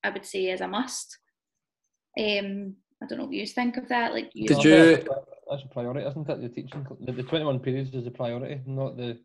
I 0.01 0.12
would 0.12 0.25
say 0.25 0.45
is 0.45 0.62
a 0.62 0.67
must. 0.67 1.17
Um, 2.17 2.75
I 3.04 3.06
don't 3.06 3.17
know 3.17 3.25
what 3.25 3.34
you 3.34 3.45
think 3.45 3.75
of 3.75 3.89
that. 3.89 4.13
Like, 4.13 4.32
you 4.34 4.47
Did 4.47 4.63
you- 4.63 5.04
That's 5.49 5.63
a, 5.65 5.67
priority, 5.67 6.08
isn't 6.08 6.30
it? 6.30 6.41
The 6.41 6.47
teaching, 6.47 6.88
the, 7.01 7.12
the 7.12 7.23
21 7.23 7.60
periods 7.60 7.93
is 7.93 8.08
a 8.08 8.12
priority, 8.12 8.62
not 8.65 8.95
the, 8.95 9.19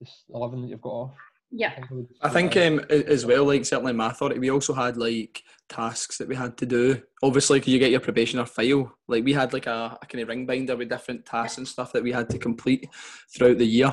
the 0.00 0.08
11 0.32 0.62
that 0.62 0.68
you've 0.68 0.80
got 0.80 0.88
off. 0.88 1.14
Yeah, 1.50 1.72
I 1.76 1.94
would 1.94 2.06
I 2.20 2.28
say 2.28 2.34
think 2.34 2.56
um, 2.58 2.80
as 2.90 3.24
well, 3.24 3.44
like 3.44 3.64
certainly 3.64 3.90
in 3.90 3.96
my 3.96 4.10
authority, 4.10 4.38
we 4.38 4.50
also 4.50 4.74
had 4.74 4.96
like 4.96 5.42
tasks 5.68 6.18
that 6.18 6.28
we 6.28 6.36
had 6.36 6.56
to 6.58 6.66
do. 6.66 7.00
Obviously, 7.22 7.58
because 7.58 7.72
you 7.72 7.78
get 7.78 7.90
your 7.90 8.00
probationer 8.00 8.44
file, 8.44 8.92
like 9.08 9.24
we 9.24 9.32
had 9.32 9.52
like 9.52 9.66
a, 9.66 9.98
a 10.00 10.06
kind 10.06 10.22
of 10.22 10.28
ring 10.28 10.44
binder 10.44 10.76
with 10.76 10.90
different 10.90 11.24
tasks 11.24 11.58
and 11.58 11.66
stuff 11.66 11.92
that 11.92 12.02
we 12.02 12.12
had 12.12 12.28
to 12.30 12.38
complete 12.38 12.86
throughout 13.34 13.58
the 13.58 13.66
year. 13.66 13.92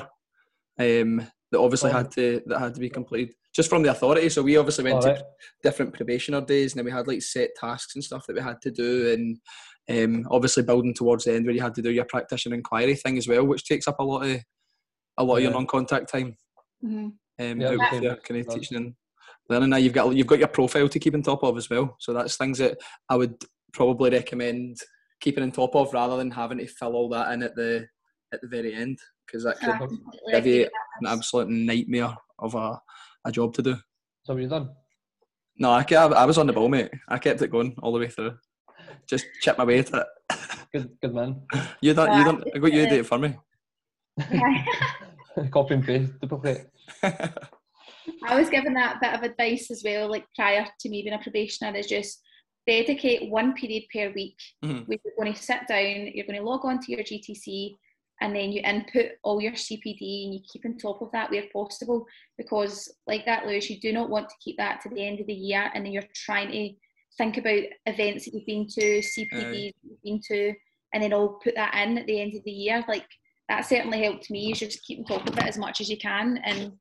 Um, 0.78 1.26
that 1.52 1.60
obviously 1.60 1.92
had 1.92 2.10
to 2.12 2.42
that 2.46 2.58
had 2.58 2.74
to 2.74 2.80
be 2.80 2.90
completed 2.90 3.34
just 3.54 3.70
from 3.70 3.82
the 3.82 3.90
authority. 3.90 4.28
So 4.28 4.42
we 4.42 4.58
obviously 4.58 4.84
went 4.84 4.96
Alright. 4.96 5.18
to 5.18 5.24
different 5.62 5.94
probationer 5.94 6.42
days, 6.42 6.72
and 6.72 6.78
then 6.78 6.84
we 6.84 6.90
had 6.90 7.08
like 7.08 7.22
set 7.22 7.50
tasks 7.58 7.94
and 7.94 8.04
stuff 8.04 8.26
that 8.26 8.36
we 8.36 8.42
had 8.42 8.60
to 8.62 8.70
do, 8.70 9.12
and 9.12 9.38
um, 9.88 10.26
obviously 10.30 10.62
building 10.62 10.92
towards 10.92 11.24
the 11.24 11.34
end 11.34 11.46
where 11.46 11.54
you 11.54 11.62
had 11.62 11.74
to 11.76 11.82
do 11.82 11.90
your 11.90 12.04
practitioner 12.04 12.54
inquiry 12.54 12.96
thing 12.96 13.16
as 13.16 13.28
well, 13.28 13.44
which 13.44 13.64
takes 13.64 13.88
up 13.88 13.98
a 13.98 14.04
lot 14.04 14.26
of 14.26 14.40
a 15.18 15.24
lot 15.24 15.36
of 15.36 15.42
your 15.42 15.52
non-contact 15.52 16.10
time 16.10 16.36
hmm 16.82 17.08
um, 17.38 17.60
Yeah, 17.60 17.68
out 17.68 17.78
that's 17.78 17.92
with 17.92 18.00
the 18.00 18.06
your 18.06 18.12
same 18.14 18.20
kind 18.22 18.40
of 18.40 18.46
as 18.46 18.48
us. 18.48 18.54
teaching 18.54 18.76
and 18.78 18.94
learning. 19.48 19.70
Now 19.70 19.76
you've 19.76 19.92
got 19.92 20.14
you've 20.16 20.26
got 20.26 20.38
your 20.38 20.48
profile 20.48 20.88
to 20.88 20.98
keep 20.98 21.14
on 21.14 21.22
top 21.22 21.42
of 21.42 21.56
as 21.56 21.68
well. 21.70 21.96
So 22.00 22.12
that's 22.12 22.36
things 22.36 22.58
that 22.58 22.78
I 23.08 23.16
would 23.16 23.36
probably 23.72 24.10
recommend 24.10 24.78
keeping 25.20 25.42
on 25.42 25.50
top 25.52 25.74
of 25.74 25.92
rather 25.92 26.16
than 26.16 26.30
having 26.30 26.58
to 26.58 26.66
fill 26.66 26.94
all 26.94 27.08
that 27.10 27.32
in 27.32 27.42
at 27.42 27.54
the 27.56 27.86
at 28.32 28.40
the 28.40 28.48
very 28.48 28.74
end 28.74 28.98
because 29.26 29.44
that 29.44 29.58
could 29.58 29.70
I 29.70 29.78
completely 29.78 30.10
give 30.32 30.46
you 30.46 30.68
an 31.00 31.06
absolute 31.06 31.48
nightmare 31.48 32.14
of 32.38 32.54
a, 32.54 32.80
a 33.24 33.32
job 33.32 33.54
to 33.54 33.62
do. 33.62 33.76
So 34.24 34.34
what 34.34 34.42
you 34.42 34.48
done? 34.48 34.70
No, 35.58 35.72
I, 35.72 35.84
kept, 35.84 36.12
I 36.12 36.24
was 36.26 36.36
on 36.36 36.46
the 36.46 36.52
ball, 36.52 36.68
mate. 36.68 36.90
I 37.08 37.18
kept 37.18 37.40
it 37.40 37.50
going 37.50 37.74
all 37.82 37.92
the 37.92 37.98
way 37.98 38.08
through. 38.08 38.36
Just 39.08 39.26
chip 39.40 39.56
my 39.56 39.64
way 39.64 39.78
at 39.78 39.90
it. 39.90 40.06
Good, 40.72 40.90
good 41.00 41.14
man. 41.14 41.40
You 41.80 41.94
done? 41.94 42.12
You 42.12 42.18
Yeah, 42.18 42.24
done? 42.24 42.44
I 42.54 42.58
got 42.58 42.72
you 42.72 42.82
to 42.84 42.90
do 42.90 42.96
it 42.96 43.06
for 43.06 43.18
me. 43.18 43.36
Copy 45.50 45.74
and 45.74 45.84
paste, 45.84 46.20
duplicate. 46.20 46.70
I 47.02 48.38
was 48.38 48.48
given 48.50 48.74
that 48.74 49.00
bit 49.00 49.14
of 49.14 49.22
advice 49.22 49.70
as 49.70 49.82
well, 49.84 50.08
like 50.10 50.24
prior 50.34 50.66
to 50.80 50.88
me 50.88 51.02
being 51.02 51.14
a 51.14 51.18
probationer, 51.22 51.76
is 51.76 51.86
just 51.86 52.22
dedicate 52.66 53.30
one 53.30 53.54
period 53.54 53.84
per 53.92 54.12
week 54.12 54.38
Mhm. 54.64 54.86
where 54.88 54.98
you're 55.04 55.14
going 55.18 55.32
to 55.32 55.40
sit 55.40 55.60
down, 55.68 56.10
you're 56.14 56.26
going 56.26 56.38
to 56.38 56.44
log 56.44 56.64
on 56.64 56.80
to 56.80 56.92
your 56.92 57.02
GTC, 57.02 57.76
and 58.20 58.34
then 58.34 58.50
you 58.50 58.62
input 58.62 59.12
all 59.22 59.40
your 59.42 59.52
CPD 59.52 60.24
and 60.24 60.34
you 60.34 60.40
keep 60.50 60.64
on 60.64 60.78
top 60.78 61.02
of 61.02 61.12
that 61.12 61.30
where 61.30 61.44
possible. 61.52 62.06
Because, 62.38 62.96
like 63.06 63.26
that, 63.26 63.46
Lewis, 63.46 63.68
you 63.68 63.78
do 63.78 63.92
not 63.92 64.08
want 64.08 64.28
to 64.30 64.34
keep 64.42 64.56
that 64.56 64.80
to 64.82 64.88
the 64.88 65.06
end 65.06 65.20
of 65.20 65.26
the 65.26 65.34
year 65.34 65.70
and 65.74 65.84
then 65.84 65.92
you're 65.92 66.02
trying 66.14 66.50
to 66.50 66.74
think 67.18 67.36
about 67.36 67.62
events 67.84 68.24
that 68.24 68.34
you've 68.34 68.46
been 68.46 68.66
to, 68.68 69.02
CPD 69.02 69.72
you've 69.82 70.02
been 70.02 70.20
to, 70.28 70.54
and 70.94 71.02
then 71.02 71.12
all 71.12 71.40
put 71.44 71.54
that 71.56 71.74
in 71.74 71.98
at 71.98 72.06
the 72.06 72.20
end 72.20 72.34
of 72.34 72.42
the 72.44 72.50
year. 72.50 72.82
Like 72.88 73.06
that 73.48 73.66
certainly 73.66 74.02
helped 74.02 74.30
me. 74.30 74.52
is 74.52 74.58
just 74.58 74.84
keep 74.84 74.98
on 74.98 75.04
top 75.04 75.28
of 75.28 75.38
it 75.38 75.44
as 75.44 75.58
much 75.58 75.80
as 75.80 75.88
you 75.88 75.96
can, 75.98 76.38
and 76.44 76.72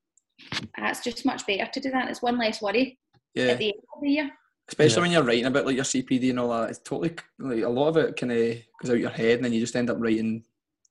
that's 0.77 1.03
just 1.03 1.25
much 1.25 1.45
better 1.45 1.69
to 1.71 1.79
do 1.79 1.91
that. 1.91 2.09
It's 2.09 2.21
one 2.21 2.37
less 2.37 2.61
worry 2.61 2.97
yeah. 3.33 3.45
at 3.45 3.57
the 3.57 3.67
end 3.67 3.81
of 3.95 4.01
the 4.01 4.09
year. 4.09 4.31
Especially 4.67 4.95
Yeah. 4.95 5.01
when 5.01 5.11
you're 5.11 5.23
writing 5.23 5.45
about 5.45 5.65
like 5.65 5.75
your 5.75 5.85
CPD 5.85 6.31
and 6.31 6.39
all 6.39 6.49
that, 6.49 6.71
it's 6.71 6.79
totally 6.79 7.15
like 7.39 7.63
a 7.63 7.69
lot 7.69 7.89
of 7.89 7.97
it 7.97 8.15
kind 8.15 8.31
of 8.31 8.57
goes 8.81 8.91
out 8.91 8.99
your 8.99 9.09
head, 9.09 9.35
and 9.35 9.45
then 9.45 9.53
you 9.53 9.59
just 9.59 9.75
end 9.75 9.89
up 9.89 9.97
writing 9.99 10.43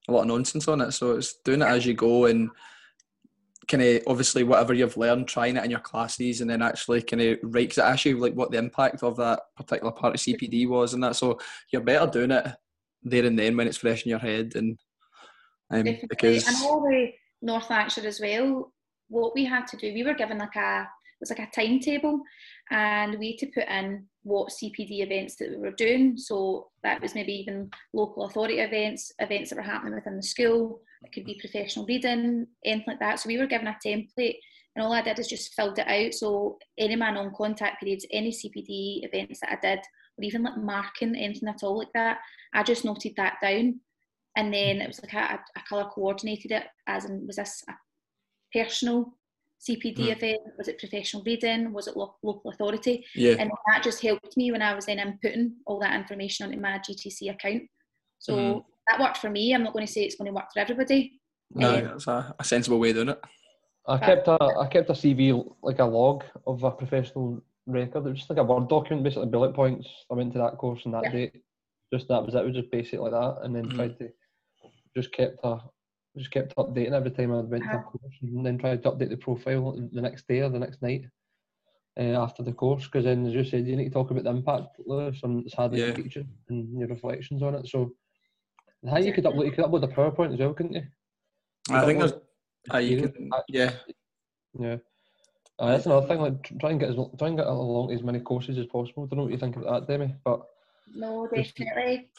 a 0.08 0.12
lot 0.12 0.22
of 0.22 0.28
nonsense 0.28 0.68
on 0.68 0.80
it. 0.80 0.92
So 0.92 1.12
it's 1.12 1.34
doing 1.44 1.62
it 1.62 1.68
as 1.68 1.84
you 1.84 1.94
go, 1.94 2.26
and 2.26 2.50
kind 3.66 3.82
of 3.82 4.02
obviously 4.06 4.44
whatever 4.44 4.74
you've 4.74 4.96
learned, 4.96 5.26
trying 5.26 5.56
it 5.56 5.64
in 5.64 5.70
your 5.70 5.80
classes, 5.80 6.40
and 6.40 6.48
then 6.48 6.62
actually 6.62 7.02
kind 7.02 7.22
of 7.22 7.38
right 7.42 7.68
because 7.68 7.78
it 7.78 7.84
asks 7.84 8.04
you 8.04 8.18
like 8.18 8.34
what 8.34 8.50
the 8.52 8.58
impact 8.58 9.02
of 9.02 9.16
that 9.16 9.40
particular 9.56 9.92
part 9.92 10.14
of 10.14 10.20
CPD 10.20 10.68
was 10.68 10.94
and 10.94 11.02
that. 11.02 11.16
So 11.16 11.40
you're 11.72 11.82
better 11.82 12.10
doing 12.10 12.30
it 12.30 12.46
there 13.02 13.26
and 13.26 13.38
then 13.38 13.56
when 13.56 13.66
it's 13.66 13.76
fresh 13.78 14.04
in 14.04 14.10
your 14.10 14.18
head, 14.18 14.52
and 14.54 14.78
um, 15.74 15.98
because 16.08 16.46
and 16.46 16.56
all 16.64 16.80
the 16.80 17.12
North 17.42 17.70
Lanarkshire 17.70 18.06
as 18.06 18.20
well. 18.20 18.72
What 19.08 19.34
we 19.34 19.44
had 19.44 19.66
to 19.68 19.76
do, 19.76 19.92
we 19.92 20.02
were 20.02 20.14
given 20.14 20.38
like 20.38 20.56
a 20.56 20.82
it 20.82 21.20
was 21.20 21.30
like 21.30 21.48
a 21.48 21.50
timetable, 21.54 22.20
and 22.70 23.18
we 23.18 23.32
had 23.32 23.38
to 23.38 23.52
put 23.54 23.68
in 23.68 24.06
what 24.22 24.50
CPD 24.50 25.00
events 25.02 25.36
that 25.36 25.50
we 25.50 25.56
were 25.56 25.70
doing. 25.72 26.16
So 26.16 26.68
that 26.82 27.00
was 27.00 27.14
maybe 27.14 27.32
even 27.32 27.70
local 27.92 28.24
authority 28.24 28.58
events, 28.60 29.12
events 29.18 29.50
that 29.50 29.56
were 29.56 29.62
happening 29.62 29.94
within 29.94 30.16
the 30.16 30.22
school. 30.22 30.80
It 31.02 31.12
could 31.12 31.24
be 31.24 31.38
professional 31.40 31.86
reading, 31.86 32.46
anything 32.64 32.84
like 32.88 33.00
that. 33.00 33.20
So 33.20 33.28
we 33.28 33.38
were 33.38 33.46
given 33.46 33.68
a 33.68 33.76
template, 33.84 34.36
and 34.74 34.84
all 34.84 34.92
I 34.92 35.02
did 35.02 35.18
is 35.18 35.28
just 35.28 35.54
filled 35.54 35.78
it 35.78 35.86
out. 35.86 36.14
So 36.14 36.58
any 36.78 36.94
of 36.94 37.00
my 37.00 37.10
non-contact 37.10 37.80
periods, 37.80 38.06
any 38.10 38.30
CPD 38.30 39.04
events 39.04 39.40
that 39.40 39.52
I 39.52 39.74
did, 39.74 39.78
or 39.78 40.24
even 40.24 40.42
like 40.42 40.56
marking 40.56 41.14
anything 41.14 41.48
at 41.48 41.62
all 41.62 41.78
like 41.78 41.92
that, 41.94 42.18
I 42.54 42.62
just 42.62 42.84
noted 42.84 43.12
that 43.16 43.34
down 43.42 43.80
and 44.36 44.52
then 44.52 44.80
it 44.80 44.86
was 44.86 45.00
like 45.02 45.14
I, 45.14 45.38
I 45.56 45.60
colour 45.68 45.84
coordinated 45.94 46.50
it 46.52 46.64
as 46.86 47.04
in 47.04 47.26
was 47.26 47.36
this 47.36 47.62
a 47.68 47.72
personal 48.52 49.16
CPD 49.68 49.96
Mm. 49.98 50.16
event? 50.16 50.40
Was 50.58 50.68
it 50.68 50.78
professional 50.78 51.22
reading? 51.24 51.72
Was 51.72 51.86
it 51.86 51.96
lo- 51.96 52.16
local 52.22 52.50
authority? 52.50 53.04
yeah, 53.14 53.36
And 53.38 53.50
that 53.68 53.82
just 53.82 54.02
helped 54.02 54.36
me 54.36 54.52
when 54.52 54.60
I 54.62 54.74
was 54.74 54.86
then 54.86 54.98
inputting 54.98 55.52
all 55.66 55.80
that 55.80 55.98
information 55.98 56.46
onto 56.46 56.60
my 56.60 56.78
GTC 56.78 57.30
account. 57.30 57.62
So 58.18 58.34
Mhm. 58.34 58.64
that 58.88 59.00
worked 59.00 59.18
for 59.18 59.30
me. 59.30 59.54
I'm 59.54 59.62
not 59.62 59.72
going 59.72 59.86
to 59.86 59.92
say 59.92 60.02
it's 60.04 60.16
going 60.16 60.26
to 60.30 60.34
work 60.34 60.52
for 60.52 60.60
everybody. 60.60 61.20
no, 61.50 61.76
um, 61.76 61.84
that's 61.84 62.06
a, 62.08 62.34
a 62.38 62.44
sensible 62.44 62.78
way 62.78 62.90
of 62.90 62.96
doing 62.96 63.08
it. 63.10 63.20
I 63.86 63.98
kept 63.98 64.28
a 64.28 64.38
I 64.42 64.66
kept 64.66 64.88
a 64.90 64.94
CV 64.94 65.54
like 65.62 65.78
a 65.78 65.84
log 65.84 66.24
of 66.46 66.64
a 66.64 66.70
professional 66.70 67.42
record. 67.66 68.06
It 68.06 68.10
was 68.10 68.18
just 68.18 68.30
like 68.30 68.38
a 68.38 68.44
word 68.44 68.68
document, 68.68 69.04
basically 69.04 69.26
bullet 69.28 69.54
points. 69.54 69.86
I 70.10 70.14
went 70.14 70.32
to 70.32 70.38
that 70.38 70.56
course 70.58 70.80
on 70.86 70.92
that 70.92 71.04
Yeah. 71.04 71.12
date. 71.12 71.42
Just 71.92 72.08
that 72.08 72.24
was 72.24 72.34
it. 72.34 72.38
It 72.38 72.46
was 72.46 72.54
just 72.56 72.70
basic 72.70 72.98
like 72.98 73.12
that, 73.12 73.40
and 73.42 73.54
then 73.54 73.68
Mhm. 73.68 73.76
tried 73.76 73.98
to 73.98 74.10
just 74.96 75.12
kept 75.12 75.38
a 75.44 75.58
just 76.16 76.30
kept 76.30 76.54
updating 76.56 76.92
every 76.92 77.10
time 77.10 77.32
I 77.32 77.40
went 77.40 77.64
to 77.64 77.70
a 77.70 77.74
Uh-huh. 77.74 77.82
course, 77.90 78.14
and 78.22 78.46
then 78.46 78.56
tried 78.58 78.82
to 78.84 78.90
update 78.92 79.08
the 79.10 79.16
profile 79.16 79.72
the 79.92 80.00
next 80.00 80.28
day 80.28 80.40
or 80.42 80.48
the 80.48 80.60
next 80.60 80.80
night 80.80 81.06
uh, 81.98 82.22
after 82.24 82.44
the 82.44 82.52
course. 82.52 82.84
Because 82.84 83.04
then, 83.04 83.26
as 83.26 83.34
you 83.34 83.42
said, 83.42 83.66
you 83.66 83.74
need 83.74 83.86
to 83.86 83.90
talk 83.90 84.12
about 84.12 84.22
the 84.22 84.30
impact, 84.30 84.78
Lewis, 84.86 85.20
on 85.24 85.40
it's 85.44 85.54
had 85.54 85.72
on 85.72 85.76
Yeah. 85.76 85.86
your 85.86 85.94
teaching 85.96 86.28
and 86.48 86.78
your 86.78 86.86
reflections 86.88 87.42
on 87.42 87.56
it. 87.56 87.66
So, 87.66 87.94
how 88.88 88.98
you 88.98 89.12
could 89.12 89.24
upload 89.24 89.46
you 89.46 89.50
could 89.52 89.64
upload 89.64 89.80
the 89.80 89.88
PowerPoint 89.88 90.34
as 90.34 90.38
well, 90.38 90.54
couldn't 90.54 90.74
you? 90.74 90.84
I 91.70 91.84
think 91.84 91.98
there's, 91.98 92.12
uh, 92.72 92.78
you 92.78 93.08
can, 93.08 93.30
yeah, 93.48 93.72
Yeah. 94.58 94.76
Uh, 95.58 95.68
that's 95.72 95.86
another 95.86 96.06
thing. 96.06 96.20
Like 96.20 96.42
tr- 96.44 96.54
try 96.60 96.70
and 96.70 96.78
get 96.80 96.90
as 96.90 96.96
try 97.18 97.26
and 97.28 97.36
get 97.36 97.46
along 97.48 97.90
as 97.92 98.02
many 98.04 98.20
courses 98.20 98.56
as 98.58 98.66
possible. 98.66 99.06
Don't 99.06 99.16
know 99.18 99.24
what 99.24 99.32
you 99.32 99.38
think 99.38 99.56
about 99.56 99.86
that, 99.88 99.92
Demi, 99.92 100.14
but 100.24 100.42
No, 100.94 101.28
Just- 101.34 101.56
definitely. 101.56 102.10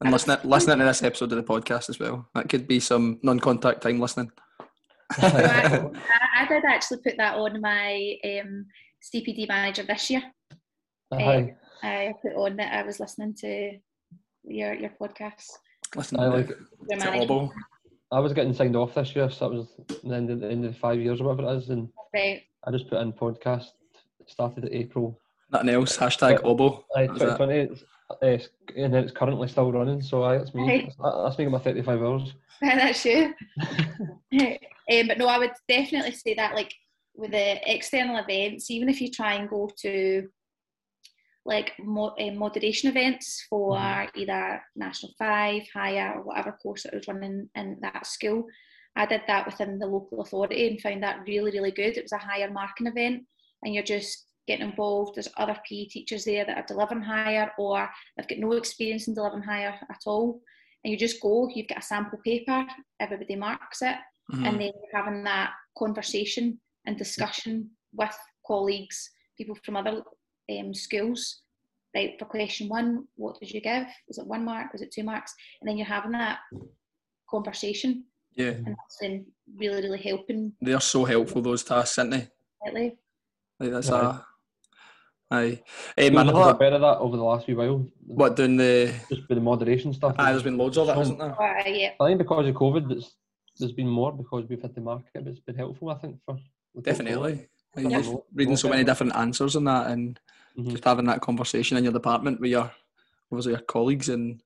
And 0.00 0.12
listening 0.12 0.38
listening 0.44 0.78
to 0.78 0.84
this 0.84 1.02
episode 1.02 1.32
of 1.32 1.38
the 1.38 1.52
podcast 1.52 1.88
as 1.88 1.98
well. 1.98 2.28
That 2.34 2.48
could 2.48 2.66
be 2.66 2.80
some 2.80 3.18
non-contact 3.22 3.82
time 3.82 4.00
listening. 4.00 4.30
I, 5.18 5.26
I, 5.28 6.42
I 6.42 6.48
did 6.48 6.64
actually 6.64 6.98
put 6.98 7.16
that 7.18 7.36
on 7.36 7.60
my 7.60 8.16
um, 8.24 8.66
CPD 9.14 9.48
manager 9.48 9.84
this 9.84 10.10
year. 10.10 10.22
aye, 11.12 11.54
I 11.82 12.14
put 12.20 12.34
on 12.34 12.56
that 12.56 12.72
I 12.72 12.82
was 12.82 13.00
listening 13.00 13.34
to 13.40 13.78
your 14.44 14.74
your 14.74 14.90
podcast. 15.00 15.50
Listening 15.94 16.22
I 16.22 16.26
like. 16.26 16.48
Your 16.48 16.98
to 16.98 17.04
management. 17.04 17.30
Obbo. 17.30 17.52
I 18.12 18.20
was 18.20 18.32
getting 18.32 18.54
signed 18.54 18.76
off 18.76 18.94
this 18.94 19.16
year, 19.16 19.28
so 19.30 19.48
that 19.48 19.56
was 19.56 19.68
the 20.04 20.14
end 20.14 20.30
of 20.30 20.40
the, 20.40 20.48
end 20.48 20.64
of 20.64 20.72
the 20.74 20.78
five 20.78 21.00
years 21.00 21.20
or 21.20 21.24
whatever 21.24 21.52
it 21.52 21.56
is, 21.56 21.70
and 21.70 21.88
Right. 22.14 22.42
I 22.64 22.70
just 22.70 22.88
put 22.88 23.00
in 23.00 23.12
podcast. 23.12 23.66
Started 24.28 24.64
at 24.64 24.72
April. 24.72 25.20
Nothing 25.52 25.68
else. 25.70 25.96
Hashtag 25.96 26.40
Obbo. 26.42 26.82
Aye, 26.96 27.06
That 27.06 27.12
was 27.12 27.22
it. 27.22 27.26
2020, 27.38 27.84
it's, 28.22 28.48
and 28.76 28.92
then 28.94 29.04
it's 29.04 29.12
currently 29.12 29.48
still 29.48 29.72
running. 29.72 30.00
So 30.02 30.22
aye, 30.24 30.38
that's 30.38 30.54
me. 30.54 30.70
Aye. 30.70 30.82
That's, 30.84 30.96
that's 31.24 31.38
making 31.38 31.52
my 31.52 31.58
thirty-five 31.58 32.00
hours. 32.02 32.34
That's 32.62 33.04
you. 33.04 33.34
um, 33.60 34.20
but 35.08 35.18
no, 35.18 35.26
I 35.26 35.38
would 35.38 35.52
definitely 35.68 36.12
say 36.12 36.34
that 36.34 36.54
like 36.54 36.72
with 37.14 37.32
the 37.32 37.70
external 37.70 38.16
events, 38.16 38.70
even 38.70 38.88
if 38.88 39.00
you 39.00 39.10
try 39.10 39.34
and 39.34 39.48
go 39.48 39.70
to 39.82 40.26
like 41.44 41.72
mo- 41.78 42.14
uh, 42.18 42.30
moderation 42.32 42.90
events 42.90 43.46
for 43.48 43.76
Mhm. 43.76 44.10
either 44.16 44.62
National 44.74 45.12
Five, 45.18 45.62
Higher, 45.72 46.14
or 46.16 46.22
whatever 46.22 46.52
course 46.52 46.84
that 46.84 46.94
was 46.94 47.06
running 47.08 47.48
in 47.54 47.78
that 47.82 48.06
school, 48.06 48.46
I 48.96 49.06
did 49.06 49.22
that 49.26 49.46
within 49.46 49.78
the 49.78 49.86
local 49.86 50.22
authority 50.22 50.66
and 50.66 50.80
found 50.80 51.02
that 51.02 51.20
really, 51.26 51.50
really 51.52 51.70
good. 51.70 51.96
It 51.96 52.04
was 52.04 52.12
a 52.12 52.18
higher 52.18 52.50
marking 52.50 52.86
event, 52.86 53.24
and 53.62 53.74
you're 53.74 53.84
just 53.84 54.24
getting 54.46 54.68
involved. 54.70 55.14
There's 55.16 55.28
other 55.36 55.56
PE 55.68 55.86
teachers 55.86 56.24
there 56.24 56.44
that 56.44 56.56
are 56.56 56.66
delivering 56.66 57.02
higher, 57.02 57.50
or 57.58 57.88
they've 58.16 58.28
got 58.28 58.38
no 58.38 58.52
experience 58.52 59.08
in 59.08 59.14
delivering 59.14 59.42
higher 59.42 59.74
at 59.90 60.00
all 60.06 60.40
and 60.84 60.92
you 60.92 60.96
just 60.98 61.20
go, 61.20 61.48
you've 61.52 61.66
got 61.66 61.78
a 61.78 61.82
sample 61.82 62.18
paper, 62.24 62.64
everybody 63.00 63.34
marks 63.34 63.82
it, 63.82 63.96
Mhm. 64.32 64.46
and 64.46 64.60
then 64.60 64.70
you're 64.72 65.02
having 65.02 65.24
that 65.24 65.50
conversation 65.76 66.60
and 66.84 66.96
discussion 66.96 67.70
with 67.92 68.16
colleagues, 68.46 69.10
people 69.36 69.56
from 69.64 69.74
other 69.76 70.04
um, 70.48 70.72
schools. 70.72 71.42
Right, 71.92 72.16
for 72.20 72.26
question 72.26 72.68
one, 72.68 73.08
what 73.16 73.40
did 73.40 73.50
you 73.50 73.60
give? 73.60 73.86
Was 74.06 74.18
it 74.18 74.26
one 74.28 74.44
mark? 74.44 74.72
Was 74.72 74.82
it 74.82 74.92
two 74.92 75.02
marks? 75.02 75.34
And 75.60 75.68
then 75.68 75.76
you're 75.76 75.86
having 75.88 76.12
that 76.12 76.38
conversation, 77.28 78.04
yeah, 78.36 78.50
and 78.50 78.66
that's 78.66 78.98
then 79.00 79.26
really, 79.56 79.82
really 79.82 79.98
helping. 80.02 80.52
they're 80.60 80.78
so 80.80 81.04
helpful 81.04 81.42
those 81.42 81.64
tasks, 81.64 81.98
aren't 81.98 82.12
they? 82.12 82.28
Lately. 82.64 82.96
Like 83.58 83.70
that's 83.72 83.90
Aye. 83.90 84.10
a. 84.20 84.26
Aye. 85.30 85.60
Um, 85.98 86.04
Schools 86.06 86.06
have 86.06 86.14
got 86.14 86.28
another, 86.28 86.54
better 86.58 86.76
at 86.76 86.80
that 86.82 86.98
over 86.98 87.16
the 87.16 87.22
last 87.24 87.46
few 87.46 87.56
while. 87.56 87.86
what 88.06 88.36
doing 88.36 88.56
the? 88.56 88.94
Just 89.08 89.28
with 89.28 89.36
the 89.36 89.40
moderation 89.40 89.92
stuff. 89.92 90.14
Aye, 90.18 90.30
there's 90.30 90.42
been 90.44 90.56
loads 90.56 90.78
of 90.78 90.88
it, 90.88 90.92
So- 90.92 90.98
hasn't 90.98 91.18
there? 91.18 91.40
Uh, 91.42 91.68
yeah, 91.68 91.90
I 92.00 92.06
think 92.06 92.18
because 92.18 92.46
of 92.46 92.54
COVID, 92.54 92.92
it's, 92.92 93.14
there's 93.58 93.72
been 93.72 93.88
more 93.88 94.12
because 94.12 94.44
we've 94.48 94.62
had 94.62 94.74
the 94.74 94.80
market 94.80 95.08
it, 95.14 95.24
but 95.24 95.30
it's 95.32 95.40
been 95.40 95.56
helpful, 95.56 95.90
I 95.90 95.94
think, 95.96 96.18
for 96.24 96.38
Definitely. 96.80 97.48
Like, 97.74 97.90
Yeah. 97.90 98.00
just 98.00 98.14
reading 98.34 98.56
so 98.56 98.68
many 98.68 98.84
different 98.84 99.16
answers 99.16 99.56
and 99.56 99.66
that, 99.66 99.90
and 99.90 100.20
Mhm. 100.58 100.70
just 100.70 100.84
having 100.84 101.06
that 101.06 101.20
conversation 101.22 101.76
in 101.76 101.84
your 101.84 101.92
department 101.92 102.38
with 102.40 102.50
your, 102.50 102.70
obviously 103.32 103.52
your 103.52 103.62
colleagues, 103.62 104.08
and 104.08 104.40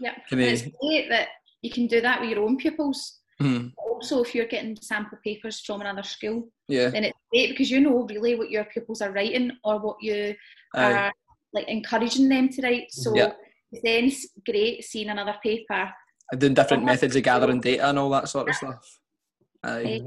yeah. 0.00 0.14
And 0.30 0.40
it's 0.40 0.62
great 0.80 1.08
that 1.08 1.28
you 1.62 1.70
can 1.70 1.86
do 1.86 2.00
that 2.02 2.20
with 2.20 2.30
your 2.30 2.40
own 2.40 2.56
pupils. 2.58 3.19
Mhm. 3.40 3.72
Also, 3.76 4.22
if 4.22 4.34
you're 4.34 4.46
getting 4.46 4.76
sample 4.80 5.18
papers 5.24 5.60
from 5.60 5.80
another 5.80 6.02
school, 6.02 6.48
yeah, 6.68 6.90
then 6.90 7.04
it's 7.04 7.18
great 7.32 7.50
because 7.50 7.70
you 7.70 7.80
know 7.80 8.06
really 8.08 8.34
what 8.34 8.50
your 8.50 8.64
pupils 8.64 9.00
are 9.02 9.12
writing 9.12 9.50
or 9.64 9.78
what 9.78 9.96
you 10.00 10.34
aye, 10.74 10.92
are 10.92 11.12
like 11.52 11.68
encouraging 11.68 12.28
them 12.28 12.48
to 12.48 12.62
write. 12.62 12.90
So 12.92 13.14
Yeah. 13.14 13.32
it's 13.72 13.82
then 13.82 14.10
great 14.46 14.84
seeing 14.84 15.08
another 15.08 15.36
paper 15.42 15.90
and 16.30 16.40
doing 16.40 16.54
different 16.54 16.84
methods 16.84 17.16
of 17.16 17.22
gathering 17.22 17.60
data 17.60 17.88
and 17.88 17.98
all 17.98 18.10
that 18.10 18.28
sort 18.28 18.48
of 18.48 18.54
stuff. 18.54 18.98
Aye, 19.64 20.02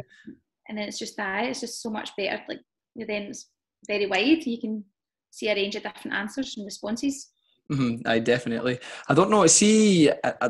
and 0.67 0.77
then 0.77 0.87
it's 0.87 0.99
just 0.99 1.17
that 1.17 1.45
it's 1.45 1.61
just 1.61 1.81
so 1.81 1.89
much 1.89 2.11
better. 2.17 2.41
Like 2.47 2.61
you 2.95 3.05
then 3.05 3.23
it's 3.23 3.49
very 3.87 4.05
wide. 4.05 4.45
You 4.45 4.59
can 4.59 4.83
see 5.31 5.49
a 5.49 5.55
range 5.55 5.75
of 5.75 5.83
different 5.83 6.15
answers 6.15 6.55
and 6.57 6.65
responses. 6.65 7.29
hmm 7.69 7.95
aye, 8.05 8.19
definitely. 8.19 8.79
I 9.09 9.13
don't 9.13 9.29
know. 9.29 9.45
See, 9.47 10.09
I, 10.09 10.33
I, 10.41 10.49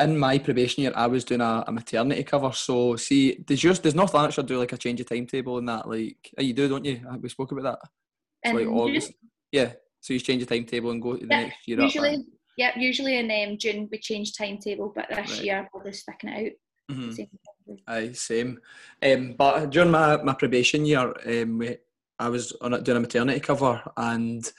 in 0.00 0.18
my 0.18 0.38
probation 0.38 0.82
year, 0.82 0.92
I 0.94 1.06
was 1.06 1.24
doing 1.24 1.40
a, 1.40 1.64
a 1.66 1.72
maternity 1.72 2.22
cover. 2.24 2.52
So, 2.52 2.96
see, 2.96 3.34
does 3.44 3.62
yours 3.62 3.78
does 3.78 3.94
North 3.94 4.14
Lanarkshire 4.14 4.44
do 4.44 4.58
like 4.58 4.72
a 4.72 4.76
change 4.76 5.00
of 5.00 5.08
timetable 5.08 5.58
and 5.58 5.68
that? 5.68 5.88
Like, 5.88 6.30
oh, 6.38 6.42
you 6.42 6.52
do, 6.52 6.68
don't 6.68 6.84
you? 6.84 7.00
We 7.20 7.28
spoke 7.28 7.52
about 7.52 7.64
that. 7.64 7.88
It's 8.42 8.54
like 8.54 8.66
And 8.66 8.76
August. 8.76 9.12
Yeah. 9.50 9.72
So 10.00 10.14
you 10.14 10.20
change 10.20 10.44
the 10.44 10.54
timetable 10.54 10.90
and 10.92 11.02
go 11.02 11.16
to 11.16 11.26
the 11.26 11.34
Yeah, 11.34 11.40
next 11.42 11.66
year. 11.66 11.78
up, 11.78 11.84
usually, 11.84 12.24
yeah, 12.56 12.78
usually 12.78 13.18
in 13.18 13.50
um, 13.50 13.58
June 13.58 13.88
we 13.90 13.98
change 13.98 14.36
timetable, 14.36 14.92
but 14.94 15.06
this 15.08 15.30
Right. 15.30 15.44
year 15.44 15.68
we're 15.74 15.84
just 15.84 16.02
sticking 16.02 16.30
it 16.30 16.46
out. 16.90 16.96
Mhm. 16.96 17.14
Same. 17.14 17.28
Aye, 17.86 18.12
same. 18.12 18.60
Um, 19.02 19.34
but 19.36 19.70
during 19.70 19.90
my, 19.90 20.16
my 20.22 20.34
probation 20.34 20.86
year, 20.86 21.12
um, 21.26 21.58
we, 21.58 21.76
I 22.18 22.28
was 22.28 22.52
on 22.60 22.74
a, 22.74 22.80
doing 22.80 22.96
a 22.96 23.00
maternity 23.00 23.40
cover, 23.40 23.82
and 23.96 24.50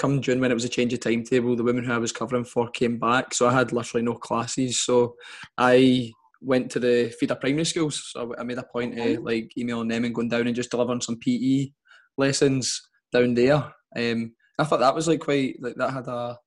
come 0.00 0.22
June 0.22 0.40
when 0.40 0.50
it 0.50 0.54
was 0.54 0.64
a 0.64 0.68
change 0.68 0.92
of 0.94 1.00
timetable, 1.00 1.54
the 1.54 1.62
women 1.62 1.84
who 1.84 1.92
I 1.92 1.98
was 1.98 2.12
covering 2.12 2.44
for 2.44 2.70
came 2.70 2.98
back, 2.98 3.34
so 3.34 3.46
I 3.46 3.52
had 3.52 3.72
literally 3.72 4.04
no 4.04 4.14
classes. 4.14 4.80
So 4.80 5.14
I 5.58 6.10
went 6.40 6.70
to 6.70 6.80
the 6.80 7.14
feeder 7.20 7.34
primary 7.34 7.66
schools. 7.66 8.10
So 8.12 8.34
I 8.38 8.42
made 8.44 8.58
a 8.58 8.62
point 8.62 8.98
of 8.98 9.22
like 9.22 9.52
emailing 9.58 9.88
them 9.88 10.04
and 10.04 10.14
going 10.14 10.30
down 10.30 10.46
and 10.46 10.56
just 10.56 10.70
delivering 10.70 11.02
some 11.02 11.18
PE 11.18 11.68
lessons 12.16 12.80
down 13.12 13.34
there. 13.34 13.62
Um, 13.96 14.32
I 14.58 14.64
thought 14.64 14.80
that 14.80 14.94
was 14.94 15.06
like 15.06 15.20
quite 15.20 15.56
like 15.60 15.74
that 15.76 15.92
had 15.92 16.06
a 16.08 16.38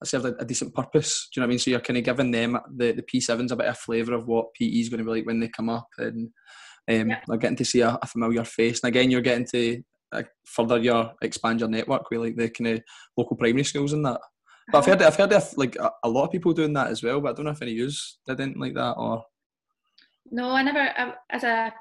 that 0.00 0.06
served 0.06 0.24
a, 0.24 0.36
a 0.38 0.44
decent 0.44 0.74
purpose. 0.74 1.28
Do 1.32 1.40
you 1.40 1.42
know 1.42 1.46
what 1.46 1.50
I 1.50 1.52
mean? 1.52 1.58
So 1.58 1.70
you're 1.70 1.80
kind 1.80 1.98
of 1.98 2.04
giving 2.04 2.30
them 2.30 2.58
the 2.74 2.92
the 2.92 3.02
P7s 3.02 3.52
a 3.52 3.56
bit 3.56 3.66
of 3.66 3.78
flavour 3.78 4.14
of 4.14 4.26
what 4.26 4.54
PE 4.54 4.66
is 4.66 4.88
going 4.88 4.98
to 4.98 5.04
be 5.04 5.10
like 5.10 5.26
when 5.26 5.40
they 5.40 5.48
come 5.48 5.68
up, 5.68 5.88
and 5.98 6.30
um, 6.90 7.10
Yeah. 7.10 7.20
they're 7.28 7.36
getting 7.36 7.56
to 7.56 7.64
see 7.64 7.80
a, 7.82 7.98
a 8.00 8.06
familiar 8.06 8.44
face. 8.44 8.80
And 8.82 8.88
again, 8.88 9.10
you're 9.10 9.20
getting 9.20 9.46
to 9.52 9.82
further 10.44 10.78
your 10.78 11.12
expand 11.22 11.60
your 11.60 11.68
network 11.68 12.10
with 12.10 12.20
like 12.20 12.36
the 12.36 12.48
kind 12.50 12.68
of 12.78 12.82
local 13.16 13.36
primary 13.36 13.64
schools 13.64 13.92
and 13.92 14.04
that. 14.04 14.20
But 14.70 14.78
I've 14.78 14.86
heard 14.86 15.02
I've 15.02 15.16
heard 15.16 15.32
of 15.32 15.56
like 15.56 15.76
a, 15.76 15.90
a 16.04 16.08
lot 16.08 16.24
of 16.24 16.30
people 16.32 16.52
doing 16.52 16.72
that 16.74 16.88
as 16.88 17.02
well. 17.02 17.20
But 17.20 17.30
I 17.30 17.32
don't 17.34 17.44
know 17.46 17.50
if 17.52 17.62
any 17.62 17.72
yous 17.72 18.18
did 18.26 18.40
anything 18.40 18.60
like 18.60 18.74
that 18.74 18.92
or 18.92 19.24
No, 20.30 20.50
I 20.50 20.62
never. 20.62 20.78
I, 20.80 21.14
as 21.30 21.44
a 21.44 21.72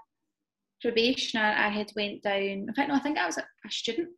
probationer, 0.82 1.44
I 1.58 1.70
had 1.70 1.92
went 1.96 2.24
down. 2.24 2.42
In 2.68 2.74
fact, 2.74 2.90
no, 2.90 2.96
I 2.96 3.00
think 3.00 3.18
I 3.18 3.26
was 3.28 3.38
a, 3.38 3.42
a 3.66 3.70
student, 3.72 4.10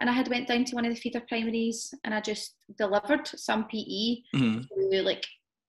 and 0.00 0.08
I 0.08 0.12
had 0.14 0.28
went 0.28 0.48
down 0.48 0.64
to 0.64 0.74
one 0.74 0.86
of 0.86 0.94
the 0.94 1.00
feeder 1.00 1.22
primaries, 1.28 1.92
and 2.04 2.14
I 2.14 2.20
just 2.20 2.56
delivered 2.78 3.26
some 3.28 3.66
PE 3.68 4.22
Mhm. 4.34 4.66
to 4.68 5.02
like 5.02 5.24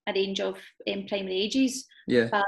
a 0.07 0.13
range 0.13 0.39
of 0.39 0.57
um, 0.91 1.05
primary 1.07 1.35
ages. 1.41 1.85
Yeah. 2.07 2.29
But 2.31 2.45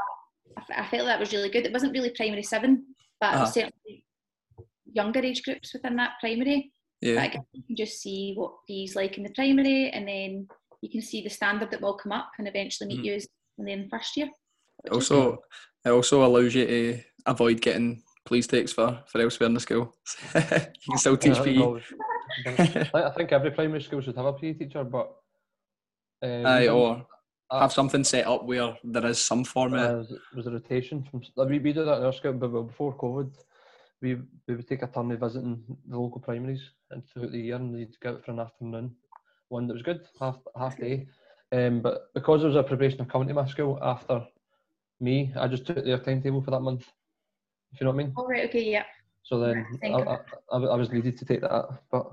I, 0.58 0.84
I 0.84 0.88
felt 0.88 1.06
that 1.06 1.20
was 1.20 1.34
really 1.34 1.50
good. 1.50 1.66
It 1.66 1.74
wasn't 1.74 1.94
really 1.94 2.12
primary 2.12 2.44
seven, 2.44 2.86
but 3.20 3.34
Uh-huh. 3.36 3.46
certainly 3.46 4.05
younger 4.96 5.20
age 5.20 5.44
groups 5.44 5.74
within 5.74 5.96
that 5.98 6.14
primary. 6.20 6.72
Yeah. 7.02 7.24
again, 7.24 7.44
you 7.54 7.62
can 7.68 7.76
just 7.76 8.02
see 8.02 8.34
what 8.36 8.54
he's 8.66 8.96
like 8.96 9.18
in 9.18 9.24
the 9.24 9.30
primary, 9.36 9.92
and 9.92 10.08
then 10.08 10.48
you 10.82 10.90
can 10.90 11.02
see 11.02 11.22
the 11.22 11.30
standard 11.30 11.70
that 11.72 11.82
will 11.82 11.94
come 11.98 12.12
up 12.14 12.32
and 12.40 12.48
eventually 12.48 12.88
meet 12.88 13.02
Mhm. 13.02 13.06
you 13.06 13.14
as 13.16 13.28
and 13.60 13.90
first 13.90 14.18
year. 14.18 14.30
which 14.82 14.94
Also, 14.94 15.38
it 15.86 15.90
also 15.90 16.26
allows 16.26 16.56
you 16.56 16.66
to 16.66 17.00
avoid 17.26 17.62
getting 17.62 18.02
please 18.26 18.48
takes 18.48 18.74
for, 18.74 19.04
for 19.08 19.22
elsewhere 19.22 19.48
in 19.48 19.54
the 19.54 19.60
school. 19.60 19.94
you 20.36 20.42
can 20.90 20.98
still 20.98 21.16
teach 21.18 21.38
Yeah, 21.38 21.44
PE. 21.44 22.90
I 22.94 23.12
think- 23.12 23.32
every 23.32 23.52
primary 23.52 23.82
school 23.82 24.02
should 24.02 24.16
have 24.16 24.26
a 24.26 24.34
PE 24.34 24.54
teacher, 24.54 24.84
but 24.84 25.14
um, 26.24 26.46
Aye, 26.46 26.68
or 26.70 27.06
uh, 27.52 27.60
have 27.60 27.72
something 27.74 28.04
set 28.04 28.26
up 28.26 28.46
where 28.46 28.76
there 28.84 29.06
is 29.06 29.24
some 29.24 29.44
form 29.44 29.74
of. 29.76 30.12
uh, 30.12 30.16
was 30.36 30.48
a 30.48 30.52
rotation 30.52 31.04
from 31.04 31.22
we, 31.48 31.60
we 31.60 31.72
did 31.74 31.86
that 31.88 31.98
in 32.00 32.04
our 32.06 32.14
school, 32.14 32.34
but 32.34 32.48
before 32.48 32.98
COVID, 32.98 33.32
we 34.02 34.18
we 34.48 34.56
would 34.56 34.68
take 34.68 34.84
a 34.84 34.88
turn 34.88 35.12
of 35.12 35.20
visiting 35.20 35.64
the 35.88 35.98
local 35.98 36.22
primaries 36.22 36.62
and 36.92 37.04
throughout 37.08 37.32
the 37.32 37.40
year, 37.40 37.56
and 37.56 37.74
we'd 37.74 38.00
go 38.00 38.12
out 38.12 38.26
for 38.26 38.32
an 38.32 38.40
afternoon. 38.40 38.96
One 39.50 39.68
that 39.68 39.74
was 39.74 39.84
good, 39.84 40.02
half 40.20 40.38
half 40.58 40.78
day. 40.78 41.08
Um, 41.52 41.82
but 41.82 42.14
because 42.14 42.42
there 42.42 42.50
was 42.50 42.58
a 42.58 42.64
probationer 42.64 43.06
coming 43.06 43.28
to 43.28 43.34
my 43.34 43.46
school 43.46 43.80
after 43.82 44.26
me, 45.00 45.32
I 45.38 45.48
just 45.48 45.66
took 45.66 45.84
their 45.84 46.00
timetable 46.00 46.42
for 46.42 46.52
that 46.52 46.62
month. 46.62 46.86
If 47.72 47.80
you 47.80 47.86
know 47.86 47.92
what 47.92 48.02
I 48.02 48.06
mean. 48.06 48.14
All 48.16 48.28
right. 48.28 48.46
okay, 48.50 48.72
yeah. 48.72 48.84
So 49.24 49.40
then 49.40 49.66
I, 49.84 49.88
I, 49.88 50.18
I, 50.52 50.58
I 50.58 50.76
was 50.76 50.92
needed 50.92 51.18
to 51.18 51.26
take 51.26 51.42
that, 51.42 51.66
but 51.92 52.12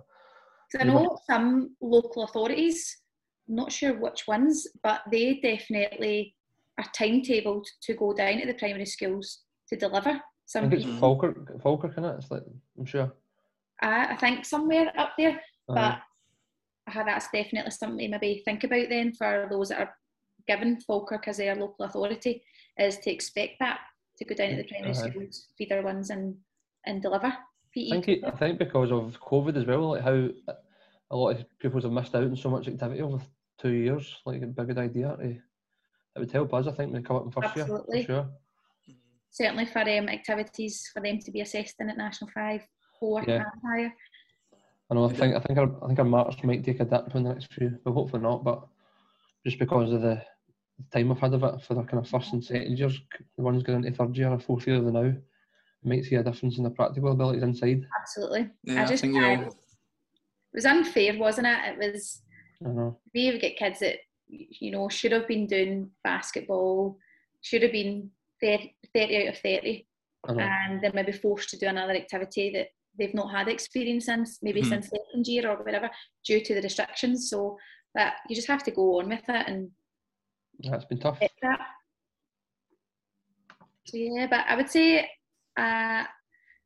So 0.71 0.79
I 0.81 0.85
know 0.85 1.19
some 1.29 1.77
local 1.81 2.25
authorities, 2.25 2.97
not 3.49 3.71
sure 3.71 3.99
which 3.99 4.27
ones, 4.27 4.67
but 4.83 5.03
they 5.11 5.41
definitely 5.43 6.35
are 6.79 6.87
timetabled 6.97 7.67
to 7.83 7.95
go 7.95 8.15
down 8.15 8.41
to 8.41 8.47
the 8.47 8.55
primary 8.55 8.87
schools 8.87 9.43
to 9.69 9.77
deliver 9.77 10.21
I 10.55 10.61
think 10.61 10.73
it's. 10.75 11.01
Falkirk, 11.01 11.63
Falkirk, 11.63 11.93
is 11.93 12.05
it? 12.05 12.15
It's 12.19 12.31
like 12.31 12.43
I'm 12.79 12.85
sure. 12.85 13.13
I, 13.81 14.07
I 14.13 14.17
think 14.17 14.45
somewhere 14.45 14.93
up 14.97 15.13
there, 15.17 15.41
Aye. 15.71 15.75
but 16.87 16.95
uh, 16.95 17.05
that's 17.05 17.31
definitely 17.33 17.71
something 17.71 18.11
to 18.11 18.19
maybe 18.19 18.43
think 18.45 18.65
about 18.65 18.89
then 18.89 19.13
for 19.13 19.47
those 19.51 19.71
that 19.71 19.81
are 19.81 19.95
given 20.47 20.81
Falkirk 20.81 21.29
as 21.29 21.37
their 21.39 21.55
local 21.55 21.85
authority 21.85 22.43
is 22.79 22.99
to 22.99 23.11
expect 23.11 23.55
that 23.61 23.81
to 24.19 24.25
go 24.25 24.35
down 24.35 24.51
to 24.51 24.57
the 24.57 24.65
primary 24.65 24.91
Aye. 24.91 25.11
schools, 25.11 25.49
their 25.69 25.83
ones 25.83 26.11
and 26.11 26.37
and 26.87 27.01
deliver 27.01 27.33
PE. 27.75 27.87
I 27.87 27.91
think 27.91 28.09
it, 28.09 28.25
I 28.25 28.31
think 28.31 28.59
because 28.59 28.91
of 28.93 29.19
COVID 29.21 29.57
as 29.57 29.65
well, 29.65 29.91
like 29.91 30.03
how 30.03 30.29
a 31.11 31.17
lot 31.17 31.31
of 31.31 31.59
pupils 31.59 31.85
have 31.85 31.93
missed 31.93 32.15
out 32.15 32.25
on 32.25 32.37
so 32.37 32.51
much 32.51 32.69
activity 32.69 33.01
over 33.01 33.21
two 33.59 33.71
years. 33.71 34.17
Like 34.27 34.43
a 34.43 34.47
good 34.47 34.79
idea 34.79 35.17
to 35.17 35.37
it 36.15 36.19
would 36.19 36.31
help 36.31 36.53
us. 36.53 36.67
I 36.67 36.73
think 36.73 36.93
when 36.93 37.03
they 37.03 37.07
come 37.07 37.17
up 37.17 37.25
in 37.25 37.31
first 37.31 37.57
Absolutely. 37.57 37.99
year, 37.99 38.07
for 38.07 38.13
sure. 38.13 38.31
Certainly 39.33 39.65
for 39.67 39.81
um, 39.81 40.09
activities 40.11 40.91
for 40.93 41.01
them 41.03 41.19
to 41.21 41.31
be 41.31 41.41
assessed 41.41 41.77
in 41.81 41.89
at 41.89 41.97
National 41.97 42.31
Five, 42.31 42.61
Four 43.01 43.25
Yeah. 43.27 43.45
higher. 43.65 43.93
I 44.91 44.95
know. 44.95 45.07
I 45.09 45.13
think 45.13 45.35
I 45.35 45.41
think 45.41 45.59
our, 45.59 45.83
I 45.83 45.87
think 45.87 45.99
our 45.99 46.05
marks 46.05 46.37
might 46.45 46.63
take 46.63 46.81
a 46.81 46.85
dip 46.85 47.15
in 47.15 47.25
the 47.25 47.33
next 47.33 47.53
few, 47.55 47.79
but 47.83 47.93
hopefully 47.93 48.23
not. 48.23 48.45
But 48.45 48.63
just 49.47 49.59
because 49.59 49.91
of 49.91 50.03
the 50.03 50.23
time 50.93 51.11
I've 51.11 51.19
had 51.19 51.33
of 51.33 51.43
it 51.45 51.63
for 51.63 51.73
the 51.75 51.83
kind 51.85 52.05
of 52.05 52.09
first 52.11 52.35
and 52.35 52.45
second 52.45 52.79
years, 52.79 53.01
the 53.37 53.43
ones 53.43 53.63
going 53.63 53.85
into 53.85 53.97
third 53.97 54.15
year 54.17 54.29
or 54.31 54.39
fourth 54.39 54.67
year 54.67 54.77
of 54.77 54.85
the 54.85 54.93
now, 54.93 55.05
it 55.05 55.17
might 55.83 56.05
see 56.05 56.17
a 56.17 56.23
difference 56.23 56.59
in 56.59 56.65
the 56.65 56.71
practical 56.71 57.11
abilities 57.13 57.43
inside. 57.43 57.87
Absolutely. 57.99 58.51
Yeah, 58.65 58.81
I 58.81 58.85
I 58.85 58.87
just 58.87 59.01
think 59.03 59.17
I- 59.17 59.35
know. 59.37 59.43
it 59.49 59.55
was 60.53 60.67
unfair, 60.67 61.19
wasn't 61.19 61.47
it? 61.47 61.59
It 61.81 61.93
was 61.95 62.21
I 62.63 62.69
know. 62.69 62.99
we 63.15 63.31
would 63.33 63.41
get 63.41 63.57
kids 63.57 63.81
that 63.81 63.97
you 64.29 64.71
know 64.73 64.91
should 64.91 65.13
have 65.13 65.27
been 65.27 65.47
doing 65.47 65.91
basketball, 66.05 66.99
should 67.41 67.63
have 67.63 67.73
been 67.73 68.11
30, 68.43 68.75
30 68.95 69.17
out 69.29 69.35
of 69.35 69.39
30 69.41 69.87
I 70.29 70.33
know. 70.33 70.41
and 70.41 70.83
then 70.83 70.93
maybe 70.95 71.13
forced 71.13 71.49
to 71.51 71.59
do 71.59 71.67
another 71.67 71.93
activity 71.95 72.51
that 72.55 72.69
they've 72.99 73.15
not 73.15 73.31
had 73.31 73.49
experience 73.49 74.07
since 74.07 74.39
maybe 74.43 74.61
Mhm. 74.63 74.69
since 74.69 74.89
second 74.91 75.27
year 75.27 75.49
or 75.51 75.63
whatever 75.63 75.91
due 76.25 76.41
to 76.45 76.55
the 76.55 76.63
restrictions 76.63 77.31
so 77.31 77.59
that 77.95 78.17
you 78.29 78.35
just 78.37 78.49
have 78.49 78.63
to 78.65 78.71
go 78.71 78.99
on 79.01 79.09
with 79.09 79.27
it 79.29 79.49
and 79.49 79.71
it's 80.59 80.85
been 80.85 80.99
tough. 81.01 81.19
that 81.43 81.61
so 83.87 83.97
yeah 83.97 84.27
but 84.29 84.45
I 84.49 84.55
would 84.57 84.71
say 84.71 85.09
uh, 85.57 86.05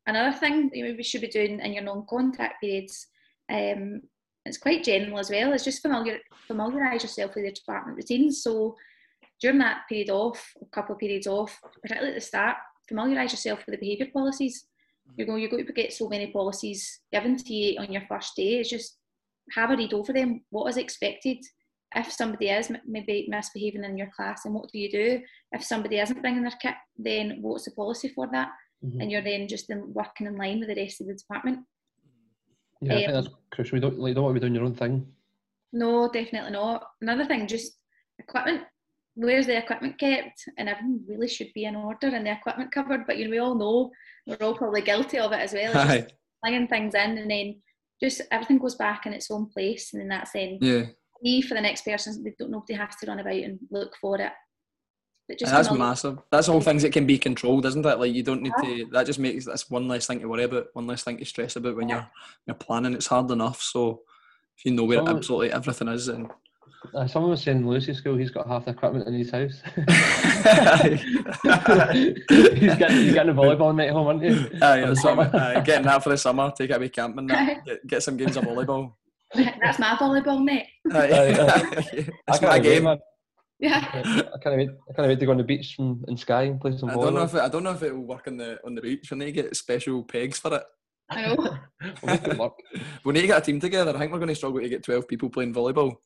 another 0.06 0.36
thing 0.36 0.68
that 0.68 0.76
you 0.76 0.84
maybe 0.84 1.02
should 1.02 1.22
be 1.22 1.28
doing 1.28 1.60
in 1.60 1.72
your 1.72 1.82
non-contact 1.84 2.60
periods 2.60 3.08
um, 3.50 4.02
it's 4.44 4.58
quite 4.58 4.84
general 4.84 5.18
as 5.18 5.30
well 5.30 5.52
is 5.52 5.64
just 5.64 5.82
familiar 5.82 6.18
familiarise 6.46 7.02
yourself 7.02 7.34
with 7.34 7.44
your 7.44 7.52
department 7.52 7.96
routines 7.96 8.42
so 8.42 8.76
during 9.40 9.58
that 9.58 9.82
period 9.88 10.10
off 10.10 10.52
a 10.62 10.66
couple 10.66 10.94
of 10.94 10.98
periods 11.00 11.26
off 11.26 11.58
particularly 11.82 12.08
at 12.10 12.14
the 12.14 12.20
start 12.20 12.56
familiarise 12.88 13.32
yourself 13.32 13.64
with 13.66 13.74
the 13.74 13.80
behaviour 13.80 14.06
policies 14.12 14.66
you're 15.16 15.26
going 15.26 15.40
you're 15.40 15.50
going 15.50 15.66
to 15.66 15.72
get 15.72 15.92
so 15.92 16.08
many 16.08 16.28
policies 16.28 17.00
given 17.12 17.36
to 17.36 17.54
you 17.54 17.78
on 17.80 17.92
your 17.92 18.02
first 18.08 18.34
day 18.36 18.58
it's 18.60 18.70
just 18.70 18.98
have 19.52 19.70
a 19.70 19.76
read 19.76 19.92
over 19.94 20.12
them 20.12 20.42
what 20.50 20.68
is 20.68 20.76
expected 20.76 21.38
if 21.94 22.10
somebody 22.10 22.48
is 22.48 22.70
maybe 22.86 23.26
misbehaving 23.28 23.84
in 23.84 23.96
your 23.96 24.10
class 24.16 24.44
and 24.44 24.54
what 24.54 24.70
do 24.72 24.78
you 24.78 24.90
do 24.90 25.20
if 25.52 25.62
somebody 25.62 25.98
isn't 25.98 26.20
bringing 26.20 26.42
their 26.42 26.52
kit 26.60 26.74
then 26.98 27.38
what's 27.40 27.64
the 27.64 27.70
policy 27.72 28.08
for 28.08 28.28
that 28.32 28.48
Mhm. 28.84 29.00
and 29.00 29.10
you're 29.10 29.22
then 29.22 29.48
just 29.48 29.70
in, 29.70 29.94
working 29.94 30.26
in 30.26 30.36
line 30.36 30.60
with 30.60 30.68
the 30.68 30.74
rest 30.74 31.00
of 31.00 31.06
the 31.06 31.14
department 31.14 31.60
Yeah, 32.82 32.92
I 32.92 32.96
think 32.96 33.08
um, 33.08 33.14
that's 33.14 33.34
crucial. 33.50 33.76
We 33.76 33.80
don't 33.80 33.98
like 33.98 34.14
don't 34.14 34.24
want 34.24 34.34
to 34.34 34.40
be 34.40 34.44
doing 34.44 34.54
your 34.54 34.64
own 34.64 34.74
thing. 34.74 35.10
No, 35.72 36.10
definitely 36.12 36.50
not. 36.50 36.86
Another 37.00 37.24
thing, 37.24 37.46
just 37.46 37.78
equipment. 38.18 38.64
Where's 39.16 39.46
the 39.46 39.56
equipment 39.56 39.98
kept? 39.98 40.44
And 40.58 40.68
everything 40.68 41.00
really 41.08 41.28
should 41.28 41.52
be 41.54 41.64
in 41.64 41.74
order 41.74 42.08
in 42.08 42.24
the 42.24 42.32
equipment 42.32 42.70
cupboard. 42.70 43.04
But 43.06 43.16
you 43.18 43.24
know, 43.24 43.30
we 43.30 43.38
all 43.38 43.54
know 43.54 43.90
we're 44.26 44.36
all 44.46 44.54
probably 44.56 44.82
guilty 44.82 45.18
of 45.18 45.32
it 45.32 45.40
as 45.40 45.52
well. 45.52 45.72
It's 45.74 46.04
just 46.04 46.14
slinging 46.44 46.68
things 46.68 46.94
in 46.94 47.18
and 47.18 47.30
then 47.30 47.60
just 48.02 48.20
everything 48.30 48.58
goes 48.58 48.74
back 48.74 49.06
in 49.06 49.14
its 49.14 49.30
own 49.30 49.46
place. 49.46 49.92
And 49.92 50.02
then 50.02 50.08
that's 50.08 50.32
then 50.32 50.58
Yeah. 50.60 50.84
key 51.24 51.40
for 51.40 51.54
the 51.54 51.60
next 51.62 51.82
person. 51.84 52.22
They 52.22 52.34
don't 52.38 52.50
nobody 52.50 52.74
has 52.74 52.94
to 52.96 53.06
run 53.06 53.18
about 53.20 53.32
and 53.32 53.58
look 53.70 53.96
for 54.00 54.20
it. 54.20 54.32
But 55.28 55.40
And 55.40 55.50
that's 55.50 55.68
familiar- 55.68 55.88
massive. 55.88 56.18
That's 56.30 56.48
all 56.48 56.60
things 56.60 56.82
that 56.82 56.92
can 56.92 57.06
be 57.06 57.18
controlled, 57.18 57.64
isn't 57.66 57.84
it? 57.86 57.98
Like 57.98 58.12
you 58.14 58.22
don't 58.22 58.42
need 58.42 58.52
to. 58.62 58.86
That 58.92 59.06
just 59.06 59.18
makes 59.18 59.46
that's 59.46 59.70
one 59.70 59.88
less 59.88 60.06
thing 60.06 60.20
to 60.20 60.28
worry 60.28 60.44
about, 60.44 60.66
one 60.74 60.86
less 60.86 61.02
thing 61.04 61.16
to 61.16 61.24
stress 61.24 61.56
about 61.56 61.74
when 61.74 61.88
you're 61.88 62.06
you're 62.46 62.54
planning. 62.54 62.92
It's 62.94 63.06
hard 63.08 63.30
enough. 63.30 63.60
So 63.62 64.02
if 64.58 64.64
you 64.66 64.72
know 64.72 64.84
where 64.84 64.98
Someone- 64.98 65.16
absolutely 65.16 65.52
everything 65.52 65.88
is, 65.88 66.06
and 66.08 66.30
Uh, 66.94 67.06
someone 67.06 67.30
was 67.30 67.42
saying 67.42 67.58
in 67.58 67.66
Lucy's 67.68 67.98
school 67.98 68.16
he's 68.16 68.30
got 68.30 68.46
half 68.46 68.64
the 68.64 68.70
equipment 68.72 69.06
in 69.06 69.14
his 69.14 69.30
house. 69.30 69.62
he's 72.58 72.74
getting 72.76 72.96
he's 72.96 73.14
getting 73.14 73.30
a 73.30 73.34
volleyball 73.34 73.74
net 73.74 73.88
at 73.88 73.92
home, 73.92 74.06
aren't 74.06 74.22
you? 74.22 74.48
Aye, 74.62 74.80
For 74.80 74.80
the 74.80 74.86
that's 74.86 75.02
summer. 75.02 75.30
aye, 75.34 75.60
getting 75.60 75.84
that 75.84 76.02
for 76.02 76.10
the 76.10 76.18
summer, 76.18 76.52
take 76.56 76.70
it 76.70 76.76
away 76.76 76.88
camping, 76.88 77.26
that, 77.28 77.64
get, 77.64 77.86
get 77.86 78.02
some 78.02 78.16
games 78.16 78.36
of 78.36 78.44
volleyball. 78.44 78.94
that's 79.34 79.78
my 79.78 79.96
volleyball 79.96 80.44
net. 80.44 80.66
Aye. 80.92 81.12
Aye, 81.12 82.08
that's 82.26 82.40
my 82.40 82.48
can't 82.48 82.52
wait, 82.52 82.62
game. 82.62 82.84
man. 82.84 82.98
Yeah. 83.58 83.88
I 83.94 84.38
can't 84.42 84.56
wait. 84.56 84.68
I 84.90 84.92
can't 84.92 85.08
wait 85.08 85.18
to 85.18 85.26
go 85.26 85.32
on 85.32 85.38
the 85.38 85.44
beach 85.44 85.76
and, 85.78 86.04
in 86.08 86.16
Skye 86.16 86.42
and 86.42 86.60
play 86.60 86.76
some 86.76 86.90
I 86.90 86.94
don't 86.94 87.14
know 87.14 87.22
if 87.22 87.34
it, 87.34 87.40
I 87.40 87.48
don't 87.48 87.62
know 87.62 87.72
if 87.72 87.82
it 87.82 87.94
will 87.94 88.06
work 88.06 88.28
on 88.28 88.36
the 88.36 88.58
on 88.64 88.74
the 88.74 88.82
beach. 88.82 89.10
We 89.10 89.18
need 89.18 89.26
to 89.26 89.32
get 89.32 89.56
special 89.56 90.02
pegs 90.02 90.38
for 90.38 90.54
it. 90.54 90.62
I 91.08 91.22
know. 91.22 91.36
We'll 92.02 92.14
make 92.14 92.26
it 92.26 92.38
work. 92.38 92.54
We 93.04 93.12
need 93.12 93.22
to 93.22 93.26
get 93.28 93.38
a 93.38 93.40
team 93.40 93.60
together. 93.60 93.94
I 93.94 93.98
think 93.98 94.12
we're 94.12 94.18
going 94.18 94.28
to 94.28 94.34
struggle 94.34 94.60
to 94.60 94.68
get 94.68 94.82
twelve 94.82 95.08
people 95.08 95.30
playing 95.30 95.54
volleyball. 95.54 95.96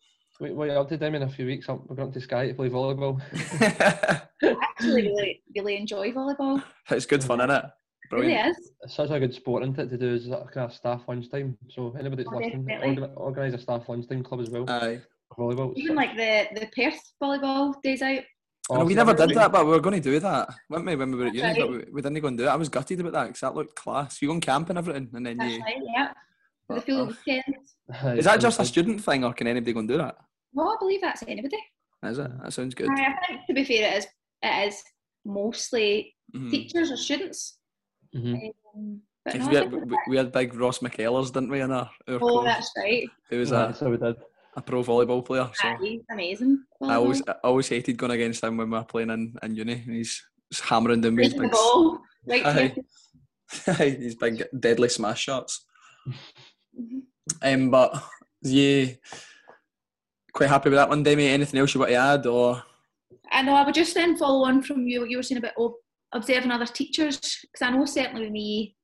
Wait, 0.40 0.54
wait, 0.54 0.70
I'll 0.70 0.84
do 0.84 0.96
them 0.96 1.14
in 1.14 1.22
a 1.22 1.28
few 1.28 1.46
weeks. 1.46 1.68
I'm- 1.68 1.82
We're 1.86 1.96
going 1.96 2.12
to 2.12 2.20
Skye 2.20 2.48
to 2.48 2.54
play 2.54 2.70
volleyball. 2.70 3.20
I 3.60 4.22
actually 4.62 5.02
really, 5.08 5.42
really 5.54 5.76
enjoy 5.76 6.12
volleyball. 6.12 6.62
it's 6.90 7.06
good 7.06 7.22
fun, 7.22 7.40
isn't 7.40 7.50
it? 7.50 7.64
It 7.64 8.10
Brilliant. 8.10 8.48
is. 8.58 8.70
It's 8.82 8.94
such 8.94 9.10
a 9.10 9.20
good 9.20 9.34
sport, 9.34 9.62
isn't 9.64 9.78
it, 9.78 9.88
to 9.90 9.98
do 9.98 10.14
as 10.14 10.26
a 10.28 10.46
kind 10.52 10.64
of 10.68 10.72
staff 10.72 11.02
lunchtime. 11.06 11.56
So 11.68 11.94
anybody 11.98 12.24
that's 12.24 12.34
Oh, 12.34 12.38
listening, 12.38 12.70
organ- 12.82 13.12
organise 13.16 13.54
a 13.54 13.58
staff 13.58 13.88
lunchtime 13.88 14.22
club 14.24 14.40
as 14.40 14.50
well. 14.50 14.64
Aye. 14.68 15.00
volleyball. 15.38 15.74
Even 15.76 15.94
like 15.94 16.16
the 16.16 16.48
the 16.58 16.66
Perth 16.74 17.00
volleyball 17.22 17.80
days 17.82 18.02
out. 18.02 18.20
I 18.70 18.78
know, 18.78 18.84
we 18.84 18.94
never 18.94 19.12
did 19.14 19.30
that, 19.30 19.50
but 19.52 19.64
we 19.66 19.72
were 19.72 19.80
going 19.80 20.00
to 20.00 20.10
do 20.10 20.20
that, 20.20 20.48
weren't 20.68 20.86
we, 20.86 20.94
when 20.94 21.10
we 21.10 21.18
were 21.18 21.26
at 21.26 21.34
That's 21.34 21.58
uni? 21.58 21.60
But 21.60 21.70
we, 21.88 21.92
we 21.92 22.02
didn't 22.02 22.20
go 22.20 22.28
and 22.28 22.38
do 22.38 22.44
it. 22.44 22.48
I 22.48 22.54
was 22.56 22.68
gutted 22.68 23.00
about 23.00 23.12
that 23.14 23.26
because 23.26 23.40
that 23.40 23.54
looked 23.56 23.74
class. 23.74 24.22
You 24.22 24.28
go 24.28 24.34
on 24.34 24.40
camp 24.40 24.68
and 24.70 24.78
everything, 24.78 25.08
and 25.12 25.26
then 25.26 25.36
That's 25.38 25.54
you. 25.54 25.60
right, 25.62 25.76
yeah. 25.82 26.12
For 26.68 26.74
the 26.74 26.80
But, 26.80 26.86
full 26.86 27.00
uh, 27.02 27.04
weekend. 27.06 27.54
Is 28.18 28.24
that 28.26 28.40
just 28.40 28.60
a 28.60 28.64
student 28.64 29.02
thing, 29.02 29.24
or 29.24 29.32
can 29.32 29.48
anybody 29.48 29.72
go 29.72 29.80
and 29.80 29.88
do 29.88 29.96
that? 29.98 30.16
No, 30.54 30.68
I 30.68 30.76
believe 30.78 31.00
that's 31.00 31.22
anybody. 31.26 31.58
Is 32.04 32.18
it? 32.18 32.30
That 32.42 32.52
sounds 32.52 32.74
good. 32.74 32.88
I 32.90 33.14
think 33.26 33.46
to 33.46 33.54
be 33.54 33.64
fair, 33.64 33.92
it 33.92 33.98
is 33.98 34.06
it 34.42 34.68
is 34.68 34.82
mostly 35.24 36.14
Mhm. 36.34 36.50
teachers 36.50 36.90
or 36.90 36.96
students. 36.96 37.58
Mhm. 38.14 38.52
Um, 38.74 39.02
but 39.24 39.34
no, 39.36 39.48
we, 39.48 39.54
had, 39.56 39.72
we, 39.72 39.98
we 40.08 40.16
had 40.16 40.32
big 40.32 40.54
Ross 40.54 40.78
McKellars, 40.78 41.32
didn't 41.32 41.50
we, 41.50 41.60
in 41.60 41.70
our, 41.70 41.90
our 42.08 42.14
oh, 42.14 42.18
course? 42.18 42.44
that's 42.46 42.70
right. 42.78 43.06
He 43.28 43.36
was 43.36 43.52
Aye, 43.52 43.70
a, 43.70 43.74
so 43.74 43.90
we 43.90 43.98
did. 43.98 44.16
a 44.56 44.62
pro 44.62 44.82
volleyball 44.82 45.24
player, 45.24 45.50
so 45.54 45.68
Aye, 45.68 45.98
amazing. 46.10 46.64
I 46.82 46.94
always. 46.94 47.22
I 47.28 47.32
always 47.44 47.68
hated 47.68 47.98
going 47.98 48.12
against 48.12 48.42
him 48.42 48.56
when 48.56 48.70
we 48.70 48.78
were 48.78 48.84
playing 48.84 49.10
in, 49.10 49.36
in 49.42 49.54
uni. 49.56 49.74
He's 49.76 50.24
just 50.50 50.64
hammering 50.64 51.02
down 51.02 51.16
with 51.16 51.24
his 51.26 51.34
the 51.34 51.40
big, 51.42 51.50
ball. 51.50 51.98
Right 52.26 52.46
Aye. 52.46 52.74
here. 52.74 53.74
his 53.98 54.14
big 54.14 54.44
deadly 54.58 54.88
smash 54.88 55.20
shots. 55.22 55.66
Um, 57.42 57.70
but 57.70 58.02
yeah, 58.42 58.86
quite 60.32 60.48
happy 60.48 60.70
with 60.70 60.78
that 60.78 60.88
one, 60.88 61.02
Demi. 61.02 61.26
Anything 61.26 61.60
else 61.60 61.74
you 61.74 61.80
want 61.80 61.90
to 61.92 61.96
add, 61.96 62.26
or 62.26 62.62
I 63.30 63.42
know 63.42 63.54
I 63.54 63.64
would 63.64 63.74
just 63.74 63.94
then 63.94 64.16
follow 64.16 64.44
on 64.46 64.62
from 64.62 64.86
you 64.86 65.00
what 65.00 65.10
you 65.10 65.16
were 65.16 65.22
saying 65.22 65.38
about 65.38 65.52
oh, 65.58 65.76
observing 66.12 66.50
other 66.50 66.66
teachers 66.66 67.18
because 67.42 67.62
I 67.62 67.70
know 67.70 67.84
certainly 67.84 68.22
with 68.22 68.32
me 68.32 68.74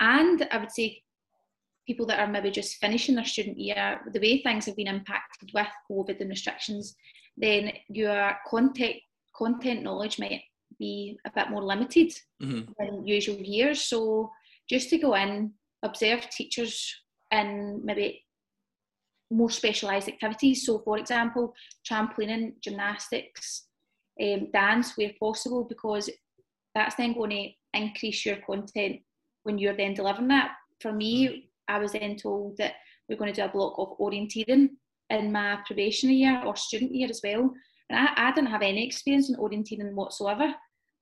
and 0.00 0.46
I 0.50 0.58
would 0.58 0.72
say 0.72 1.02
people 1.86 2.06
that 2.06 2.18
are 2.20 2.26
maybe 2.26 2.50
just 2.50 2.76
finishing 2.76 3.14
their 3.14 3.24
student 3.24 3.58
year, 3.58 4.00
the 4.12 4.20
way 4.20 4.42
things 4.42 4.66
have 4.66 4.76
been 4.76 4.86
impacted 4.88 5.50
with 5.54 5.66
COVID 5.90 6.20
and 6.20 6.30
restrictions, 6.30 6.94
then 7.36 7.72
your 7.88 8.36
content 8.48 8.96
content 9.36 9.82
knowledge 9.82 10.18
might 10.18 10.42
be 10.78 11.18
a 11.24 11.30
bit 11.30 11.50
more 11.50 11.62
limited 11.62 12.12
Mhm. 12.42 12.68
than 12.78 13.06
usual 13.06 13.36
years. 13.36 13.82
So 13.82 14.30
just 14.68 14.90
to 14.90 14.98
go 14.98 15.14
in, 15.14 15.54
observe 15.82 16.28
teachers 16.30 16.94
in 17.30 17.80
maybe 17.84 18.24
more 19.30 19.50
specialised 19.50 20.08
activities. 20.08 20.66
So, 20.66 20.80
for 20.80 20.98
example, 20.98 21.54
trampolining, 21.88 22.54
gymnastics, 22.60 23.66
um, 24.20 24.48
dance 24.52 24.96
where 24.96 25.12
possible, 25.18 25.64
because 25.64 26.10
that's 26.74 26.96
then 26.96 27.14
going 27.14 27.30
to 27.30 27.78
increase 27.78 28.26
your 28.26 28.36
content 28.36 29.00
when 29.44 29.58
you're 29.58 29.76
then 29.76 29.94
delivering 29.94 30.28
that. 30.28 30.52
For 30.80 30.92
me, 30.92 31.50
I 31.68 31.78
was 31.78 31.92
then 31.92 32.16
told 32.16 32.56
that 32.58 32.74
we're 33.08 33.16
going 33.16 33.32
to 33.32 33.40
do 33.40 33.46
a 33.46 33.52
block 33.52 33.74
of 33.78 33.98
orienteering 33.98 34.70
in 35.10 35.32
my 35.32 35.58
probationary 35.66 36.18
year 36.18 36.42
or 36.44 36.56
student 36.56 36.94
year 36.94 37.08
as 37.08 37.20
well. 37.22 37.52
And 37.88 37.98
I, 37.98 38.28
I 38.28 38.32
didn't 38.32 38.50
have 38.50 38.62
any 38.62 38.86
experience 38.86 39.28
in 39.28 39.36
orienteering 39.36 39.92
whatsoever. 39.94 40.54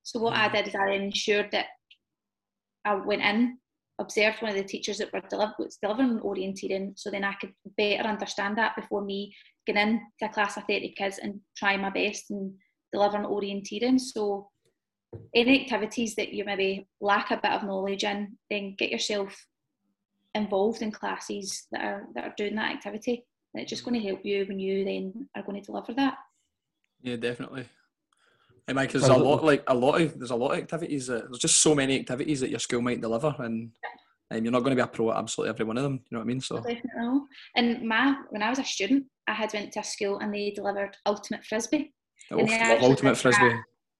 So 0.03 0.19
what 0.19 0.33
I 0.33 0.49
did 0.49 0.67
is 0.67 0.75
I 0.75 0.91
ensured 0.91 1.49
that 1.51 1.67
I 2.85 2.95
went 2.95 3.21
in, 3.21 3.57
observed 3.99 4.41
one 4.41 4.51
of 4.51 4.57
the 4.57 4.63
teachers 4.63 4.97
that 4.97 5.11
were 5.13 5.21
deliver, 5.29 5.53
was 5.59 5.77
delivering 5.81 6.19
orienteering, 6.19 6.97
so 6.97 7.11
then 7.11 7.23
I 7.23 7.33
could 7.33 7.53
better 7.77 8.07
understand 8.07 8.57
that 8.57 8.75
before 8.75 9.01
me 9.01 9.33
getting 9.67 9.81
into 9.81 10.03
a 10.23 10.29
class 10.29 10.57
of 10.57 10.63
30 10.63 10.93
kids 10.97 11.19
and 11.19 11.39
trying 11.55 11.81
my 11.81 11.89
best 11.89 12.31
and 12.31 12.53
delivering 12.91 13.25
orienteering. 13.25 13.99
So 13.99 14.49
any 15.35 15.61
activities 15.61 16.15
that 16.15 16.33
you 16.33 16.45
maybe 16.45 16.87
lack 17.01 17.31
a 17.31 17.37
bit 17.37 17.51
of 17.51 17.63
knowledge 17.63 18.03
in, 18.03 18.37
then 18.49 18.75
get 18.77 18.91
yourself 18.91 19.35
involved 20.35 20.81
in 20.81 20.91
classes 20.91 21.67
that 21.71 21.81
are 21.81 22.07
that 22.15 22.23
are 22.23 22.33
doing 22.37 22.55
that 22.55 22.71
activity. 22.71 23.25
And 23.53 23.61
it's 23.61 23.69
just 23.69 23.83
going 23.83 23.99
to 23.99 24.07
help 24.07 24.23
you 24.23 24.45
when 24.47 24.59
you 24.59 24.85
then 24.85 25.27
are 25.35 25.43
going 25.43 25.59
to 25.59 25.65
deliver 25.65 25.93
that. 25.93 26.17
yeah, 27.01 27.15
definitely. 27.15 27.65
Hey, 28.69 28.73
Mike, 28.73 28.91
there's 28.91 29.05
a 29.07 29.15
lot 29.17 29.43
like 29.43 29.63
a 29.65 29.73
lot 29.73 29.99
of 29.99 30.19
there's 30.19 30.29
a 30.29 30.35
lot 30.35 30.51
of 30.51 30.59
activities 30.59 31.07
that 31.07 31.23
there's 31.23 31.39
just 31.39 31.57
so 31.57 31.73
many 31.73 31.99
activities 31.99 32.39
that 32.41 32.51
your 32.51 32.59
school 32.59 32.81
might 32.83 33.01
deliver, 33.01 33.35
and 33.39 33.71
um, 34.29 34.43
you're 34.43 34.51
not 34.51 34.59
going 34.59 34.69
to 34.69 34.75
be 34.75 34.81
a 34.83 34.85
pro 34.85 35.09
at 35.09 35.17
absolutely 35.17 35.49
every 35.49 35.65
one 35.65 35.75
of 35.77 35.81
them. 35.81 35.93
You 35.93 35.99
know 36.11 36.19
what 36.19 36.25
I 36.25 36.27
mean? 36.27 36.39
So 36.39 36.57
Definitely. 36.57 37.21
And 37.55 37.81
my 37.81 38.15
when 38.29 38.43
I 38.43 38.49
was 38.51 38.59
a 38.59 38.63
student, 38.63 39.05
I 39.27 39.33
had 39.33 39.51
went 39.55 39.71
to 39.71 39.79
a 39.79 39.83
school 39.83 40.19
and 40.19 40.31
they 40.31 40.51
delivered 40.51 40.95
ultimate 41.07 41.43
frisbee. 41.45 41.91
oh, 42.31 42.37
And 42.37 42.47
they 42.47 42.51
love 42.59 42.61
actually 42.61 42.87
ultimate 42.89 43.13
did 43.15 43.21
frisbee. 43.21 43.43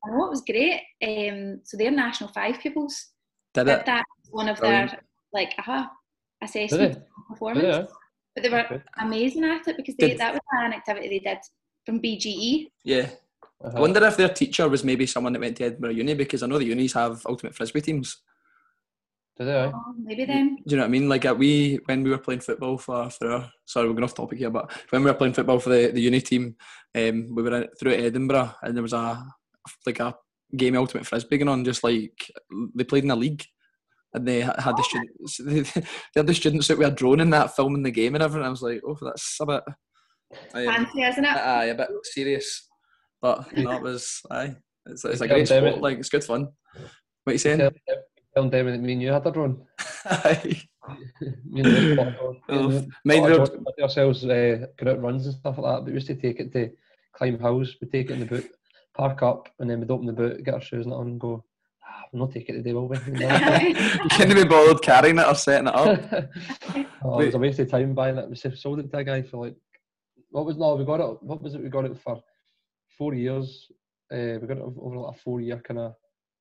I 0.05 0.09
know 0.11 0.25
it 0.25 0.29
was 0.29 0.43
great. 0.45 0.81
Um, 1.03 1.61
so 1.63 1.75
they're 1.75 1.89
national 1.89 2.29
five 2.31 2.59
pupils. 2.59 3.07
Did 3.55 3.65
Did 3.65 3.79
it? 3.79 3.85
that 3.87 4.05
one 4.29 4.49
of 4.49 4.59
Brilliant. 4.59 4.91
their 4.91 4.99
like 5.33 5.51
aha 5.57 5.89
Did 6.41 6.47
assessment 6.47 6.93
they? 6.93 7.01
performance. 7.27 7.65
Yeah. 7.65 7.85
But 8.35 8.43
they 8.43 8.49
were 8.49 8.65
Okay. 8.65 8.83
amazing 8.99 9.45
at 9.45 9.67
it 9.67 9.77
because 9.77 9.95
they, 9.97 10.09
Did- 10.09 10.19
that 10.19 10.33
was 10.33 10.41
an 10.59 10.73
activity 10.73 11.09
they 11.09 11.19
did 11.27 11.39
from. 11.87 11.99
BGE. 12.03 12.67
Yeah. 12.83 13.09
I 13.63 13.67
Uh-huh. 13.67 13.81
wonder 13.81 14.05
if 14.05 14.15
their 14.17 14.29
teacher 14.29 14.69
was 14.69 14.83
maybe 14.85 15.05
someone 15.05 15.33
that 15.33 15.39
went 15.41 15.57
to 15.57 15.65
Edinburgh 15.65 15.91
Uni 15.91 16.13
because 16.13 16.43
I 16.43 16.47
know 16.47 16.57
the 16.59 16.65
unis 16.65 16.93
have 16.93 17.25
ultimate 17.25 17.55
frisbee 17.55 17.81
teams. 17.81 18.21
Did 19.37 19.45
they? 19.47 19.71
Oh, 19.73 19.93
maybe 20.01 20.25
then. 20.25 20.55
Do 20.57 20.63
you 20.67 20.77
know 20.77 20.83
what 20.83 20.87
I 20.87 20.91
mean? 20.91 21.09
Like 21.09 21.25
uh, 21.25 21.35
we 21.37 21.79
when 21.85 22.03
we 22.03 22.09
were 22.09 22.17
playing 22.17 22.41
football 22.41 22.77
for 22.77 23.09
for 23.09 23.31
our, 23.31 23.51
sorry 23.65 23.87
we're 23.87 23.93
going 23.95 24.03
off 24.05 24.13
topic 24.15 24.37
here, 24.39 24.49
but 24.49 24.71
when 24.91 25.03
we 25.03 25.09
were 25.11 25.17
playing 25.17 25.33
football 25.33 25.59
for 25.59 25.69
the, 25.69 25.87
the 25.91 26.01
uni 26.01 26.21
team, 26.21 26.55
um, 26.95 27.33
we 27.35 27.43
were 27.43 27.61
in, 27.61 27.67
through 27.79 27.93
at 27.93 27.99
Edinburgh 28.01 28.53
and 28.61 28.75
there 28.75 28.83
was 28.83 28.93
a 28.93 29.23
like 29.85 29.99
a 29.99 30.15
game 30.55 30.75
of 30.75 30.81
ultimate 30.81 31.05
frisbee 31.05 31.37
going 31.37 31.47
on. 31.49 31.63
Just 31.65 31.83
like 31.83 32.31
they 32.75 32.83
played 32.83 33.03
in 33.05 33.11
a 33.11 33.15
league, 33.15 33.43
and 34.13 34.27
they 34.27 34.41
had 34.41 34.75
the 34.77 34.83
students 34.83 35.37
they, 35.75 35.81
had 36.15 36.27
the 36.27 36.33
students 36.33 36.67
that 36.67 36.77
with 36.77 36.87
a 36.87 36.91
drone 36.91 37.19
in 37.21 37.29
that 37.29 37.55
filming 37.55 37.83
the 37.83 37.91
game 37.91 38.15
and 38.15 38.23
everything. 38.23 38.45
I 38.45 38.49
was 38.49 38.61
like, 38.61 38.81
oh, 38.87 38.97
that's 39.01 39.37
a 39.41 39.45
bit. 39.45 39.63
um, 40.53 40.65
Fancy, 40.65 41.01
isn't 41.03 41.25
it? 41.25 41.29
aye, 41.31 41.65
a 41.65 41.75
bit 41.75 41.89
serious, 42.03 42.67
but 43.21 43.51
no, 43.57 43.71
it 43.71 43.81
was 43.81 44.21
aye. 44.31 44.55
It's, 44.85 45.05
it's 45.05 45.21
a 45.21 45.27
great 45.27 45.47
sport. 45.47 45.63
it. 45.63 45.81
Like 45.81 45.97
it's 45.99 46.09
good 46.09 46.23
fun. 46.23 46.47
What 47.23 47.31
are 47.31 47.31
you 47.33 47.37
saying? 47.37 47.59
Tell, 47.59 47.71
tell 48.33 48.49
Demi 48.49 48.71
that 48.71 48.79
me 48.79 48.93
and 48.93 49.01
you 49.01 49.11
had 49.11 49.25
a 49.25 49.31
drone. 49.31 49.65
Aye. 50.05 50.61
Me 51.45 51.61
and 51.61 51.67
you 51.67 51.95
bought 51.95 52.07
a 52.07 52.11
drone. 52.11 52.37
Oh, 52.49 52.85
mind 53.05 53.21
bought 53.21 53.29
road- 53.29 53.47
drone 53.49 53.65
ourselves 53.83 54.23
uh, 54.25 54.65
going 54.77 54.95
out 54.95 55.01
runs 55.01 55.25
and 55.27 55.35
stuff 55.35 55.57
like 55.57 55.75
that. 55.75 55.81
But 55.81 55.85
we 55.85 55.93
used 55.93 56.07
to 56.07 56.15
take 56.15 56.39
it 56.39 56.51
to 56.53 56.71
climb 57.13 57.37
hills. 57.39 57.75
We 57.79 57.87
take 57.87 58.09
it 58.09 58.13
in 58.13 58.21
the 58.21 58.25
boot, 58.25 58.49
park 58.95 59.21
up, 59.21 59.49
and 59.59 59.69
then 59.69 59.79
we'd 59.79 59.91
open 59.91 60.07
the 60.07 60.13
boot, 60.13 60.43
get 60.43 60.55
our 60.55 60.61
shoes 60.61 60.85
and 60.85 60.93
on, 60.93 61.07
and 61.07 61.19
go. 61.19 61.43
Ah, 61.85 62.05
we'll 62.11 62.25
not 62.25 62.33
take 62.33 62.49
it 62.49 62.53
today, 62.53 62.73
will 62.73 62.87
we? 62.87 62.97
you 62.97 64.09
can't 64.09 64.33
be 64.33 64.45
bothered 64.45 64.81
carrying 64.81 65.19
it 65.19 65.27
or 65.27 65.35
setting 65.35 65.67
it 65.67 65.75
up. 65.75 66.29
oh, 67.03 67.19
it 67.19 67.25
was 67.25 67.35
a 67.35 67.39
waste 67.39 67.59
of 67.59 67.69
time 67.69 67.93
buying 67.93 68.17
it. 68.17 68.29
We 68.29 68.35
sold 68.35 68.79
it 68.79 68.91
to 68.91 68.97
a 68.97 69.03
guy 69.03 69.21
for 69.21 69.45
like 69.45 69.55
what 70.31 70.45
was 70.45 70.57
no, 70.57 70.75
we 70.75 70.85
got 70.85 70.99
it. 70.99 71.23
What 71.23 71.41
was 71.41 71.55
it? 71.55 71.61
We 71.61 71.69
got 71.69 71.85
it 71.85 71.97
for 71.99 72.21
four 72.99 73.15
years. 73.15 73.71
Uh, 74.11 74.37
we 74.41 74.47
got 74.47 74.57
it 74.57 74.63
over 74.63 74.97
like 74.97 75.15
a 75.15 75.19
four-year 75.23 75.61
kind 75.67 75.79
of 75.79 75.93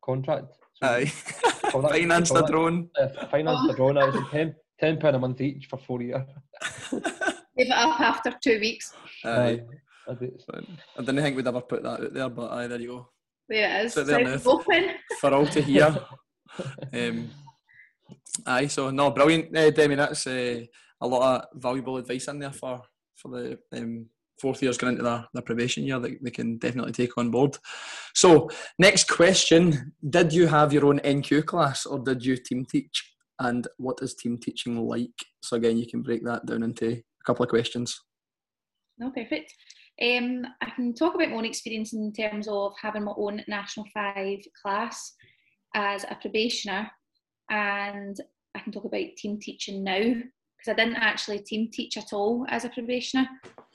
contract. 0.05 0.49
So 0.75 0.87
Aye. 0.89 1.13
call 1.71 1.83
that- 1.83 1.93
Financed 1.93 2.33
call 2.33 2.45
a 2.45 2.49
drone. 2.51 2.91
uh, 3.01 3.27
financed 3.31 3.69
the 3.69 3.75
drone. 3.75 3.97
I 3.97 4.05
was 4.07 4.15
like 4.17 4.31
10 4.31 4.55
ten 4.81 4.99
pound 4.99 5.17
a 5.17 5.19
month 5.19 5.41
each 5.41 5.67
for 5.67 5.79
four 5.79 6.03
years. 6.03 6.27
Give 6.91 7.67
it 7.67 7.71
up 7.73 8.01
after 8.01 8.33
two 8.43 8.59
weeks. 8.61 8.93
Aye. 9.25 9.63
I 10.09 10.15
did- 10.15 10.43
I 10.97 11.01
didn't 11.03 11.23
think 11.23 11.37
we'd 11.37 11.47
ever 11.47 11.61
put 11.61 11.83
that 11.83 12.01
out 12.01 12.15
there, 12.15 12.29
but 12.31 12.51
aye, 12.53 12.67
there 12.67 12.81
you 12.81 12.89
go. 12.89 13.09
There 13.49 13.81
it 13.81 13.87
is. 13.87 13.93
So 13.95 14.05
there 14.05 14.25
Sounds 14.27 14.47
open. 14.47 14.91
For 15.21 15.33
all 15.35 15.47
to 15.47 15.61
hear. 15.61 15.99
Um, 16.93 17.31
aye, 18.47 18.67
so 18.69 18.91
no, 18.91 19.11
brilliant, 19.11 19.55
uh, 19.57 19.71
Demi. 19.71 19.95
That's 19.97 20.27
uh, 20.27 20.61
a 21.01 21.07
lot 21.07 21.23
of 21.53 21.61
valuable 21.61 21.97
advice 21.99 22.29
in 22.29 22.39
there 22.39 22.53
for 22.53 22.81
for 23.17 23.29
the 23.29 23.59
um, 23.77 24.07
fourth 24.41 24.63
years 24.63 24.79
going 24.79 24.93
into 24.95 25.05
their, 25.05 25.27
their 25.35 25.43
probation 25.43 25.85
year 25.85 25.99
that 25.99 26.23
they 26.23 26.31
can 26.31 26.59
definitely 26.59 26.93
take 26.93 27.17
on 27.19 27.31
board. 27.31 27.57
So, 28.15 28.49
next 28.79 29.09
question: 29.09 29.93
Did 30.09 30.33
you 30.33 30.47
have 30.47 30.73
your 30.73 30.87
own 30.87 31.01
NQ 31.01 31.47
class, 31.47 31.87
or 31.87 31.99
did 31.99 32.25
you 32.25 32.37
team 32.37 32.65
teach? 32.65 33.15
And 33.41 33.67
what 33.77 33.99
is 34.03 34.15
team 34.15 34.37
teaching 34.39 34.77
like? 34.77 35.11
So 35.43 35.57
again, 35.57 35.79
you 35.79 35.87
can 35.87 36.03
break 36.03 36.25
that 36.25 36.45
down 36.47 36.63
into 36.63 36.89
a 36.89 37.25
couple 37.25 37.45
of 37.45 37.51
questions. 37.51 38.01
No, 38.99 39.11
perfect. 39.11 39.55
Um, 40.03 40.45
I 40.61 40.71
can 40.75 40.95
talk 40.95 41.15
about 41.15 41.31
my 41.31 41.37
own 41.37 41.45
experience 41.45 41.93
in 41.93 42.13
terms 42.13 42.49
of 42.49 42.73
having 42.81 43.05
my 43.05 43.13
own 43.17 43.43
National 43.49 43.87
5 43.95 44.39
class 44.61 45.15
as 45.75 46.05
a 46.05 46.17
probationer, 46.21 46.91
and 47.51 48.17
I 48.55 48.61
can 48.61 48.73
talk 48.73 48.85
about 48.85 49.17
team 49.17 49.39
teaching 49.41 49.85
now 49.85 50.15
because 50.59 50.73
I 50.73 50.85
didn't 50.85 51.01
actually 51.01 51.39
team 51.41 51.71
teach 51.73 51.97
at 51.97 52.13
all 52.13 52.45
as 52.49 52.65
a 52.65 52.71
probationer. 52.71 53.29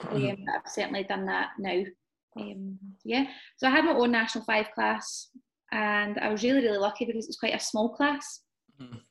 Um, 0.10 0.46
I've 0.54 0.72
certainly 0.72 1.04
done 1.04 1.26
that 1.26 1.52
now. 1.58 1.84
Um, 2.36 2.78
yeah, 3.06 3.26
so 3.58 3.68
I 3.68 3.72
had 3.72 3.86
my 3.86 3.94
own 3.94 4.12
National 4.12 4.44
5 4.44 4.72
class, 4.74 5.30
and 5.72 6.20
I 6.20 6.30
was 6.30 6.44
really, 6.44 6.62
really 6.62 6.78
lucky 6.78 7.06
because 7.06 7.26
it 7.26 7.30
was 7.30 7.38
quite 7.38 7.56
a 7.56 7.60
small 7.60 7.90
class. 7.90 8.42
Mhm. 8.82 9.02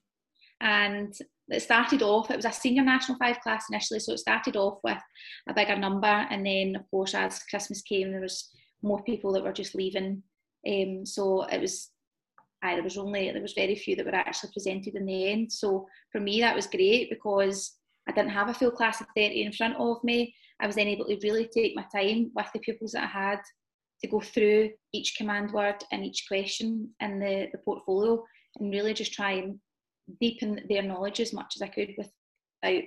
And 0.60 1.14
it 1.48 1.60
started 1.60 2.02
off, 2.02 2.30
it 2.30 2.36
was 2.36 2.44
a 2.44 2.52
senior 2.52 2.82
National 2.82 3.18
5 3.18 3.40
class 3.40 3.66
initially, 3.70 4.00
so 4.00 4.12
it 4.12 4.18
started 4.18 4.56
off 4.56 4.78
with 4.84 5.00
a 5.48 5.54
bigger 5.54 5.76
number, 5.76 6.06
and 6.06 6.44
then, 6.44 6.76
of 6.76 6.88
course, 6.90 7.14
as 7.14 7.42
Christmas 7.44 7.82
came, 7.82 8.10
there 8.10 8.20
was 8.20 8.50
more 8.82 9.02
people 9.04 9.32
that 9.32 9.42
were 9.42 9.52
just 9.52 9.74
leaving. 9.74 10.22
Um, 10.68 11.06
so 11.06 11.44
it 11.44 11.60
was, 11.60 11.90
aye, 12.62 12.74
there 12.74 12.82
was 12.82 12.98
only, 12.98 13.30
there 13.30 13.42
was 13.42 13.54
very 13.54 13.74
few 13.74 13.96
that 13.96 14.06
were 14.06 14.14
actually 14.14 14.50
presented 14.52 14.94
in 14.94 15.06
the 15.06 15.28
end. 15.28 15.52
So 15.52 15.86
for 16.10 16.20
me, 16.20 16.40
that 16.40 16.54
was 16.54 16.66
great 16.66 17.10
because 17.10 17.76
I 18.08 18.12
didn't 18.12 18.30
have 18.30 18.48
a 18.48 18.54
full 18.54 18.70
class 18.70 19.00
of 19.00 19.06
30 19.16 19.42
in 19.42 19.52
front 19.52 19.76
of 19.76 20.02
me. 20.04 20.34
I 20.60 20.66
was 20.66 20.76
then 20.76 20.88
able 20.88 21.06
to 21.06 21.18
really 21.22 21.48
take 21.52 21.74
my 21.74 21.84
time 21.94 22.30
with 22.34 22.46
the 22.52 22.60
pupils 22.60 22.92
that 22.92 23.04
I 23.04 23.06
had 23.06 23.40
to 24.02 24.08
go 24.08 24.20
through 24.20 24.70
each 24.92 25.16
command 25.16 25.52
word 25.52 25.76
and 25.92 26.04
each 26.04 26.24
question 26.28 26.90
in 27.00 27.18
the, 27.18 27.48
the 27.52 27.58
portfolio 27.58 28.22
and 28.58 28.72
really 28.72 28.94
just 28.94 29.12
try 29.12 29.32
and 29.32 29.58
deepen 30.20 30.60
their 30.68 30.82
knowledge 30.82 31.20
as 31.20 31.32
much 31.32 31.54
as 31.56 31.62
I 31.62 31.68
could 31.68 31.90
without, 31.96 32.82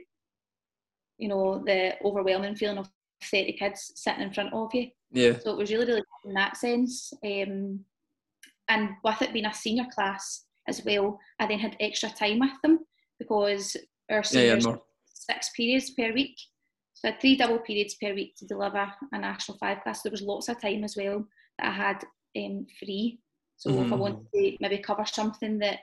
you 1.18 1.28
know, 1.28 1.64
the 1.66 1.93
overwhelming 2.04 2.56
feeling 2.56 2.78
of 2.78 2.89
30 3.24 3.54
kids 3.54 3.91
sitting 3.95 4.22
in 4.22 4.34
front 4.34 4.54
of 4.54 4.74
you. 4.74 4.89
Yeah, 5.12 5.39
So 5.39 5.52
it 5.52 5.58
was 5.58 5.72
really, 5.72 5.86
really 5.86 6.02
good 6.02 6.30
in 6.30 6.34
that 6.36 6.58
sense. 6.58 7.14
Um, 7.24 7.80
and 8.70 8.89
with 9.03 9.22
it 9.22 9.34
being 9.34 9.45
a 9.45 9.53
senior 9.53 9.86
class 9.93 10.45
as 10.68 10.84
well, 10.86 11.20
I 11.39 11.47
then 11.47 11.59
had 11.59 11.78
extra 11.80 12.09
time 12.09 12.39
with 12.39 12.51
them 12.63 12.80
because 13.20 13.76
our 14.11 14.24
yeah, 14.32 14.55
yeah, 14.55 14.76
six 15.13 15.49
periods 15.55 15.91
per 15.91 16.13
week. 16.13 16.36
So 16.93 17.07
I 17.07 17.11
had 17.11 17.22
three 17.22 17.36
double 17.36 17.59
periods 17.59 17.95
per 17.95 18.13
week 18.13 18.36
to 18.38 18.45
deliver 18.47 18.91
a 19.11 19.18
national 19.18 19.57
five 19.57 19.82
class. 19.84 20.01
There 20.01 20.11
was 20.11 20.22
lots 20.22 20.49
of 20.49 20.61
time 20.61 20.84
as 20.84 20.95
well 20.95 21.26
that 21.59 21.68
I 21.68 21.72
had 21.72 22.03
um, 22.38 22.66
free 22.80 23.20
So 23.57 23.70
if 23.70 23.91
I 23.91 23.95
Mhm. 23.95 23.99
wanted 23.99 24.28
to 24.34 24.57
maybe 24.59 24.78
cover 24.80 25.05
something 25.05 25.57
that 25.59 25.80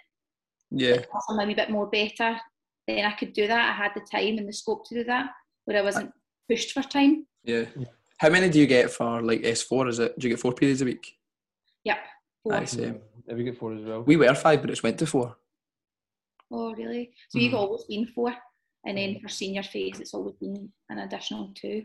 Yeah. 0.71 0.97
that 0.97 1.09
something 1.27 1.51
a 1.51 1.55
bit 1.55 1.71
more 1.71 1.89
better, 1.89 2.39
then 2.87 3.05
I 3.07 3.13
could 3.13 3.33
do 3.33 3.47
that. 3.47 3.71
I 3.71 3.73
had 3.73 3.93
the 3.95 4.01
time 4.01 4.37
and 4.39 4.47
the 4.49 4.53
scope 4.53 4.87
to 4.89 4.95
do 4.95 5.05
that, 5.05 5.31
where 5.65 5.79
I 5.79 5.83
wasn't 5.83 6.13
pushed 6.51 6.73
for 6.73 6.83
time. 6.83 7.27
Yeah. 7.45 7.65
How 8.19 8.29
many 8.29 8.51
do 8.51 8.61
you 8.61 8.67
get 8.67 8.91
for 8.91 9.23
like 9.23 9.41
S4? 9.43 9.89
Is 9.89 9.99
it? 10.01 10.19
Do 10.19 10.29
you 10.29 10.35
get 10.35 10.41
four 10.41 10.53
periods 10.53 10.83
a 10.83 10.85
week? 10.85 11.19
Yep. 11.85 11.99
Four. 12.43 12.55
Aye, 12.55 12.65
same. 12.65 13.01
Maybe 13.27 13.39
we 13.39 13.45
get 13.45 13.59
four 13.59 13.75
as 13.75 13.85
well. 13.85 14.03
We 14.03 14.17
were 14.17 14.35
five, 14.35 14.61
but 14.61 14.71
it's 14.71 14.83
went 14.83 14.99
to 14.99 15.07
four. 15.07 15.37
Oh, 16.51 16.75
really? 16.75 17.13
So 17.31 17.39
you've 17.39 17.53
Mhm. 17.53 17.57
always 17.59 17.85
been 17.85 18.07
four, 18.07 18.35
and 18.85 18.99
then 18.99 19.21
for 19.21 19.29
senior 19.29 19.63
phase, 19.63 20.01
it's 20.01 20.13
always 20.15 20.35
been 20.37 20.73
an 20.91 20.99
additional 20.99 21.53
two. 21.55 21.85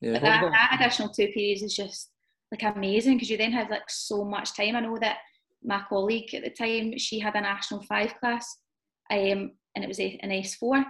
Yeah. 0.00 0.12
But 0.14 0.22
that, 0.22 0.50
that 0.50 0.78
additional 0.80 1.10
two 1.12 1.28
periods 1.28 1.62
is 1.62 1.74
just 1.76 2.10
like 2.50 2.62
amazing 2.62 3.16
because 3.16 3.30
you 3.30 3.36
then 3.36 3.52
have 3.52 3.70
like 3.70 3.88
so 3.90 4.24
much 4.24 4.54
time. 4.56 4.74
I 4.76 4.80
know 4.80 4.96
that 4.98 5.18
my 5.62 5.82
colleague 5.88 6.34
at 6.34 6.42
the 6.44 6.50
time, 6.50 6.96
she 6.96 7.18
had 7.18 7.34
a 7.36 7.40
national 7.40 7.82
five 7.82 8.14
class, 8.14 8.58
um, 9.10 9.52
and 9.74 9.84
it 9.84 9.88
was 9.88 10.00
a, 10.00 10.18
an 10.22 10.30
S4, 10.30 10.84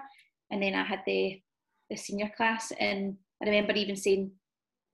and 0.50 0.62
then 0.62 0.74
I 0.74 0.84
had 0.84 1.02
the 1.06 1.42
the 1.90 1.96
senior 1.96 2.30
class, 2.36 2.70
and 2.72 3.16
I 3.42 3.46
remember 3.46 3.72
even 3.72 3.96
saying 3.96 4.30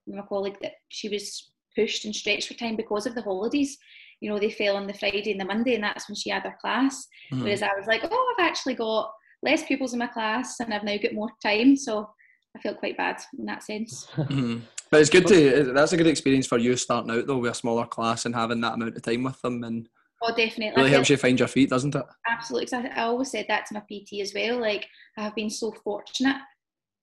to 0.09 0.15
my 0.15 0.23
colleague 0.23 0.59
that 0.63 0.75
she 0.89 1.09
was 1.09 1.51
pushed 1.75 2.05
and 2.05 2.15
stretched 2.15 2.47
for 2.49 2.55
time 2.55 2.77
because 2.77 3.05
of 3.07 3.15
the 3.17 3.23
holidays. 3.23 3.77
You 4.21 4.31
know, 4.31 4.39
they 4.39 4.51
fell 4.51 4.77
on 4.77 4.87
the 4.87 4.95
Friday 4.95 5.33
and 5.33 5.41
the 5.41 5.45
Monday, 5.45 5.75
and 5.75 5.85
that's 5.85 6.09
when 6.09 6.17
she 6.17 6.31
had 6.31 6.43
her 6.45 6.57
class. 6.61 7.07
Mhm. 7.33 7.43
Whereas 7.43 7.63
I 7.63 7.75
was 7.77 7.87
like, 7.87 8.03
oh, 8.11 8.35
I've 8.39 8.47
actually 8.47 8.75
got 8.75 9.11
less 9.43 9.65
pupils 9.65 9.93
in 9.93 9.99
my 9.99 10.07
class, 10.07 10.61
and 10.61 10.73
I've 10.73 10.85
now 10.85 10.97
got 10.97 11.13
more 11.15 11.31
time. 11.43 11.77
So 11.77 12.09
I 12.57 12.61
felt 12.61 12.79
quite 12.79 12.97
bad 12.97 13.21
in 13.39 13.47
that 13.47 13.63
sense. 13.63 14.07
Mhm. 14.17 14.63
But 14.91 15.01
it's 15.01 15.11
good 15.11 15.27
to. 15.27 15.73
That's 15.73 15.93
a 15.93 15.97
good 15.97 16.07
experience 16.07 16.47
for 16.47 16.59
you 16.59 16.77
starting 16.77 17.11
out 17.11 17.27
though 17.27 17.39
with 17.39 17.51
a 17.51 17.55
smaller 17.55 17.87
class 17.87 18.27
and 18.27 18.35
having 18.35 18.61
that 18.61 18.75
amount 18.75 18.97
of 18.97 19.03
time 19.03 19.25
with 19.25 19.41
them, 19.43 19.65
and 19.65 19.89
Oh, 20.23 20.35
definitely. 20.35 20.77
really 20.81 20.93
helps 20.93 21.11
you 21.11 21.17
find 21.17 21.39
your 21.39 21.49
feet, 21.49 21.71
doesn't 21.71 21.95
it? 21.95 22.05
absolutely. 22.29 22.67
'cause 22.67 22.85
I 22.85 23.01
I 23.01 23.05
always 23.05 23.31
said 23.31 23.47
that 23.49 23.67
to 23.67 23.75
my 23.75 23.81
PT 23.81 24.21
as 24.21 24.33
well. 24.35 24.59
Like 24.61 24.87
I 25.19 25.23
have 25.25 25.35
been 25.35 25.51
so 25.51 25.73
fortunate 25.73 26.37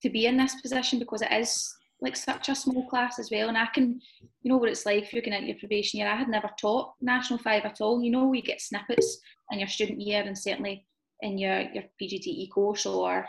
to 0.02 0.10
be 0.10 0.26
in 0.26 0.36
this 0.38 0.54
position 0.60 0.98
because 0.98 1.20
it 1.22 1.30
is 1.32 1.72
like 2.02 2.16
such 2.16 2.48
a 2.48 2.54
small 2.54 2.86
class 2.88 3.18
as 3.18 3.30
well, 3.30 3.48
and 3.48 3.56
I 3.56 3.66
can, 3.72 4.00
you 4.42 4.50
know, 4.50 4.56
what 4.58 4.68
it's 4.68 4.84
like 4.84 5.04
if 5.04 5.12
you're 5.12 5.22
going 5.22 5.34
into 5.34 5.48
your 5.48 5.58
probation 5.58 6.00
year. 6.00 6.08
I 6.08 6.16
had 6.16 6.28
never 6.28 6.50
taught 6.60 6.92
national 7.00 7.38
five 7.38 7.64
at 7.64 7.80
all. 7.80 8.02
You 8.02 8.10
know, 8.10 8.32
you 8.32 8.42
get 8.42 8.60
snippets 8.60 9.20
in 9.52 9.58
your 9.60 9.68
student 9.68 10.00
year 10.00 10.22
and 10.22 10.36
certainly 10.36 10.86
in 11.20 11.38
your 11.38 11.60
your 11.74 11.84
PGDE 12.00 12.50
course 12.50 12.84
or 12.86 13.26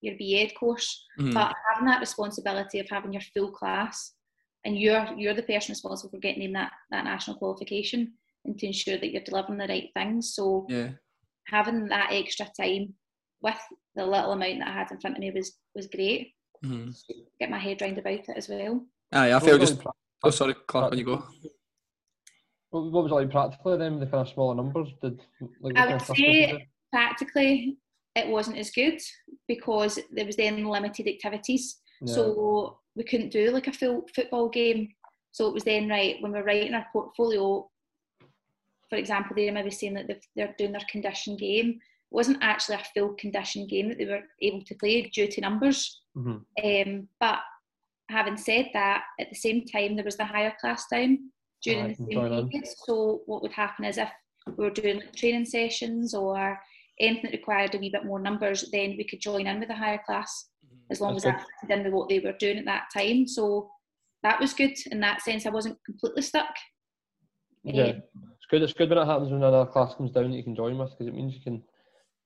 your 0.00 0.14
BEd 0.18 0.54
course. 0.54 1.04
Mhm. 1.18 1.34
but 1.34 1.52
having 1.70 1.86
that 1.86 2.00
responsibility 2.00 2.78
of 2.80 2.88
having 2.88 3.12
your 3.12 3.22
full 3.34 3.50
class 3.50 4.14
and 4.64 4.78
you're 4.78 5.04
you're 5.16 5.34
the 5.34 5.42
person 5.42 5.72
responsible 5.72 6.10
for 6.10 6.18
getting 6.18 6.42
in 6.42 6.52
that 6.52 6.72
that 6.92 7.04
national 7.04 7.36
qualification 7.38 8.12
and 8.44 8.58
to 8.58 8.66
ensure 8.66 8.98
that 8.98 9.10
you're 9.12 9.22
delivering 9.28 9.58
the 9.58 9.66
right 9.68 9.90
things 9.94 10.34
so 10.34 10.66
Yeah. 10.68 10.90
having 11.46 11.86
that 11.88 12.12
extra 12.12 12.46
time 12.60 12.94
with 13.40 13.60
the 13.96 14.04
little 14.06 14.32
amount 14.32 14.58
that 14.60 14.68
I 14.68 14.72
had 14.72 14.90
in 14.92 15.00
front 15.00 15.16
of 15.16 15.20
me 15.20 15.30
was 15.32 15.58
was 15.74 15.86
great 15.88 16.34
Mhm. 16.64 16.94
get 17.40 17.50
my 17.50 17.58
head 17.58 17.80
round 17.80 17.98
about 17.98 18.12
it 18.14 18.36
as 18.36 18.48
well 18.48 18.86
Aye, 19.12 19.32
I 19.34 19.40
feel 19.40 19.58
just. 19.58 19.74
it 19.80 19.84
like 19.84 19.94
Oh, 20.24 20.30
sorry, 20.30 20.54
Clark. 20.68 20.90
When 20.90 20.98
you 21.00 21.04
go. 21.04 21.24
What, 22.70 22.92
what 22.92 23.02
was 23.02 23.10
it 23.12 23.14
like 23.16 23.30
practically 23.30 23.76
then, 23.76 23.98
the 23.98 24.06
kind 24.06 24.20
of 24.26 24.28
smaller 24.32 24.54
numbers? 24.54 24.88
Did 25.02 25.20
like, 25.60 25.76
I 25.76 25.92
would 25.92 26.00
say- 26.02 26.14
did 26.14 26.50
you 26.50 26.58
do? 26.58 26.64
practically 26.92 27.78
it 28.14 28.28
wasn't 28.28 28.56
as 28.58 28.70
good 28.70 29.00
because 29.48 29.98
there 30.12 30.26
was 30.26 30.36
then 30.36 30.64
limited 30.64 31.08
activities 31.08 31.80
Yeah. 32.02 32.14
So 32.14 32.78
we 32.94 33.02
couldn't 33.04 33.30
do 33.32 33.50
like 33.50 33.66
a 33.66 33.72
full 33.72 34.06
football 34.14 34.48
game. 34.48 34.88
So 35.32 35.48
it 35.48 35.54
was 35.54 35.64
then 35.64 35.88
right 35.88 36.16
when 36.20 36.32
we're 36.32 36.44
writing 36.44 36.74
our 36.74 36.86
portfolio. 36.92 37.68
For 38.90 38.96
example, 38.96 39.34
they're 39.34 39.52
maybe 39.52 39.70
saying 39.70 39.94
that 39.94 40.06
they're 40.36 40.54
doing 40.58 40.72
their 40.72 40.86
condition 40.90 41.36
game. 41.36 41.80
Wasn't 42.12 42.38
actually 42.42 42.76
a 42.76 42.84
full 42.94 43.14
condition 43.14 43.66
game 43.66 43.88
that 43.88 43.98
they 43.98 44.04
were 44.04 44.22
able 44.42 44.62
to 44.64 44.74
play 44.74 45.02
due 45.14 45.28
to 45.28 45.40
numbers. 45.40 46.02
Mhm. 46.16 46.44
Um, 46.62 47.08
but 47.18 47.40
having 48.10 48.36
said 48.36 48.68
that, 48.74 49.04
at 49.18 49.30
the 49.30 49.34
same 49.34 49.64
time 49.64 49.96
there 49.96 50.04
was 50.04 50.18
the 50.18 50.24
higher 50.24 50.54
class 50.60 50.86
time 50.88 51.32
during 51.62 51.84
Aye, 51.86 51.88
the 51.88 51.94
same 51.94 52.08
period. 52.08 52.66
So 52.84 53.22
what 53.26 53.40
would 53.42 53.52
happen 53.52 53.86
is 53.86 53.96
if 53.96 54.10
we 54.46 54.64
were 54.64 54.70
doing 54.70 54.96
like 54.98 55.14
training 55.14 55.46
sessions 55.46 56.12
or 56.12 56.58
anything 57.00 57.30
that 57.30 57.32
required 57.32 57.74
a 57.74 57.78
wee 57.78 57.88
bit 57.88 58.04
more 58.04 58.20
numbers, 58.20 58.70
then 58.70 58.96
we 58.98 59.04
could 59.04 59.20
join 59.20 59.46
in 59.46 59.58
with 59.60 59.68
the 59.68 59.74
higher 59.74 60.02
class 60.04 60.50
as 60.90 61.00
long 61.00 61.14
That's 61.14 61.24
as 61.24 61.32
that 61.32 61.46
fitted 61.62 61.78
in 61.78 61.84
with 61.84 61.94
what 61.94 62.08
they 62.10 62.18
were 62.18 62.32
doing 62.32 62.58
at 62.58 62.66
that 62.66 62.88
time. 62.94 63.26
So 63.26 63.70
that 64.22 64.38
was 64.38 64.52
good 64.52 64.76
in 64.90 65.00
that 65.00 65.22
sense. 65.22 65.46
I 65.46 65.50
wasn't 65.50 65.78
completely 65.86 66.22
stuck. 66.22 66.54
Yeah, 67.64 67.84
Um, 67.84 68.02
it's 68.36 68.46
good. 68.50 68.62
It's 68.62 68.72
good 68.74 68.90
when 68.90 68.98
it 68.98 69.06
happens 69.06 69.30
when 69.30 69.42
another 69.42 69.70
class 69.70 69.94
comes 69.94 70.10
down 70.10 70.30
that 70.30 70.36
you 70.36 70.42
can 70.44 70.54
join 70.54 70.76
with 70.76 70.90
because 70.90 71.06
it 71.06 71.14
means 71.14 71.34
you 71.34 71.40
can 71.40 71.62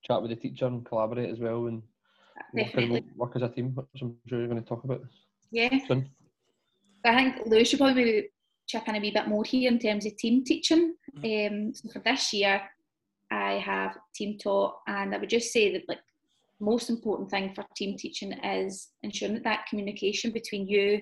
chat 0.06 0.22
with 0.22 0.30
the 0.30 0.36
teacher 0.36 0.66
and 0.66 0.84
collaborate 0.84 1.30
as 1.30 1.40
well 1.40 1.66
and 1.66 1.82
work, 2.52 3.04
work 3.16 3.36
as 3.36 3.42
a 3.42 3.48
team, 3.48 3.74
which 3.74 4.02
I'm 4.02 4.16
sure 4.26 4.38
you're 4.38 4.48
going 4.48 4.62
to 4.62 4.68
talk 4.68 4.84
about 4.84 5.02
Yeah. 5.50 5.78
soon. 5.86 6.10
I 7.04 7.14
think 7.14 7.46
Lewis 7.46 7.68
should 7.68 7.78
probably 7.78 8.04
maybe 8.04 8.28
chip 8.66 8.88
in 8.88 8.96
a 8.96 9.00
wee 9.00 9.12
bit 9.12 9.28
more 9.28 9.44
here 9.44 9.70
in 9.70 9.78
terms 9.78 10.06
of 10.06 10.16
team 10.16 10.44
teaching. 10.44 10.94
Um, 11.24 11.72
so 11.74 11.88
for 11.92 12.00
this 12.00 12.32
year, 12.32 12.62
I 13.30 13.54
have 13.54 13.96
team 14.14 14.38
taught, 14.38 14.76
and 14.86 15.14
I 15.14 15.18
would 15.18 15.30
just 15.30 15.52
say 15.52 15.72
that 15.72 15.88
like 15.88 16.00
most 16.60 16.90
important 16.90 17.30
thing 17.30 17.54
for 17.54 17.64
team 17.76 17.96
teaching 17.96 18.32
is 18.32 18.88
ensuring 19.02 19.34
that 19.34 19.44
that 19.44 19.66
communication 19.68 20.32
between 20.32 20.66
you 20.66 21.00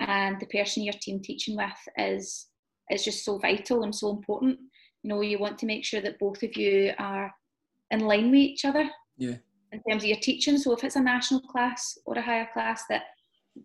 and 0.00 0.40
the 0.40 0.46
person 0.46 0.82
you're 0.82 0.94
team 0.94 1.20
teaching 1.20 1.56
with 1.56 1.72
is 1.98 2.46
is 2.90 3.04
just 3.04 3.24
so 3.24 3.38
vital 3.38 3.82
and 3.82 3.94
so 3.94 4.10
important. 4.10 4.58
You 5.02 5.08
know, 5.10 5.20
you 5.20 5.38
want 5.38 5.58
to 5.58 5.66
make 5.66 5.84
sure 5.84 6.00
that 6.00 6.18
both 6.18 6.42
of 6.42 6.56
you 6.56 6.92
are 6.98 7.32
in 7.90 8.00
line 8.00 8.26
with 8.30 8.40
each 8.40 8.64
other. 8.64 8.88
Yeah. 9.16 9.36
In 9.72 9.82
terms 9.88 10.02
of 10.04 10.08
your 10.08 10.18
teaching, 10.20 10.58
so 10.58 10.72
if 10.72 10.84
it's 10.84 10.96
a 10.96 11.00
national 11.00 11.40
class 11.40 11.98
or 12.06 12.14
a 12.16 12.22
higher 12.22 12.48
class, 12.52 12.84
that 12.88 13.02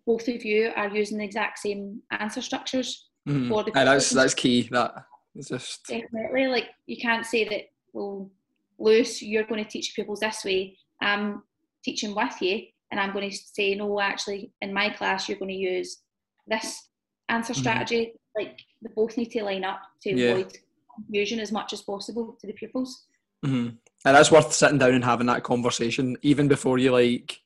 both 0.06 0.26
of 0.28 0.44
you 0.44 0.72
are 0.76 0.88
using 0.88 1.18
the 1.18 1.24
exact 1.24 1.58
same 1.58 2.02
answer 2.10 2.42
structures 2.42 3.08
Mhm. 3.28 3.48
for 3.48 3.64
the 3.64 3.76
Aye, 3.78 3.84
that's 3.84 4.10
that's 4.10 4.34
key. 4.34 4.62
That 4.70 4.94
it's 5.34 5.48
just. 5.48 5.86
Definitely. 5.86 6.46
Like 6.48 6.68
you 6.86 6.96
can't 6.96 7.24
say 7.26 7.44
that, 7.48 7.70
well, 7.92 8.30
Lewis, 8.78 9.22
you're 9.22 9.44
going 9.44 9.62
to 9.64 9.70
teach 9.70 9.94
pupils 9.94 10.20
this 10.20 10.44
way. 10.44 10.76
I'm 11.00 11.42
teaching 11.84 12.14
with 12.14 12.40
you, 12.42 12.66
and 12.90 12.98
I'm 13.00 13.12
going 13.12 13.30
to 13.30 13.36
say, 13.36 13.74
no, 13.74 14.00
actually, 14.00 14.52
in 14.62 14.72
my 14.72 14.90
class, 14.90 15.28
you're 15.28 15.38
going 15.38 15.50
to 15.50 15.54
use 15.54 16.02
this 16.46 16.88
answer 17.28 17.52
Mhm. 17.52 17.58
strategy. 17.58 18.12
Like 18.36 18.58
they 18.82 18.90
both 18.94 19.16
need 19.16 19.30
to 19.32 19.42
line 19.44 19.64
up 19.64 19.82
to 20.02 20.10
Yeah. 20.10 20.30
avoid 20.32 20.58
confusion 20.94 21.38
as 21.40 21.52
much 21.52 21.72
as 21.72 21.82
possible 21.82 22.36
to 22.40 22.46
the 22.46 22.52
pupils. 22.52 23.06
Mhm. 23.44 23.78
And 24.04 24.16
that's 24.16 24.30
worth 24.30 24.52
sitting 24.52 24.78
down 24.78 24.94
and 24.94 25.04
having 25.04 25.26
that 25.26 25.42
conversation, 25.42 26.16
even 26.22 26.48
before 26.48 26.78
you 26.78 26.92
like. 26.92 27.38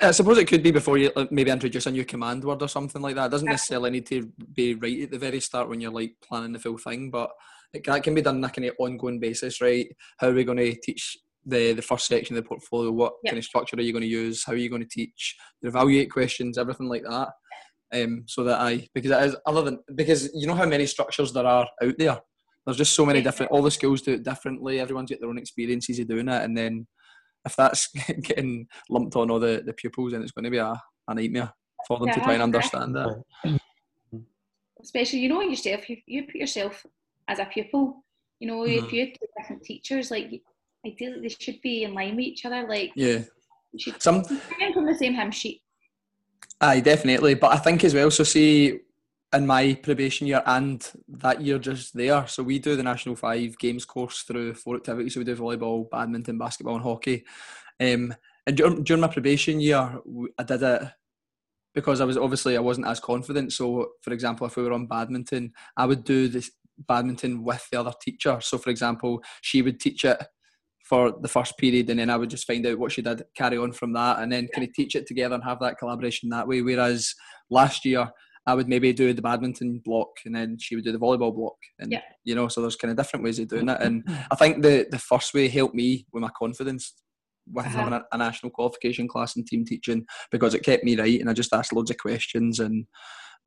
I 0.00 0.10
suppose 0.12 0.38
it 0.38 0.46
could 0.46 0.62
be 0.62 0.70
before 0.70 0.96
you 0.96 1.12
like, 1.14 1.30
maybe 1.30 1.50
introduce 1.50 1.86
a 1.86 1.90
new 1.90 2.04
command 2.04 2.44
word 2.44 2.62
or 2.62 2.68
something 2.68 3.02
like 3.02 3.14
that. 3.16 3.26
It 3.26 3.30
doesn't 3.30 3.48
necessarily 3.48 3.90
need 3.90 4.06
to 4.06 4.30
be 4.54 4.74
right 4.74 5.02
at 5.02 5.10
the 5.10 5.18
very 5.18 5.40
start 5.40 5.68
when 5.68 5.80
you're 5.82 5.90
like 5.90 6.14
planning 6.26 6.52
the 6.52 6.58
full 6.58 6.78
thing, 6.78 7.10
but 7.10 7.30
it, 7.74 7.84
that 7.84 8.02
can 8.02 8.14
be 8.14 8.22
done 8.22 8.36
on 8.36 8.44
a 8.44 8.48
kind 8.48 8.68
of 8.68 8.74
ongoing 8.78 9.20
basis, 9.20 9.60
right? 9.60 9.86
How 10.18 10.28
are 10.28 10.32
we 10.34 10.44
going 10.44 10.58
to 10.58 10.74
teach 10.82 11.18
the 11.44 11.72
the 11.72 11.82
first 11.82 12.06
section 12.06 12.36
of 12.36 12.42
the 12.42 12.48
portfolio? 12.48 12.90
What 12.90 13.14
Yep. 13.24 13.32
kind 13.32 13.38
of 13.38 13.44
structure 13.44 13.76
are 13.76 13.82
you 13.82 13.92
going 13.92 14.02
to 14.02 14.08
use? 14.08 14.44
How 14.44 14.52
are 14.52 14.56
you 14.56 14.70
going 14.70 14.82
to 14.82 14.88
teach 14.88 15.36
the 15.60 15.68
evaluate 15.68 16.10
questions, 16.10 16.56
everything 16.58 16.88
like 16.88 17.02
that? 17.02 17.28
Um, 17.94 18.24
so 18.26 18.44
that 18.44 18.60
I 18.60 18.88
because 18.94 19.10
it 19.10 19.22
is 19.24 19.36
other 19.44 19.62
than 19.62 19.78
because 19.94 20.30
you 20.34 20.46
know 20.46 20.54
how 20.54 20.64
many 20.64 20.86
structures 20.86 21.32
there 21.32 21.46
are 21.46 21.68
out 21.82 21.94
there. 21.98 22.18
There's 22.64 22.76
just 22.76 22.94
so 22.94 23.04
many 23.04 23.20
different. 23.22 23.50
All 23.50 23.62
the 23.62 23.70
schools 23.70 24.02
do 24.02 24.12
it 24.14 24.22
differently. 24.22 24.78
Everyone's 24.80 25.10
got 25.10 25.20
their 25.20 25.28
own 25.28 25.38
experiences 25.38 25.98
of 25.98 26.08
doing 26.08 26.28
it, 26.28 26.42
and 26.42 26.56
then 26.56 26.86
if 27.44 27.56
that's 27.56 27.88
getting 28.22 28.66
lumped 28.88 29.16
on 29.16 29.30
all 29.30 29.40
the, 29.40 29.62
the 29.66 29.72
pupils, 29.72 30.12
then 30.12 30.22
it's 30.22 30.32
going 30.32 30.44
to 30.44 30.50
be 30.50 30.58
a, 30.58 30.80
a 31.08 31.14
nightmare 31.14 31.52
for 31.88 31.98
them 31.98 32.10
to 32.10 32.20
try 32.20 32.34
and 32.34 32.42
understand 32.42 32.94
that. 32.94 33.22
Especially, 34.80 35.20
you 35.20 35.28
know 35.28 35.40
yourself, 35.40 35.88
you, 35.88 35.96
you 36.06 36.24
put 36.24 36.34
yourself 36.36 36.84
as 37.28 37.38
a 37.38 37.44
pupil. 37.44 38.04
You 38.40 38.48
know, 38.48 38.60
Mhm. 38.60 38.84
if 38.86 38.92
you 38.92 39.00
have 39.06 39.12
two 39.14 39.26
different 39.38 39.62
teachers, 39.62 40.10
like 40.10 40.42
ideally 40.84 41.20
they 41.20 41.28
should 41.28 41.60
be 41.62 41.84
in 41.84 41.94
line 41.94 42.16
with 42.16 42.24
each 42.24 42.44
other. 42.44 42.66
Like 42.68 42.90
Yeah, 42.96 43.20
should 43.78 44.02
some 44.02 44.24
from 44.24 44.86
the 44.86 44.94
same 44.98 45.14
hymn 45.14 45.30
sheet. 45.30 45.62
Aye, 46.60 46.80
definitely. 46.80 47.34
But 47.34 47.52
I 47.52 47.56
think 47.58 47.84
as 47.84 47.94
well, 47.94 48.10
so 48.10 48.24
see 48.24 48.80
in 49.32 49.46
my 49.46 49.74
probation 49.74 50.26
year 50.26 50.42
and 50.46 50.86
that 51.08 51.40
year 51.40 51.58
just 51.58 51.94
there, 51.94 52.26
so 52.26 52.42
we 52.42 52.58
do 52.58 52.76
the 52.76 52.82
National 52.82 53.16
Five 53.16 53.58
Games 53.58 53.84
course 53.84 54.22
through 54.22 54.54
four 54.54 54.76
activities. 54.76 55.14
So 55.14 55.20
we 55.20 55.24
do 55.24 55.36
volleyball, 55.36 55.88
badminton, 55.90 56.38
basketball, 56.38 56.74
and 56.74 56.84
hockey. 56.84 57.24
Um, 57.80 58.14
and 58.46 58.56
during, 58.56 58.84
during 58.84 59.00
my 59.00 59.08
probation 59.08 59.60
year, 59.60 59.98
I 60.38 60.42
did 60.42 60.62
it 60.62 60.82
because 61.74 62.00
I 62.00 62.04
was 62.04 62.18
obviously 62.18 62.56
I 62.56 62.60
wasn't 62.60 62.88
as 62.88 63.00
confident. 63.00 63.52
So, 63.52 63.92
for 64.02 64.12
example, 64.12 64.46
if 64.46 64.56
we 64.56 64.62
were 64.62 64.72
on 64.72 64.86
badminton, 64.86 65.52
I 65.76 65.86
would 65.86 66.04
do 66.04 66.28
this 66.28 66.50
badminton 66.86 67.44
with 67.44 67.66
the 67.70 67.80
other 67.80 67.92
teacher. 68.00 68.38
So, 68.40 68.58
for 68.58 68.70
example, 68.70 69.22
she 69.40 69.62
would 69.62 69.80
teach 69.80 70.04
it 70.04 70.22
for 70.84 71.12
the 71.22 71.28
first 71.28 71.56
period, 71.56 71.88
and 71.88 72.00
then 72.00 72.10
I 72.10 72.16
would 72.16 72.28
just 72.28 72.46
find 72.46 72.66
out 72.66 72.78
what 72.78 72.92
she 72.92 73.00
did, 73.00 73.22
carry 73.34 73.56
on 73.56 73.72
from 73.72 73.92
that, 73.94 74.18
and 74.18 74.30
then 74.30 74.48
kind 74.48 74.66
of 74.66 74.74
teach 74.74 74.94
it 74.94 75.06
together 75.06 75.36
and 75.36 75.44
have 75.44 75.60
that 75.60 75.78
collaboration 75.78 76.28
that 76.30 76.46
way. 76.46 76.60
Whereas 76.60 77.14
last 77.48 77.84
year, 77.84 78.10
I 78.46 78.54
would 78.54 78.68
maybe 78.68 78.92
do 78.92 79.12
the 79.12 79.22
badminton 79.22 79.80
block 79.84 80.08
and 80.24 80.34
then 80.34 80.56
she 80.58 80.74
would 80.74 80.84
do 80.84 80.90
the 80.92 80.98
volleyball 80.98 81.34
block. 81.34 81.54
And, 81.78 81.92
Yeah. 81.92 82.00
you 82.24 82.34
know, 82.34 82.48
so 82.48 82.60
there's 82.60 82.76
kind 82.76 82.90
of 82.90 82.96
different 82.96 83.24
ways 83.24 83.38
of 83.38 83.48
doing 83.48 83.68
it. 83.68 83.80
And 83.80 84.02
I 84.32 84.34
think 84.34 84.62
the, 84.62 84.86
the 84.90 84.98
first 84.98 85.32
way 85.32 85.48
helped 85.48 85.74
me 85.74 86.06
with 86.12 86.22
my 86.22 86.30
confidence 86.36 86.94
with 87.52 87.66
Uh-huh. 87.66 87.78
having 87.78 87.92
a, 87.92 88.04
a 88.12 88.18
national 88.18 88.50
qualification 88.50 89.06
class 89.08 89.36
and 89.36 89.46
team 89.46 89.64
teaching 89.64 90.04
because 90.30 90.54
it 90.54 90.62
kept 90.64 90.84
me 90.84 90.96
right 90.96 91.20
and 91.20 91.28
I 91.28 91.32
just 91.32 91.52
asked 91.52 91.72
loads 91.72 91.90
of 91.90 91.98
questions 91.98 92.60
and 92.60 92.86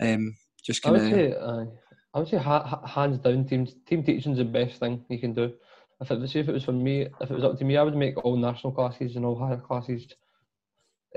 um, 0.01 0.35
just 0.65 0.85
I 0.85 0.91
would 0.91 1.01
kind 1.01 1.13
of. 1.13 1.19
say, 1.19 1.33
uh, 1.37 1.65
I 2.13 2.19
would 2.19 2.27
say 2.27 2.37
ha- 2.37 2.63
ha- 2.65 2.85
hands 2.87 3.19
down, 3.19 3.45
team 3.45 3.67
team 3.85 4.03
teaching's 4.03 4.37
the 4.37 4.45
best 4.45 4.79
thing 4.79 5.03
you 5.09 5.19
can 5.19 5.33
do. 5.33 5.53
If 6.01 6.11
it 6.11 6.19
was, 6.19 6.35
if 6.35 6.49
it 6.49 6.51
was 6.51 6.63
for 6.65 6.73
me, 6.73 7.01
if 7.21 7.31
it 7.31 7.33
was 7.33 7.43
up 7.45 7.57
to 7.59 7.63
me, 7.65 7.77
I 7.77 7.83
would 7.83 7.95
make 7.95 8.17
all 8.25 8.35
national 8.35 8.73
classes 8.73 9.15
and 9.15 9.25
all 9.25 9.37
higher 9.39 9.57
classes. 9.57 10.05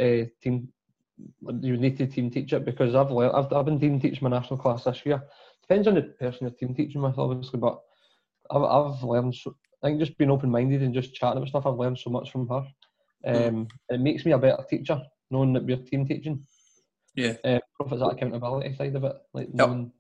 Uh, 0.01 0.27
team, 0.41 0.69
you 1.61 1.77
need 1.77 1.97
to 1.99 2.07
team 2.07 2.31
teach 2.31 2.53
it 2.53 2.65
because 2.65 2.95
I've 2.95 3.11
learned, 3.11 3.35
I've, 3.35 3.53
I've 3.53 3.65
been 3.65 3.81
team 3.81 4.01
teaching 4.01 4.21
my 4.23 4.31
national 4.31 4.59
class 4.59 4.85
this 4.85 5.05
year. 5.05 5.23
Depends 5.63 5.89
on 5.89 5.95
the 5.95 6.03
person 6.03 6.39
you're 6.43 6.51
team 6.51 6.75
teaching 6.75 7.03
with, 7.03 7.19
obviously, 7.19 7.59
but 7.59 7.79
I've, 8.51 8.63
I've 8.63 9.03
learned. 9.03 9.35
So, 9.35 9.55
I 9.83 9.89
think 9.89 10.01
just 10.01 10.19
being 10.19 10.31
open 10.31 10.51
minded 10.51 10.83
and 10.83 10.95
just 10.95 11.15
chatting 11.15 11.39
about 11.39 11.49
stuff, 11.49 11.67
I've 11.67 11.75
learned 11.79 11.99
so 11.99 12.11
much 12.11 12.33
from 12.33 12.49
her. 12.49 12.67
Um, 13.27 13.69
it 13.89 14.01
makes 14.01 14.25
me 14.25 14.33
a 14.33 14.39
better 14.39 14.65
teacher 14.69 15.01
knowing 15.31 15.53
that 15.53 15.65
we're 15.65 15.77
team 15.77 16.07
teaching. 16.07 16.45
Yeah. 17.15 17.35
Uh, 17.45 17.59
profits 17.77 18.01
that 18.01 18.09
accountability 18.09 18.75
side 18.77 18.97
of 18.97 19.05
it, 19.05 19.17
like 19.35 19.49
Yep. 19.53 19.69
knowing. 19.69 19.93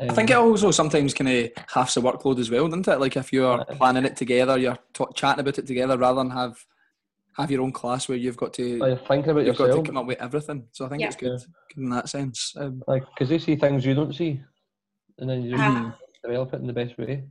I 0.00 0.12
think 0.12 0.30
it 0.30 0.36
um, 0.36 0.46
also 0.46 0.70
sometimes 0.70 1.14
kind 1.14 1.30
of 1.30 1.50
halves 1.72 1.94
the 1.94 2.00
workload 2.00 2.38
as 2.38 2.50
well, 2.50 2.66
doesn't 2.66 2.88
it? 2.88 2.98
Like 2.98 3.16
if 3.16 3.32
you're 3.32 3.64
planning 3.64 4.04
it 4.04 4.16
together, 4.16 4.58
you're 4.58 4.78
t- 4.92 5.04
chatting 5.14 5.40
about 5.40 5.58
it 5.58 5.66
together 5.66 5.96
rather 5.96 6.16
than 6.16 6.30
have 6.30 6.64
have 7.36 7.50
your 7.50 7.62
own 7.62 7.72
class 7.72 8.08
where 8.08 8.18
you've 8.18 8.36
got 8.36 8.52
to 8.54 8.78
Like, 8.78 8.88
you're 8.88 9.08
thinking 9.08 9.30
about 9.30 9.44
you've 9.46 9.56
got 9.56 9.66
to 9.74 9.82
come 9.82 9.96
up 9.96 10.06
with 10.06 10.20
everything. 10.20 10.66
So 10.72 10.86
I 10.86 10.88
think 10.88 11.00
Yeah. 11.00 11.06
it's 11.08 11.16
good, 11.16 11.38
good 11.74 11.82
in 11.82 11.90
that 11.90 12.08
sense. 12.08 12.54
Um, 12.56 12.82
like 12.86 13.02
because 13.14 13.28
they 13.28 13.38
see 13.38 13.56
things 13.56 13.84
you 13.84 13.94
don't 13.94 14.14
see, 14.14 14.40
and 15.18 15.28
then 15.28 15.42
you 15.42 15.50
just 15.50 15.62
Ah. 15.62 15.98
develop 16.22 16.54
it 16.54 16.60
in 16.60 16.66
the 16.66 16.72
best 16.72 16.96
way. 16.98 17.24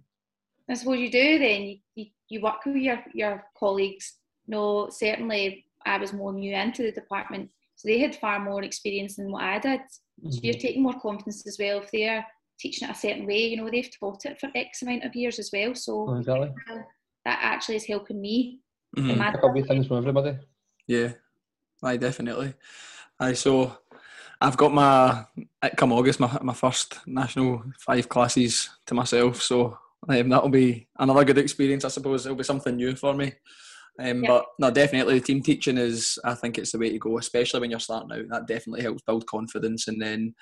I 0.69 0.73
suppose 0.75 0.99
you 0.99 1.11
do 1.11 1.39
then. 1.39 1.61
You, 1.63 1.77
you, 1.95 2.05
you 2.29 2.41
work 2.41 2.65
with 2.65 2.77
your, 2.77 3.03
your 3.13 3.43
colleagues. 3.57 4.19
No, 4.47 4.89
certainly 4.89 5.65
I 5.85 5.97
was 5.97 6.13
more 6.13 6.33
new 6.33 6.53
into 6.53 6.83
the 6.83 6.91
department, 6.91 7.49
so 7.75 7.87
they 7.87 7.99
had 7.99 8.15
far 8.15 8.39
more 8.39 8.63
experience 8.63 9.15
than 9.17 9.31
what 9.31 9.43
I 9.43 9.59
did. 9.59 9.81
So 10.29 10.39
you're 10.43 10.53
taking 10.53 10.83
more 10.83 10.99
confidence 10.99 11.45
as 11.47 11.57
well 11.59 11.81
if 11.81 11.91
they're 11.91 12.25
teaching 12.59 12.87
it 12.87 12.91
a 12.91 12.95
certain 12.97 13.25
way. 13.25 13.47
You 13.47 13.57
know, 13.57 13.69
they've 13.69 13.89
taught 13.99 14.25
it 14.25 14.39
for 14.39 14.49
X 14.55 14.81
amount 14.83 15.03
of 15.03 15.15
years 15.15 15.39
as 15.39 15.49
well. 15.51 15.75
So 15.75 16.07
Oh, 16.09 16.15
exactly. 16.15 16.51
that 17.25 17.39
actually 17.41 17.75
is 17.77 17.85
helping 17.85 18.21
me. 18.21 18.59
In 18.97 19.03
mhm. 19.03 19.17
my 19.17 19.31
Pick 19.31 19.43
up 19.43 19.53
wee 19.53 19.63
things 19.63 19.87
from 19.87 19.97
everybody. 19.97 20.37
Yeah, 20.87 21.13
aye, 21.83 21.97
definitely. 21.97 22.53
Aye, 23.19 23.33
so 23.33 23.77
I've 24.41 24.57
got 24.57 24.73
my 24.73 25.25
at 25.61 25.77
come 25.77 25.93
August 25.93 26.19
my 26.19 26.37
my 26.41 26.53
first 26.53 26.99
national 27.07 27.63
five 27.79 28.09
classes 28.09 28.69
to 28.87 28.93
myself. 28.93 29.41
So 29.41 29.77
um, 30.09 30.29
that'll 30.29 30.49
be 30.49 30.87
another 30.99 31.23
good 31.23 31.37
experience, 31.37 31.85
I 31.85 31.89
suppose. 31.89 32.25
It'll 32.25 32.37
be 32.37 32.43
something 32.43 32.75
new 32.75 32.95
for 32.95 33.13
me. 33.13 33.33
Um, 33.99 34.23
Yeah. 34.23 34.29
But 34.29 34.45
no, 34.59 34.71
definitely 34.71 35.19
the 35.19 35.25
team 35.25 35.41
teaching 35.41 35.77
is. 35.77 36.17
I 36.23 36.35
think 36.35 36.57
it's 36.57 36.71
the 36.71 36.79
way 36.79 36.89
to 36.89 36.99
go, 36.99 37.17
especially 37.17 37.61
when 37.61 37.71
you're 37.71 37.79
starting 37.79 38.11
out. 38.11 38.29
That 38.29 38.47
definitely 38.47 38.81
helps 38.81 39.03
build 39.03 39.27
confidence, 39.27 39.87
and 39.87 40.01
then 40.01 40.35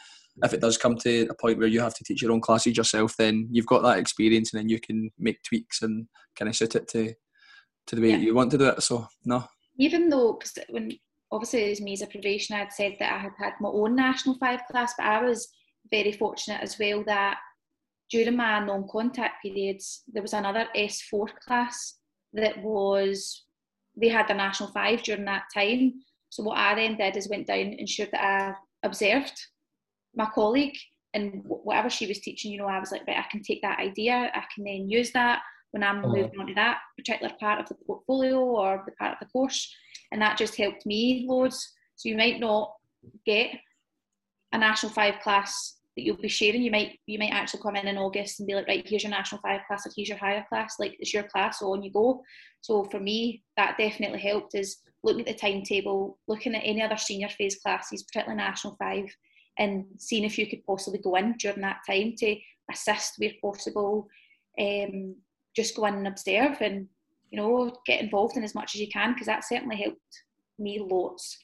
if 0.43 0.54
it 0.54 0.62
does 0.62 0.78
come 0.78 0.95
to 0.95 1.28
a 1.28 1.36
point 1.36 1.60
where 1.60 1.68
you 1.68 1.82
have 1.82 1.93
to 1.93 2.04
teach 2.04 2.22
your 2.22 2.32
own 2.32 2.41
classes 2.41 2.78
yourself, 2.78 3.16
then 3.18 3.49
you've 3.52 3.66
got 3.66 3.84
that 3.84 3.99
experience, 3.99 4.54
and 4.54 4.60
then 4.62 4.70
you 4.70 4.80
can 4.80 5.12
make 5.20 5.43
tweaks 5.43 5.82
and 5.82 6.08
kind 6.36 6.49
of 6.49 6.56
suit 6.56 6.76
it 6.76 6.88
to 6.89 7.14
to 7.88 7.96
the 7.96 8.02
way 8.02 8.10
Yeah. 8.10 8.18
that 8.18 8.24
you 8.24 8.34
want 8.34 8.52
to 8.52 8.58
do 8.58 8.66
it. 8.66 8.82
So 8.82 9.08
no, 9.26 9.44
even 9.78 10.10
though 10.10 10.40
when 10.70 10.92
obviously 11.32 11.72
as 11.72 11.82
me 11.82 11.94
as 11.94 12.02
a 12.02 12.08
probation 12.08 12.56
I'd 12.56 12.74
said 12.74 12.96
that 13.00 13.14
I 13.14 13.18
had 13.20 13.32
had 13.40 13.54
my 13.62 13.70
own 13.70 13.96
national 13.96 14.38
five 14.38 14.62
class 14.70 14.94
but 14.98 15.06
I 15.06 15.24
was 15.24 15.48
very 15.90 16.12
fortunate 16.12 16.62
as 16.62 16.78
well 16.80 17.04
that 17.06 17.38
during 18.10 18.36
my 18.36 18.60
non-contact 18.60 19.42
periods 19.42 20.04
there 20.12 20.22
was 20.22 20.34
another 20.34 20.68
S4 20.76 21.28
class 21.46 21.96
that 22.34 22.62
was 22.62 23.46
they 23.96 24.10
had 24.10 24.28
the 24.28 24.34
national 24.34 24.72
five 24.72 25.02
during 25.04 25.26
that 25.26 25.44
time 25.54 25.94
so 26.30 26.44
what 26.44 26.58
I 26.58 26.76
then 26.76 26.98
did 26.98 27.18
is 27.18 27.30
went 27.30 27.48
down 27.48 27.60
and 27.60 27.80
ensured 27.80 28.10
that 28.12 28.24
I 28.24 28.88
observed 28.88 29.38
my 30.16 30.28
colleague 30.34 30.78
and 31.14 31.42
whatever 31.46 31.90
she 31.90 32.08
was 32.08 32.20
teaching 32.20 32.52
you 32.52 32.58
know 32.58 32.68
I 32.68 32.80
was 32.80 32.92
like 32.92 33.08
right 33.08 33.18
I 33.18 33.26
can 33.32 33.42
take 33.42 33.62
that 33.62 33.80
idea 33.80 34.32
I 34.34 34.44
can 34.54 34.66
then 34.66 34.90
use 34.90 35.12
that 35.14 35.42
when 35.72 35.84
I'm 35.84 36.00
Uh-huh. 36.00 36.16
moving 36.16 36.40
on 36.40 36.48
to 36.48 36.54
that 36.56 36.80
particular 36.98 37.34
part 37.40 37.60
of 37.60 37.68
the 37.68 37.76
portfolio 37.86 38.40
or 38.40 38.84
the 38.86 38.92
part 38.94 39.14
of 39.14 39.20
the 39.20 39.32
course 39.32 39.74
and 40.12 40.22
that 40.22 40.38
just 40.38 40.56
helped 40.56 40.86
me 40.86 41.26
loads. 41.28 41.74
So 41.96 42.10
you 42.10 42.18
might 42.18 42.40
not 42.40 42.74
get 43.26 43.52
a 44.52 44.58
national 44.58 44.92
five 44.92 45.20
class 45.22 45.78
that 45.96 46.04
you'll 46.04 46.18
be 46.18 46.28
sharing. 46.28 46.62
You 46.62 46.72
might 46.72 47.00
you 47.06 47.18
might 47.18 47.32
actually 47.32 47.62
come 47.62 47.76
in 47.76 47.88
in 47.88 47.98
August 47.98 48.40
and 48.40 48.48
be 48.48 48.56
like, 48.56 48.68
right, 48.68 48.88
here's 48.88 49.04
your 49.04 49.12
national 49.12 49.42
five 49.42 49.62
class, 49.68 49.86
or 49.86 49.92
here's 49.96 50.10
your 50.10 50.18
higher 50.18 50.46
class. 50.50 50.76
Like 50.80 50.96
it's 51.00 51.14
your 51.14 51.24
class, 51.24 51.60
so 51.60 51.72
on 51.72 51.84
you 51.84 51.92
go. 51.92 52.22
So 52.62 52.84
for 52.86 53.00
me, 53.00 53.44
that 53.58 53.78
definitely 53.78 54.20
helped. 54.20 54.56
Is 54.56 54.78
looking 55.04 55.28
at 55.28 55.28
the 55.28 55.34
timetable, 55.34 56.20
looking 56.28 56.56
at 56.56 56.64
any 56.64 56.82
other 56.82 56.98
senior 56.98 57.30
phase 57.30 57.58
classes, 57.58 58.04
particularly 58.04 58.38
national 58.38 58.76
five, 58.76 59.06
and 59.58 59.86
seeing 59.98 60.24
if 60.24 60.38
you 60.38 60.48
could 60.48 60.66
possibly 60.66 61.00
go 61.00 61.16
in 61.16 61.34
during 61.34 61.62
that 61.62 61.80
time 61.88 62.14
to 62.18 62.36
assist 62.72 63.16
where 63.18 63.32
possible. 63.42 64.08
Um, 64.60 65.16
just 65.56 65.76
go 65.76 65.86
in 65.86 65.95
and 65.95 66.08
observe 66.08 66.58
and 66.62 66.88
you 67.30 67.38
know 67.38 67.76
get 67.86 68.02
involved 68.02 68.38
in 68.38 68.43
as 68.43 68.56
much 68.56 68.76
as 68.76 68.82
you 68.82 68.88
can 68.89 69.14
because 69.14 69.28
that 69.28 69.43
certainly 69.47 69.76
helped 69.78 70.24
me 70.60 70.80
lots. 70.80 71.38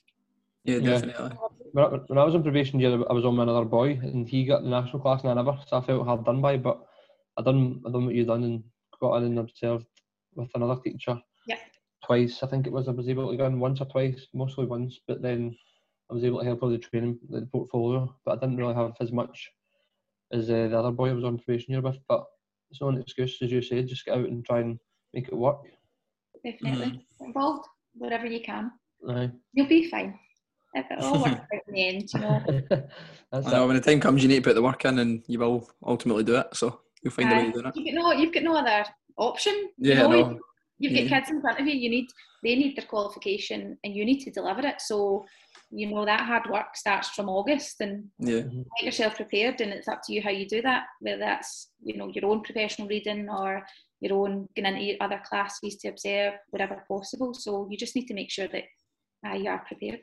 yeah, 0.63 0.77
Yeah. 0.77 0.99
definitely. 0.99 1.37
When 1.73 1.85
I, 1.85 1.87
when 2.07 2.17
I 2.17 2.23
was 2.23 2.35
on 2.35 2.43
probation 2.43 2.79
year, 2.79 2.91
I 3.09 3.13
was 3.13 3.25
on 3.25 3.37
with 3.37 3.47
another 3.49 3.65
boy, 3.65 3.99
and 4.01 4.27
he 4.27 4.45
got 4.45 4.63
the 4.63 4.69
national 4.69 4.99
class, 5.01 5.21
and 5.21 5.31
I 5.31 5.33
never. 5.33 5.57
So 5.67 5.77
I 5.77 5.81
felt 5.85 6.05
hard 6.05 6.25
done 6.25 6.41
by, 6.41 6.57
but 6.57 6.81
I 7.37 7.41
done 7.41 7.81
I 7.85 7.91
done 7.91 8.05
what 8.05 8.15
you 8.15 8.25
done, 8.25 8.43
and 8.43 8.63
got 9.01 9.17
in 9.17 9.25
and 9.25 9.39
observed 9.39 9.85
with 10.35 10.49
another 10.55 10.79
teacher. 10.81 11.19
Yeah. 11.47 11.57
Twice, 12.05 12.41
I 12.43 12.47
think 12.47 12.67
it 12.67 12.73
was. 12.73 12.87
I 12.87 12.91
was 12.91 13.09
able 13.09 13.29
to 13.29 13.37
go 13.37 13.45
in 13.45 13.59
once 13.59 13.81
or 13.81 13.85
twice, 13.85 14.27
mostly 14.33 14.65
once, 14.65 14.99
but 15.07 15.21
then 15.21 15.55
I 16.09 16.13
was 16.13 16.23
able 16.23 16.39
to 16.39 16.45
help 16.45 16.61
with 16.61 16.71
the 16.71 16.77
training, 16.77 17.19
the 17.29 17.45
portfolio, 17.51 18.15
but 18.25 18.37
I 18.37 18.39
didn't 18.39 18.57
really 18.57 18.75
have 18.75 18.93
as 19.01 19.11
much 19.11 19.49
as 20.31 20.49
uh, 20.49 20.67
the 20.69 20.79
other 20.79 20.91
boy 20.91 21.09
I 21.09 21.13
was 21.13 21.23
on 21.25 21.37
probation 21.37 21.73
year 21.73 21.81
with. 21.81 21.97
But 22.07 22.25
it's 22.69 22.81
not 22.81 22.93
an 22.93 23.01
excuse, 23.01 23.37
as 23.41 23.51
you 23.51 23.61
said, 23.61 23.87
just 23.87 24.05
get 24.05 24.17
out 24.17 24.25
and 24.27 24.45
try 24.45 24.59
and 24.59 24.79
make 25.13 25.27
it 25.27 25.35
work. 25.35 25.59
Definitely 26.43 26.89
hmm. 26.89 26.95
Get 27.19 27.27
involved 27.27 27.67
wherever 27.95 28.25
you 28.25 28.41
can. 28.41 28.71
Aye. 29.09 29.31
You'll 29.53 29.67
be 29.67 29.89
fine. 29.89 30.17
If 30.73 30.85
it 30.91 30.99
all 30.99 31.21
works 31.21 31.31
out 31.53 31.61
in 31.67 31.73
the 31.73 31.87
end, 31.87 32.13
you 32.13 32.19
know. 32.19 32.43
That's 33.31 33.47
I 33.47 33.51
know 33.51 33.67
when 33.67 33.75
the 33.75 33.81
time 33.81 33.99
comes, 33.99 34.21
you 34.21 34.29
need 34.29 34.43
to 34.43 34.49
put 34.49 34.55
the 34.55 34.61
work 34.61 34.85
in, 34.85 34.99
and 34.99 35.23
you 35.27 35.39
will 35.39 35.69
ultimately 35.85 36.23
do 36.23 36.35
it. 36.35 36.47
So 36.53 36.81
you'll 37.01 37.13
find 37.13 37.31
a 37.31 37.35
way 37.35 37.41
Aye. 37.41 37.45
of 37.47 37.53
doing 37.53 37.65
it. 37.65 37.75
You've 37.75 37.95
got 37.95 38.01
no, 38.01 38.11
you've 38.11 38.33
got 38.33 38.43
no 38.43 38.55
other 38.55 38.85
option. 39.17 39.53
you 39.77 39.93
Yeah, 39.93 40.01
know, 40.03 40.09
no. 40.09 40.39
You've 40.79 40.93
Yeah. 40.93 41.03
got 41.03 41.09
kids 41.09 41.29
in 41.31 41.41
front 41.41 41.59
of 41.59 41.67
you. 41.67 41.73
You 41.73 41.89
need 41.89 42.07
they 42.43 42.55
need 42.55 42.75
their 42.77 42.85
qualification, 42.85 43.77
and 43.83 43.95
you 43.95 44.05
need 44.05 44.19
to 44.25 44.31
deliver 44.31 44.65
it. 44.65 44.79
So, 44.79 45.25
you 45.69 45.87
know 45.87 46.05
that 46.05 46.21
hard 46.21 46.49
work 46.49 46.75
starts 46.75 47.09
from 47.09 47.29
August, 47.29 47.81
and 47.81 48.05
Yeah, 48.19 48.41
get 48.41 48.85
yourself 48.85 49.15
prepared. 49.15 49.61
And 49.61 49.71
it's 49.71 49.87
up 49.87 50.01
to 50.05 50.13
you 50.13 50.21
how 50.21 50.29
you 50.29 50.47
do 50.47 50.61
that. 50.61 50.85
Whether 50.99 51.19
that's 51.19 51.71
you 51.83 51.97
know 51.97 52.09
your 52.09 52.25
own 52.25 52.41
professional 52.41 52.87
reading 52.87 53.29
or 53.29 53.63
your 53.99 54.13
own 54.13 54.47
going 54.55 54.77
into 54.77 55.03
other 55.03 55.21
classes 55.25 55.75
to 55.77 55.89
observe, 55.89 56.33
whatever 56.49 56.83
possible. 56.87 57.33
So 57.33 57.67
you 57.69 57.77
just 57.77 57.95
need 57.95 58.07
to 58.07 58.13
make 58.13 58.31
sure 58.31 58.47
that 58.47 58.63
uh, 59.27 59.33
you 59.33 59.49
are 59.49 59.63
prepared. 59.67 60.01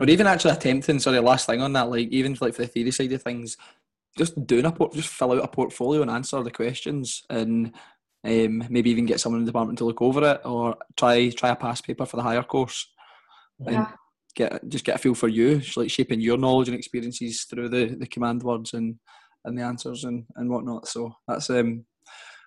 or 0.00 0.08
even 0.08 0.26
actually 0.26 0.52
attempting. 0.52 0.98
Sorry, 0.98 1.18
last 1.18 1.46
thing 1.46 1.60
on 1.60 1.72
that, 1.74 1.90
like 1.90 2.08
even 2.08 2.36
like 2.40 2.54
for 2.54 2.62
the 2.62 2.68
theory 2.68 2.90
side 2.90 3.12
of 3.12 3.22
things, 3.22 3.56
just 4.16 4.46
doing 4.46 4.64
a 4.64 4.72
port, 4.72 4.92
just 4.94 5.08
fill 5.08 5.32
out 5.32 5.44
a 5.44 5.48
portfolio 5.48 6.02
and 6.02 6.10
answer 6.10 6.42
the 6.42 6.50
questions, 6.50 7.24
and 7.28 7.72
um, 8.24 8.64
maybe 8.70 8.90
even 8.90 9.06
get 9.06 9.20
someone 9.20 9.40
in 9.40 9.44
the 9.44 9.52
department 9.52 9.78
to 9.78 9.84
look 9.84 10.00
over 10.00 10.24
it, 10.32 10.40
or 10.44 10.76
try 10.96 11.28
try 11.30 11.50
a 11.50 11.56
past 11.56 11.84
paper 11.84 12.06
for 12.06 12.16
the 12.16 12.22
higher 12.22 12.42
course. 12.42 12.88
Yeah. 13.60 13.92
Get 14.34 14.68
just 14.68 14.84
get 14.84 14.96
a 14.96 14.98
feel 14.98 15.14
for 15.14 15.28
you, 15.28 15.58
just 15.58 15.76
like 15.76 15.90
shaping 15.90 16.20
your 16.20 16.38
knowledge 16.38 16.68
and 16.68 16.76
experiences 16.76 17.44
through 17.44 17.68
the, 17.68 17.96
the 17.98 18.06
command 18.06 18.42
words 18.42 18.74
and, 18.74 18.96
and 19.44 19.58
the 19.58 19.62
answers 19.62 20.04
and, 20.04 20.24
and 20.36 20.50
whatnot. 20.50 20.88
So 20.88 21.14
that's 21.26 21.50
um 21.50 21.84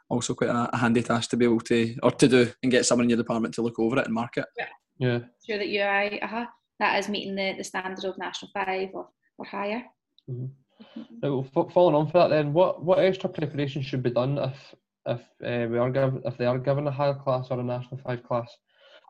also 0.10 0.34
quite 0.34 0.50
a, 0.50 0.70
a 0.74 0.78
handy 0.78 1.02
task 1.02 1.30
to 1.32 1.38
be 1.38 1.46
able 1.46 1.62
to 1.62 1.96
or 2.04 2.12
to 2.12 2.28
do 2.28 2.52
and 2.62 2.72
get 2.72 2.86
someone 2.86 3.06
in 3.06 3.10
your 3.10 3.18
department 3.18 3.54
to 3.56 3.62
look 3.62 3.80
over 3.80 3.98
it 4.00 4.06
and 4.06 4.14
mark 4.14 4.38
it. 4.38 4.46
Yeah. 5.00 5.20
Sure 5.46 5.58
that 5.58 5.68
you 5.68 5.82
are 5.82 6.10
uh 6.22 6.46
that 6.80 7.00
is 7.00 7.10
meeting 7.10 7.36
the, 7.36 7.54
the 7.58 7.64
standard 7.64 8.04
of 8.06 8.18
national 8.18 8.52
five 8.54 8.90
or, 8.94 9.08
or 9.38 9.46
higher. 9.46 9.84
Right, 10.28 10.50
well, 11.22 11.48
fo- 11.54 11.70
following 11.70 11.96
on 11.96 12.08
for 12.08 12.20
that, 12.20 12.30
then, 12.30 12.52
what, 12.52 12.84
what 12.84 13.00
extra 13.00 13.30
preparation 13.30 13.82
should 13.82 14.04
be 14.04 14.12
done 14.12 14.38
if 14.38 14.76
if 15.08 15.22
uh, 15.46 15.68
we 15.70 15.78
are 15.78 15.92
given 15.92 16.22
if 16.26 16.36
they 16.38 16.46
are 16.46 16.58
given 16.58 16.88
a 16.88 16.92
higher 16.92 17.14
class 17.14 17.48
or 17.52 17.60
a 17.60 17.64
national 17.64 17.98
five 18.00 18.24
class 18.24 18.50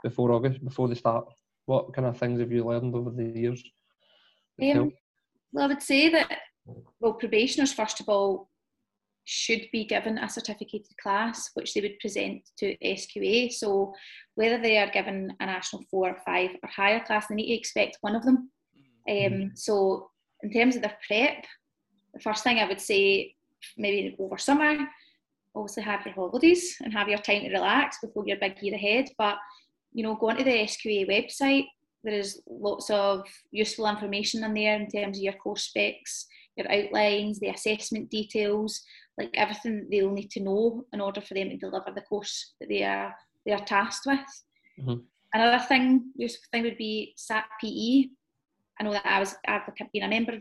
before 0.03 0.32
August 0.32 0.63
before 0.63 0.88
they 0.88 0.95
start? 0.95 1.26
What 1.66 1.93
kind 1.93 2.07
of 2.07 2.18
things 2.18 2.39
have 2.39 2.51
you 2.51 2.63
learned 2.63 2.95
over 2.95 3.09
the 3.09 3.24
years? 3.24 3.63
Um, 4.61 4.91
well, 5.51 5.66
I 5.66 5.68
would 5.68 5.82
say 5.82 6.09
that 6.09 6.39
well, 6.99 7.13
probationers 7.13 7.74
first 7.74 7.99
of 7.99 8.09
all 8.09 8.49
should 9.26 9.61
be 9.72 9.86
given 9.86 10.20
a 10.20 10.30
certificated 10.30 10.95
class 11.01 11.49
which 11.55 11.74
they 11.74 11.82
would 11.82 11.99
present 11.99 12.43
to 12.57 12.78
SQA. 12.78 13.51
So 13.51 13.93
whether 14.36 14.61
they 14.61 14.78
are 14.78 14.89
given 14.91 15.36
a 15.39 15.45
national 15.45 15.84
four, 15.89 16.09
or 16.09 16.18
five, 16.26 16.51
or 16.61 16.70
higher 16.70 17.03
class, 17.03 17.28
they 17.28 17.36
need 17.36 17.47
to 17.47 17.53
expect 17.53 17.97
one 18.01 18.16
of 18.16 18.24
them. 18.24 18.51
Um, 19.09 19.51
so 19.55 20.09
in 20.43 20.51
terms 20.51 20.76
of 20.76 20.84
their 20.84 20.97
prep, 21.07 21.45
the 22.13 22.20
first 22.20 22.43
thing 22.43 22.59
I 22.59 22.68
would 22.68 22.82
say, 22.82 23.36
maybe 23.78 24.16
over 24.20 24.38
summer, 24.38 24.78
obviously 25.55 25.84
have 25.84 26.05
your 26.05 26.13
holidays 26.13 26.76
and 26.82 26.93
have 26.93 27.07
your 27.07 27.18
time 27.20 27.41
to 27.41 27.49
relax 27.49 27.97
before 28.01 28.28
your 28.28 28.38
big 28.38 28.61
year 28.61 28.76
ahead. 28.76 29.09
But 29.18 29.38
you 29.95 30.03
know, 30.03 30.15
go 30.15 30.29
onto 30.29 30.43
the 30.43 30.51
SQA 30.51 31.07
website. 31.07 31.65
There 32.03 32.13
is 32.13 32.41
lots 32.47 32.89
of 32.89 33.25
useful 33.51 33.87
information 33.87 34.43
in 34.43 34.53
there 34.53 34.75
in 34.75 34.87
terms 34.89 35.17
of 35.17 35.23
your 35.23 35.33
course 35.33 35.63
specs, 35.63 36.27
your 36.57 36.71
outlines, 36.71 37.39
the 37.39 37.49
assessment 37.49 38.11
details, 38.11 38.83
like 39.17 39.31
everything 39.33 39.87
they'll 39.89 40.11
need 40.11 40.29
to 40.31 40.41
know 40.41 40.83
in 40.91 40.99
order 40.99 41.21
for 41.21 41.33
them 41.33 41.49
to 41.49 41.57
deliver 41.57 41.91
the 41.95 42.01
course 42.01 42.53
that 42.59 42.69
they 42.69 42.83
are 42.83 43.15
they 43.45 43.53
are 43.53 43.65
tasked 43.65 44.05
with. 44.05 44.19
Mm-hmm. 44.79 45.01
Another 45.33 45.63
thing, 45.63 46.11
useful 46.15 46.47
thing 46.51 46.63
would 46.63 46.77
be 46.77 47.13
SAT 47.15 47.45
PE. 47.61 48.09
I 48.79 48.83
know 48.83 48.91
that 48.91 49.05
I 49.05 49.19
was 49.19 49.35
I've 49.47 49.61
been 49.93 50.03
a 50.03 50.09
member 50.09 50.37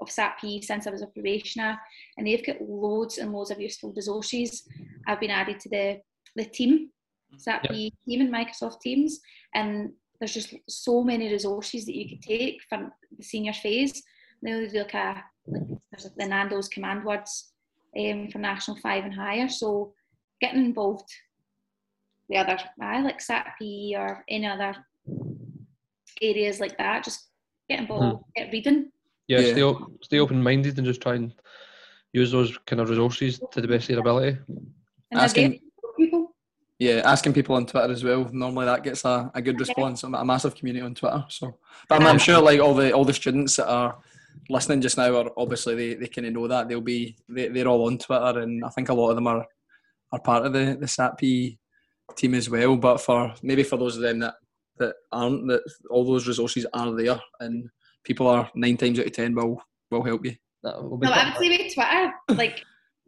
of 0.00 0.10
SAT 0.10 0.38
PE 0.40 0.60
since 0.62 0.86
I 0.86 0.90
was 0.90 1.02
a 1.02 1.06
probationer, 1.06 1.78
and 2.18 2.26
they've 2.26 2.44
got 2.44 2.60
loads 2.60 3.18
and 3.18 3.32
loads 3.32 3.52
of 3.52 3.60
useful 3.60 3.92
resources. 3.94 4.68
I've 5.06 5.20
been 5.20 5.30
added 5.30 5.60
to 5.60 5.68
the 5.68 6.00
the 6.34 6.44
team, 6.44 6.90
SAT 7.36 7.64
yep. 7.64 7.72
PE 7.72 7.90
team 8.06 8.20
in 8.20 8.32
Microsoft 8.32 8.80
Teams, 8.80 9.20
and 9.54 9.90
there's 10.18 10.34
just 10.34 10.54
so 10.68 11.02
many 11.02 11.30
resources 11.30 11.84
that 11.86 11.96
you 11.96 12.08
could 12.08 12.22
take 12.22 12.60
from 12.68 12.92
the 13.16 13.24
senior 13.24 13.52
phase. 13.52 14.02
Now 14.42 14.58
they 14.58 14.68
look 14.78 14.94
at 14.94 15.24
like, 15.46 15.62
there's 15.90 16.10
the 16.16 16.26
Nando's 16.26 16.68
command 16.68 17.04
words 17.04 17.52
um, 17.98 18.28
for 18.30 18.38
National 18.38 18.76
Five 18.78 19.04
and 19.04 19.14
higher. 19.14 19.48
So 19.48 19.92
getting 20.40 20.64
involved 20.64 21.10
the 22.28 22.38
other 22.38 22.58
I 22.80 23.00
like 23.02 23.20
SAT 23.20 23.46
PE 23.60 23.94
or 23.94 24.24
any 24.28 24.46
other 24.46 24.76
areas 26.20 26.60
like 26.60 26.76
that, 26.78 27.04
just 27.04 27.28
get 27.68 27.80
involved, 27.80 28.22
mm. 28.22 28.24
get 28.34 28.52
reading. 28.52 28.90
Yeah, 29.28 29.40
yeah. 29.40 29.52
stay 29.52 29.84
stay 30.02 30.18
open 30.20 30.42
minded 30.42 30.78
and 30.78 30.86
just 30.86 31.00
try 31.00 31.14
and 31.14 31.32
use 32.12 32.32
those 32.32 32.56
kind 32.66 32.80
of 32.80 32.88
resources 32.88 33.40
to 33.52 33.60
the 33.60 33.68
best 33.68 33.84
of 33.84 33.90
your 33.90 34.00
ability. 34.00 34.38
And 35.10 35.20
asking 35.20 35.52
people. 35.52 35.65
Yeah, 36.78 37.00
asking 37.04 37.32
people 37.32 37.56
on 37.56 37.64
Twitter 37.64 37.90
as 37.90 38.04
well. 38.04 38.28
Normally 38.32 38.66
that 38.66 38.82
gets 38.82 39.04
a, 39.04 39.30
a 39.34 39.40
good 39.40 39.58
response. 39.58 40.02
I'm 40.02 40.14
a 40.14 40.24
massive 40.24 40.54
community 40.54 40.84
on 40.84 40.94
Twitter. 40.94 41.24
So 41.28 41.58
but 41.88 42.02
I'm, 42.02 42.06
I'm 42.06 42.18
sure 42.18 42.40
like 42.40 42.60
all 42.60 42.74
the 42.74 42.92
all 42.92 43.04
the 43.04 43.14
students 43.14 43.56
that 43.56 43.68
are 43.68 43.98
listening 44.50 44.82
just 44.82 44.98
now 44.98 45.16
are 45.16 45.30
obviously 45.38 45.74
they, 45.74 45.94
they 45.94 46.06
kind 46.06 46.26
of 46.26 46.34
know 46.34 46.46
that 46.48 46.68
they'll 46.68 46.80
be 46.82 47.16
they, 47.28 47.48
they're 47.48 47.68
all 47.68 47.86
on 47.86 47.96
Twitter 47.96 48.40
and 48.40 48.62
I 48.62 48.68
think 48.68 48.90
a 48.90 48.94
lot 48.94 49.10
of 49.10 49.16
them 49.16 49.26
are 49.26 49.46
are 50.12 50.20
part 50.20 50.44
of 50.44 50.52
the 50.52 50.76
the 50.78 50.86
SATP 50.86 51.56
team 52.14 52.34
as 52.34 52.50
well. 52.50 52.76
But 52.76 53.00
for 53.00 53.34
maybe 53.42 53.62
for 53.62 53.78
those 53.78 53.96
of 53.96 54.02
them 54.02 54.18
that 54.18 54.34
that 54.78 54.96
aren't 55.12 55.48
that 55.48 55.62
all 55.88 56.04
those 56.04 56.28
resources 56.28 56.66
are 56.74 56.94
there 56.94 57.18
and 57.40 57.70
people 58.04 58.26
are 58.26 58.50
nine 58.54 58.76
times 58.76 58.98
out 59.00 59.06
of 59.06 59.12
ten 59.12 59.34
will 59.34 59.62
will 59.90 60.04
help 60.04 60.26
you. 60.26 60.36
no, 60.62 61.12
I 61.12 61.28
would 61.28 61.38
say 61.38 61.48
with 61.48 61.74
Twitter, 61.74 62.12
like 62.30 62.64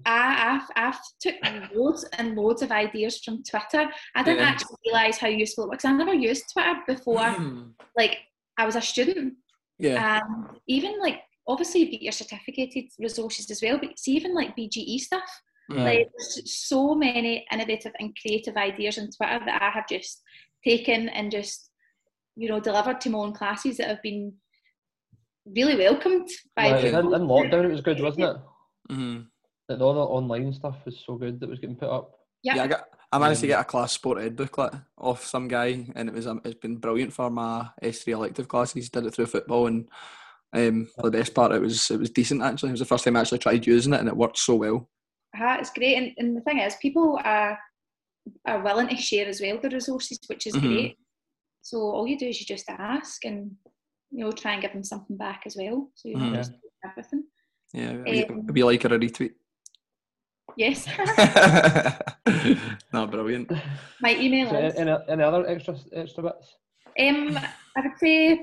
I, 0.06 0.60
I've, 0.76 0.94
I've 0.94 1.00
took 1.20 1.34
loads 1.74 2.04
and 2.18 2.36
loads 2.36 2.62
of 2.62 2.70
ideas 2.70 3.20
from 3.20 3.42
Twitter. 3.42 3.90
I 4.14 4.22
didn't 4.22 4.40
yeah. 4.40 4.48
actually 4.48 4.76
realise 4.86 5.18
how 5.18 5.28
useful 5.28 5.64
it 5.64 5.70
was. 5.70 5.84
I 5.84 5.92
never 5.92 6.14
used 6.14 6.52
Twitter 6.52 6.74
before. 6.86 7.18
Mm. 7.18 7.72
Like 7.96 8.18
I 8.56 8.64
was 8.64 8.76
a 8.76 8.80
student. 8.80 9.34
Yeah. 9.78 10.20
Um, 10.20 10.56
even 10.66 11.00
like 11.00 11.20
obviously 11.46 11.80
you 11.80 11.90
get 11.90 12.02
your 12.02 12.12
certificated 12.12 12.84
resources 12.98 13.50
as 13.50 13.62
well, 13.62 13.78
but 13.78 13.98
see 13.98 14.12
even 14.12 14.34
like 14.34 14.56
BGE 14.56 14.98
stuff. 15.00 15.42
Mm. 15.70 15.84
Like 15.84 16.08
there's 16.16 16.52
so 16.52 16.94
many 16.94 17.46
innovative 17.52 17.92
and 17.98 18.16
creative 18.20 18.56
ideas 18.56 18.98
on 18.98 19.10
Twitter 19.10 19.40
that 19.44 19.62
I 19.62 19.70
have 19.70 19.88
just 19.88 20.22
taken 20.64 21.08
and 21.08 21.30
just 21.30 21.70
you 22.36 22.48
know 22.48 22.60
delivered 22.60 23.00
to 23.02 23.10
my 23.10 23.18
own 23.18 23.32
classes 23.32 23.76
that 23.78 23.88
have 23.88 24.02
been 24.02 24.32
really 25.44 25.76
welcomed 25.76 26.28
by 26.54 26.72
right. 26.72 26.84
people. 26.84 27.14
In, 27.14 27.22
in 27.22 27.28
lockdown 27.28 27.64
it 27.64 27.72
was 27.72 27.80
good, 27.80 28.00
wasn't 28.00 28.24
it? 28.24 28.36
Mm-hmm. 28.90 29.20
That 29.68 29.82
all 29.82 29.94
the 29.94 30.00
online 30.00 30.52
stuff 30.52 30.76
was 30.84 31.02
so 31.04 31.16
good 31.16 31.40
that 31.40 31.48
was 31.48 31.58
getting 31.58 31.76
put 31.76 31.90
up. 31.90 32.12
Yep. 32.42 32.56
Yeah, 32.56 32.62
I 32.62 32.66
got 32.66 32.84
I 33.10 33.18
managed 33.18 33.40
to 33.40 33.46
get 33.46 33.60
a 33.60 33.64
class 33.64 33.92
sport 33.92 34.18
ed 34.18 34.36
booklet 34.36 34.74
off 34.98 35.24
some 35.24 35.48
guy, 35.48 35.86
and 35.94 36.08
it 36.08 36.14
was 36.14 36.26
um, 36.26 36.40
it's 36.44 36.60
been 36.60 36.76
brilliant 36.76 37.12
for 37.12 37.30
my 37.30 37.68
S3 37.82 38.08
elective 38.08 38.48
classes. 38.48 38.90
Did 38.90 39.06
it 39.06 39.14
through 39.14 39.26
football, 39.26 39.66
and 39.66 39.88
um, 40.52 40.88
for 40.94 41.10
the 41.10 41.18
best 41.18 41.34
part, 41.34 41.52
it 41.52 41.60
was 41.60 41.90
it 41.90 41.98
was 41.98 42.10
decent 42.10 42.42
actually. 42.42 42.70
It 42.70 42.72
was 42.72 42.80
the 42.80 42.86
first 42.86 43.04
time 43.04 43.16
I 43.16 43.20
actually 43.20 43.38
tried 43.38 43.66
using 43.66 43.94
it, 43.94 44.00
and 44.00 44.08
it 44.08 44.16
worked 44.16 44.38
so 44.38 44.56
well. 44.56 44.90
Uh, 45.38 45.56
it's 45.58 45.70
great, 45.70 45.96
and, 45.96 46.12
and 46.18 46.36
the 46.36 46.42
thing 46.42 46.58
is, 46.58 46.76
people 46.76 47.18
are 47.24 47.58
are 48.46 48.62
willing 48.62 48.88
to 48.88 48.96
share 48.96 49.26
as 49.26 49.40
well 49.40 49.58
the 49.58 49.70
resources, 49.70 50.18
which 50.26 50.46
is 50.46 50.54
mm-hmm. 50.54 50.66
great. 50.66 50.98
So 51.62 51.78
all 51.78 52.06
you 52.06 52.18
do 52.18 52.28
is 52.28 52.40
you 52.40 52.46
just 52.46 52.68
ask, 52.68 53.24
and 53.24 53.52
you 54.10 54.24
know 54.24 54.32
try 54.32 54.52
and 54.52 54.62
give 54.62 54.72
them 54.72 54.84
something 54.84 55.16
back 55.16 55.42
as 55.46 55.56
well. 55.56 55.90
So 55.94 56.08
you 56.08 56.16
mm-hmm. 56.16 56.34
just 56.34 56.52
everything. 56.84 57.24
Yeah, 57.72 58.26
um, 58.30 58.46
be 58.52 58.62
like 58.62 58.84
a 58.84 58.88
retweet. 58.88 59.32
Yes. 60.58 60.88
no, 62.92 63.06
brilliant. 63.06 63.52
My 64.00 64.16
email 64.16 64.52
is. 64.56 64.74
Any, 64.74 64.96
any 65.08 65.22
other 65.22 65.46
extra 65.46 65.76
extra 65.92 66.24
bits? 66.24 66.56
Um, 66.98 67.38
I 67.76 67.80
would 67.80 67.98
say 68.00 68.42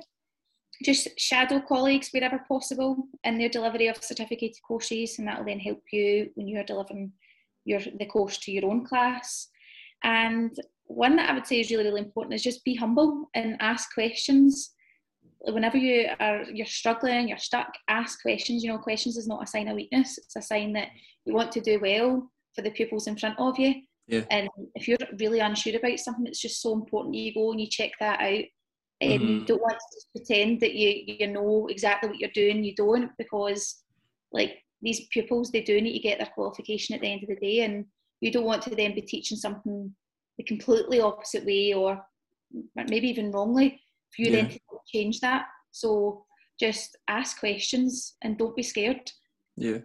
just 0.82 1.10
shadow 1.20 1.60
colleagues 1.60 2.12
wherever 2.14 2.40
possible 2.48 2.96
in 3.26 3.38
their 3.38 3.50
delivery 3.50 3.88
of 3.88 4.02
certificated 4.02 4.62
courses, 4.66 5.20
and 5.20 5.28
that 5.28 5.40
will 5.40 5.46
then 5.46 5.60
help 5.60 5.82
you 5.92 6.30
when 6.36 6.48
you're 6.48 6.64
delivering 6.64 7.12
your 7.66 7.82
the 8.00 8.06
course 8.06 8.38
to 8.40 8.52
your 8.52 8.72
own 8.72 8.86
class. 8.86 9.50
And 10.04 10.58
one 10.86 11.18
that 11.18 11.30
I 11.30 11.34
would 11.34 11.48
say 11.48 11.60
is 11.60 11.70
really 11.70 11.84
really 11.84 12.02
important 12.02 12.34
is 12.34 12.44
just 12.44 12.64
be 12.64 12.76
humble 12.76 13.30
and 13.36 13.58
ask 13.60 13.94
questions. 13.94 14.74
Whenever 15.48 15.78
you 15.78 16.10
are 16.20 16.44
you're 16.44 16.66
struggling, 16.66 17.28
you're 17.28 17.38
stuck, 17.38 17.72
ask 17.88 18.22
questions. 18.22 18.64
You 18.64 18.72
know, 18.72 18.80
questions 18.80 19.18
is 19.18 19.28
not 19.28 19.44
a 19.44 19.48
sign 19.48 19.68
of 19.68 19.76
weakness; 19.76 20.18
it's 20.18 20.36
a 20.36 20.42
sign 20.42 20.74
that 20.74 20.90
you 21.26 21.34
want 21.34 21.52
to 21.54 21.62
do 21.62 21.80
well 21.80 22.32
for 22.56 22.62
the 22.62 22.72
pupils 22.72 23.08
in 23.08 23.18
front 23.18 23.38
of 23.40 23.60
you. 23.60 23.76
Yeah. 24.08 24.24
And 24.32 24.50
if 24.76 24.88
you're 24.88 24.98
really 25.20 25.40
unsure 25.40 25.76
about 25.76 26.00
something, 26.00 26.26
it's 26.28 26.42
just 26.42 26.62
so 26.62 26.74
important 26.74 27.16
you 27.16 27.34
go 27.34 27.52
and 27.52 27.60
you 27.60 27.68
check 27.68 27.92
that 28.00 28.20
out 28.20 28.46
and 29.02 29.22
mm-hmm. 29.22 29.32
you 29.40 29.46
don't 29.46 29.62
want 29.62 29.78
to 29.78 30.06
pretend 30.16 30.62
that 30.62 30.74
you 30.74 31.16
you 31.20 31.28
know 31.28 31.68
exactly 31.70 32.10
what 32.10 32.20
you're 32.20 32.30
doing. 32.34 32.64
You 32.64 32.76
don't 32.76 33.12
because 33.18 33.84
like 34.32 34.64
these 34.82 35.08
pupils 35.12 35.52
they 35.52 35.62
do 35.62 35.82
need 35.82 35.94
to 35.94 36.00
get 36.00 36.18
their 36.18 36.32
qualification 36.34 36.96
at 36.96 37.02
the 37.02 37.12
end 37.12 37.24
of 37.24 37.30
the 37.30 37.36
day, 37.36 37.62
and 37.62 37.86
you 38.22 38.32
don't 38.32 38.46
want 38.46 38.62
to 38.64 38.76
then 38.76 38.96
be 38.96 39.02
teaching 39.02 39.38
something 39.38 39.94
the 40.38 40.44
completely 40.44 41.00
opposite 41.00 41.46
way 41.46 41.74
or 41.74 42.02
maybe 42.90 43.08
even 43.08 43.32
wrongly 43.32 43.82
for 44.14 44.22
you 44.22 44.32
yeah. 44.32 44.42
then 44.42 44.50
to 44.50 44.60
change 44.88 45.20
that. 45.22 45.46
So 45.72 46.26
just 46.60 46.98
ask 47.08 47.40
questions 47.40 48.16
and 48.22 48.38
don't 48.38 48.56
be 48.56 48.64
scared. 48.64 49.12
Yeah, 49.58 49.80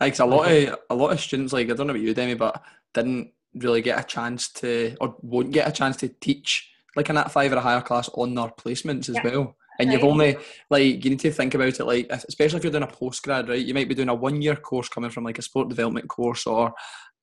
like 0.00 0.18
a 0.18 0.24
lot 0.24 0.50
of 0.50 0.78
a 0.90 0.94
lot 0.94 1.12
of 1.12 1.20
students 1.20 1.52
like 1.52 1.70
I 1.70 1.74
don't 1.74 1.86
know 1.86 1.92
about 1.92 2.02
you, 2.02 2.14
Demi, 2.14 2.34
but 2.34 2.62
didn't 2.94 3.32
really 3.54 3.82
get 3.82 3.98
a 3.98 4.04
chance 4.04 4.52
to 4.52 4.96
or 5.00 5.16
won't 5.22 5.52
get 5.52 5.68
a 5.68 5.72
chance 5.72 5.96
to 5.98 6.08
teach 6.08 6.70
like 6.94 7.08
an 7.08 7.16
N5 7.16 7.52
or 7.52 7.56
a 7.56 7.60
higher 7.60 7.80
class 7.80 8.08
on 8.14 8.34
their 8.34 8.48
placements 8.48 9.08
as 9.08 9.16
yeah. 9.16 9.24
well. 9.24 9.56
And 9.78 9.92
you've 9.92 10.04
only 10.04 10.38
like 10.70 11.04
you 11.04 11.10
need 11.10 11.20
to 11.20 11.30
think 11.30 11.54
about 11.54 11.78
it 11.78 11.84
like 11.84 12.10
especially 12.10 12.58
if 12.58 12.64
you're 12.64 12.72
doing 12.72 12.84
a 12.84 12.86
postgrad, 12.86 13.48
right? 13.48 13.64
You 13.64 13.74
might 13.74 13.88
be 13.88 13.94
doing 13.94 14.08
a 14.08 14.14
one 14.14 14.40
year 14.40 14.56
course 14.56 14.88
coming 14.88 15.10
from 15.10 15.24
like 15.24 15.38
a 15.38 15.42
sport 15.42 15.68
development 15.68 16.08
course 16.08 16.46
or 16.46 16.72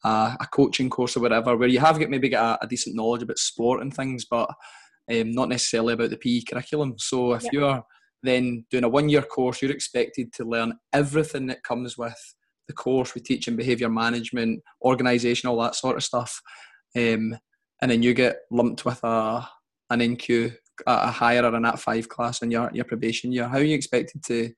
a, 0.04 0.38
a 0.40 0.48
coaching 0.52 0.90
course 0.90 1.18
or 1.18 1.22
whatever, 1.22 1.58
where 1.58 1.70
you 1.70 1.80
have 1.80 2.00
got 2.00 2.12
maybe 2.12 2.30
got 2.30 2.62
a, 2.62 2.66
a 2.66 2.68
decent 2.68 2.96
knowledge 2.96 3.24
about 3.24 3.40
sport 3.40 3.82
and 3.82 3.92
things, 3.96 4.26
but 4.26 4.48
um, 5.12 5.32
not 5.32 5.50
necessarily 5.50 5.94
about 5.94 6.10
the 6.10 6.18
PE 6.18 6.42
curriculum. 6.50 6.96
So 6.98 7.34
if 7.34 7.44
yeah. 7.44 7.50
you're 7.54 7.84
then 8.24 8.66
doing 8.70 8.84
a 8.84 8.90
one 8.90 9.10
year 9.10 9.22
course, 9.22 9.62
you're 9.62 9.72
expected 9.72 10.32
to 10.34 10.46
learn 10.46 10.74
everything 10.94 11.48
that 11.48 11.64
comes 11.64 11.98
with 11.98 12.36
the 12.68 12.74
course. 12.74 13.14
We 13.14 13.22
teach 13.22 13.48
in 13.48 13.56
behaviour 13.56 13.90
management, 13.90 14.62
organisation, 14.82 15.50
all 15.50 15.62
that 15.62 15.76
sort 15.76 15.98
of 15.98 16.04
stuff. 16.04 16.42
Um, 16.96 17.38
and 17.82 17.92
then 17.92 18.02
you 18.04 18.14
get 18.14 18.38
lumped 18.50 18.86
with 18.86 19.04
a 19.04 19.48
an 19.90 20.00
NQ 20.00 20.56
a 20.88 21.12
higher 21.12 21.44
or 21.44 21.56
an 21.56 21.64
N5 21.64 22.08
class 22.08 22.42
in 22.42 22.52
your, 22.52 22.70
your 22.74 22.86
probation 22.86 23.32
year, 23.32 23.48
how 23.48 23.58
are 23.58 23.64
you 23.64 23.76
expected 23.76 24.24
to 24.26 24.52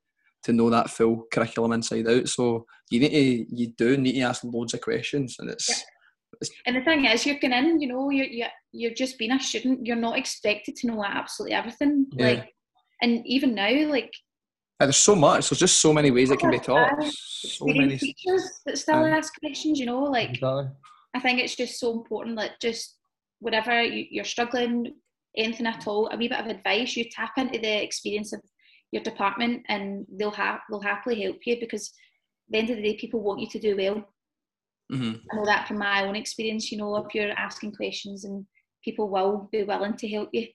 to 0.44 0.54
know 0.54 0.70
that 0.70 0.92
full 0.92 1.24
curriculum 1.32 1.72
inside 1.72 2.08
out? 2.08 2.28
So 2.28 2.66
you 2.92 3.00
need 3.00 3.10
to 3.10 3.56
you 3.56 3.68
do 3.78 3.98
need 3.98 4.14
to 4.14 4.22
ask 4.22 4.44
loads 4.44 4.74
of 4.74 4.82
questions, 4.82 5.38
and 5.40 5.50
it's. 5.50 5.70
Yeah. 5.70 5.76
And 6.66 6.76
the 6.76 6.82
thing 6.82 7.06
is, 7.06 7.26
you're 7.26 7.40
going 7.40 7.54
in, 7.54 7.82
you 7.82 7.88
know, 7.88 8.10
you're, 8.10 8.26
you're, 8.26 8.48
you're 8.72 8.94
just 8.94 9.18
being 9.18 9.32
a 9.32 9.40
student. 9.40 9.86
You're 9.86 9.96
not 9.96 10.18
expected 10.18 10.76
to 10.78 10.88
know 10.88 11.04
absolutely 11.04 11.56
everything. 11.56 12.08
Yeah. 12.14 12.28
Like, 12.28 12.54
and 13.02 13.26
even 13.26 13.56
now, 13.56 13.88
like, 13.90 14.12
uh, 14.80 14.86
there's 14.88 14.98
so 14.98 15.16
much. 15.16 15.50
There's 15.50 15.60
just 15.60 15.80
so 15.80 15.94
many 15.94 16.12
ways 16.12 16.32
it 16.32 16.40
can 16.40 16.52
be 16.52 16.60
taught. 16.60 17.02
So 17.04 17.66
many 17.66 17.98
teachers 17.98 18.62
that 18.66 18.78
still 18.78 19.08
yeah. 19.08 19.18
ask 19.18 19.34
questions. 19.40 19.80
You 19.80 19.86
know, 19.86 20.04
like 20.04 20.32
exactly. 20.32 20.68
I 21.14 21.20
think 21.20 21.40
it's 21.40 21.56
just 21.56 21.80
so 21.80 21.94
important 21.94 22.38
that 22.38 22.60
just 22.62 22.98
whatever 23.40 23.82
you, 23.82 24.22
are 24.22 24.26
struggling 24.26 24.94
anything 25.38 25.66
at 25.66 25.88
all, 25.88 26.10
a 26.10 26.18
wee 26.18 26.28
bit 26.28 26.40
of 26.40 26.48
advice, 26.48 26.98
you 26.98 27.06
tap 27.10 27.32
into 27.38 27.58
the 27.58 27.84
experience 27.84 28.34
of 28.34 28.42
your 28.92 29.04
department 29.04 29.64
and 29.70 30.06
they'll 30.18 30.32
have 30.32 30.60
they'll 30.70 30.82
happily 30.82 31.22
help 31.22 31.38
you 31.46 31.58
because 31.60 31.88
at 31.88 32.52
the 32.52 32.58
end 32.58 32.70
of 32.70 32.78
the 32.78 32.84
day 32.84 32.98
people 32.98 33.22
want 33.22 33.40
you 33.40 33.48
to 33.48 33.60
do 33.60 33.78
well. 33.78 34.04
Mm-hmm. 34.92 35.14
I 35.32 35.36
know 35.36 35.46
that 35.46 35.68
from 35.68 35.80
my 35.80 36.06
own 36.06 36.16
experience, 36.16 36.72
you 36.72 36.78
know, 36.78 36.96
if 36.98 37.14
you're 37.16 37.32
asking 37.32 37.74
questions 37.74 38.24
and 38.26 38.46
people 38.84 39.10
will 39.10 39.50
be 39.52 39.64
willing 39.64 39.98
to 39.98 40.08
help 40.08 40.30
you. 40.32 40.48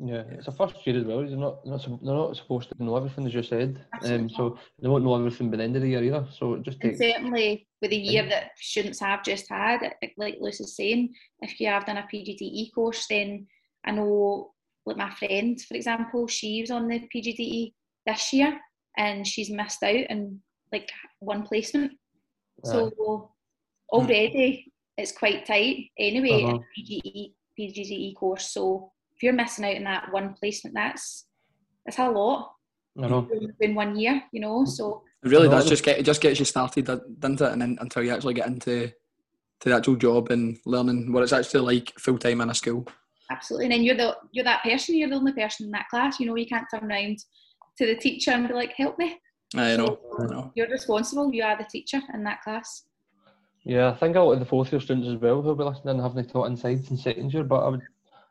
Yeah, 0.00 0.24
it's 0.30 0.48
a 0.48 0.52
first 0.52 0.84
year 0.86 0.98
as 0.98 1.04
well. 1.04 1.18
They're 1.18 1.36
not, 1.36 1.64
not 1.64 1.82
they're 2.02 2.14
not 2.14 2.36
supposed 2.36 2.68
to 2.70 2.84
know 2.84 2.96
everything 2.96 3.26
as 3.26 3.34
you 3.34 3.42
said, 3.42 3.84
um, 4.02 4.28
so 4.28 4.58
they 4.82 4.88
won't 4.88 5.04
know 5.04 5.14
everything 5.14 5.50
by 5.50 5.58
the 5.58 5.62
end 5.62 5.76
of 5.76 5.82
the 5.82 5.88
year 5.88 6.02
either. 6.02 6.26
So 6.36 6.54
it 6.54 6.62
just 6.62 6.78
And 6.82 6.98
takes. 6.98 6.98
certainly 6.98 7.68
with 7.80 7.90
the 7.90 7.96
year 7.96 8.26
that 8.28 8.50
students 8.56 8.98
have 9.00 9.22
just 9.22 9.48
had, 9.48 9.82
like- 9.82 10.14
like 10.16 10.36
Lewis 10.40 10.60
is 10.60 10.74
saying, 10.74 11.14
if 11.40 11.60
you 11.60 11.68
have 11.68 11.86
done 11.86 11.98
a 11.98 12.08
PGDE 12.12 12.72
course, 12.74 13.06
then 13.08 13.46
I 13.84 13.92
know, 13.92 14.52
like 14.84 14.96
my 14.96 15.10
friend, 15.10 15.60
for 15.60 15.74
example, 15.74 16.26
she 16.26 16.60
was 16.60 16.70
on 16.72 16.88
the 16.88 17.06
PGDE 17.14 17.72
this 18.04 18.32
year 18.32 18.60
and 18.96 19.26
she's 19.26 19.50
missed 19.50 19.82
out 19.82 20.10
on 20.10 20.40
like 20.72 20.90
one 21.20 21.44
placement. 21.44 21.92
So 22.64 23.30
Hmm. 24.00 24.06
already 24.06 24.72
it's 24.96 25.12
quite 25.12 25.44
tight 25.44 25.90
anyway, 25.98 26.42
in 26.42 26.46
Uh-huh. 26.50 26.58
PGE, 26.78 27.34
PGDE 27.58 28.14
course. 28.14 28.52
So 28.52 28.92
if 29.16 29.22
you're 29.22 29.32
missing 29.32 29.64
out 29.64 29.76
on 29.76 29.84
that 29.84 30.12
one 30.12 30.34
placement, 30.34 30.74
that's 30.74 31.26
that's 31.84 31.98
a 31.98 32.08
lot 32.10 32.52
I 33.02 33.08
know. 33.08 33.28
in 33.60 33.74
one 33.74 33.96
year, 33.96 34.22
you 34.32 34.40
know. 34.40 34.60
Hmm. 34.60 34.66
So 34.66 35.02
It 35.24 35.30
really 35.30 35.48
uh-huh. 35.48 35.56
No, 35.56 35.60
does 35.62 35.68
just 35.70 35.84
get 35.84 35.98
it 35.98 36.04
just 36.04 36.20
gets 36.20 36.38
you 36.38 36.44
started, 36.44 36.84
doesn't 36.86 37.40
it? 37.40 37.52
And 37.52 37.60
then 37.62 37.76
until 37.80 38.02
you 38.04 38.12
actually 38.12 38.34
get 38.34 38.46
into 38.46 38.92
to 39.60 39.68
the 39.68 39.74
actual 39.76 39.96
job 39.96 40.30
and 40.30 40.58
learning 40.66 41.12
what 41.12 41.22
it's 41.22 41.32
actually 41.32 41.60
like 41.74 41.92
full 41.98 42.18
time 42.18 42.40
in 42.40 42.50
a 42.50 42.54
school. 42.54 42.86
Absolutely, 43.30 43.66
and 43.66 43.72
then 43.72 43.82
you're 43.82 43.96
the 43.96 44.16
you're 44.32 44.44
that 44.44 44.62
person. 44.62 44.96
You're 44.96 45.08
the 45.08 45.16
only 45.16 45.32
person 45.32 45.66
in 45.66 45.72
that 45.72 45.88
class. 45.88 46.20
You 46.20 46.26
know, 46.26 46.36
you 46.36 46.46
can't 46.46 46.66
turn 46.72 46.90
around 46.90 47.18
to 47.78 47.86
the 47.86 47.96
teacher 47.96 48.30
and 48.32 48.46
be 48.46 48.54
like, 48.54 48.72
"Help 48.76 48.98
me." 48.98 49.18
I 49.56 49.76
know. 49.76 49.86
So 49.86 50.22
I 50.22 50.26
know. 50.26 50.52
you're 50.54 50.68
responsible. 50.68 51.32
You 51.32 51.42
are 51.44 51.56
the 51.56 51.64
teacher 51.64 52.00
in 52.12 52.22
that 52.24 52.42
class. 52.42 52.84
Yeah, 53.64 53.90
I 53.90 53.94
think 53.96 54.16
a 54.16 54.20
lot 54.20 54.32
of 54.32 54.40
the 54.40 54.44
fourth 54.46 54.70
year 54.72 54.80
students 54.80 55.08
as 55.08 55.16
well 55.16 55.40
who'll 55.40 55.54
be 55.54 55.64
listening 55.64 55.94
and 55.94 56.00
have 56.02 56.14
they 56.14 56.22
taught 56.22 56.46
inside 56.50 56.84
in 56.90 56.96
second 56.96 57.32
year, 57.32 57.44
but 57.44 57.64
I 57.64 57.68
would 57.68 57.82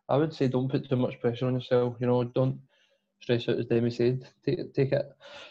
I 0.10 0.18
would 0.18 0.34
say 0.34 0.48
don't 0.48 0.70
put 0.70 0.88
too 0.88 0.96
much 0.96 1.20
pressure 1.20 1.48
on 1.48 1.56
yourself. 1.56 1.96
You 2.00 2.08
know, 2.08 2.24
don't 2.24 2.60
stress 3.22 3.50
out 3.50 3.58
as 3.58 3.66
Demi 3.66 3.90
said. 3.90 4.28
Take 4.46 4.60
it 4.60 4.74
take 4.76 4.92
it 4.92 5.06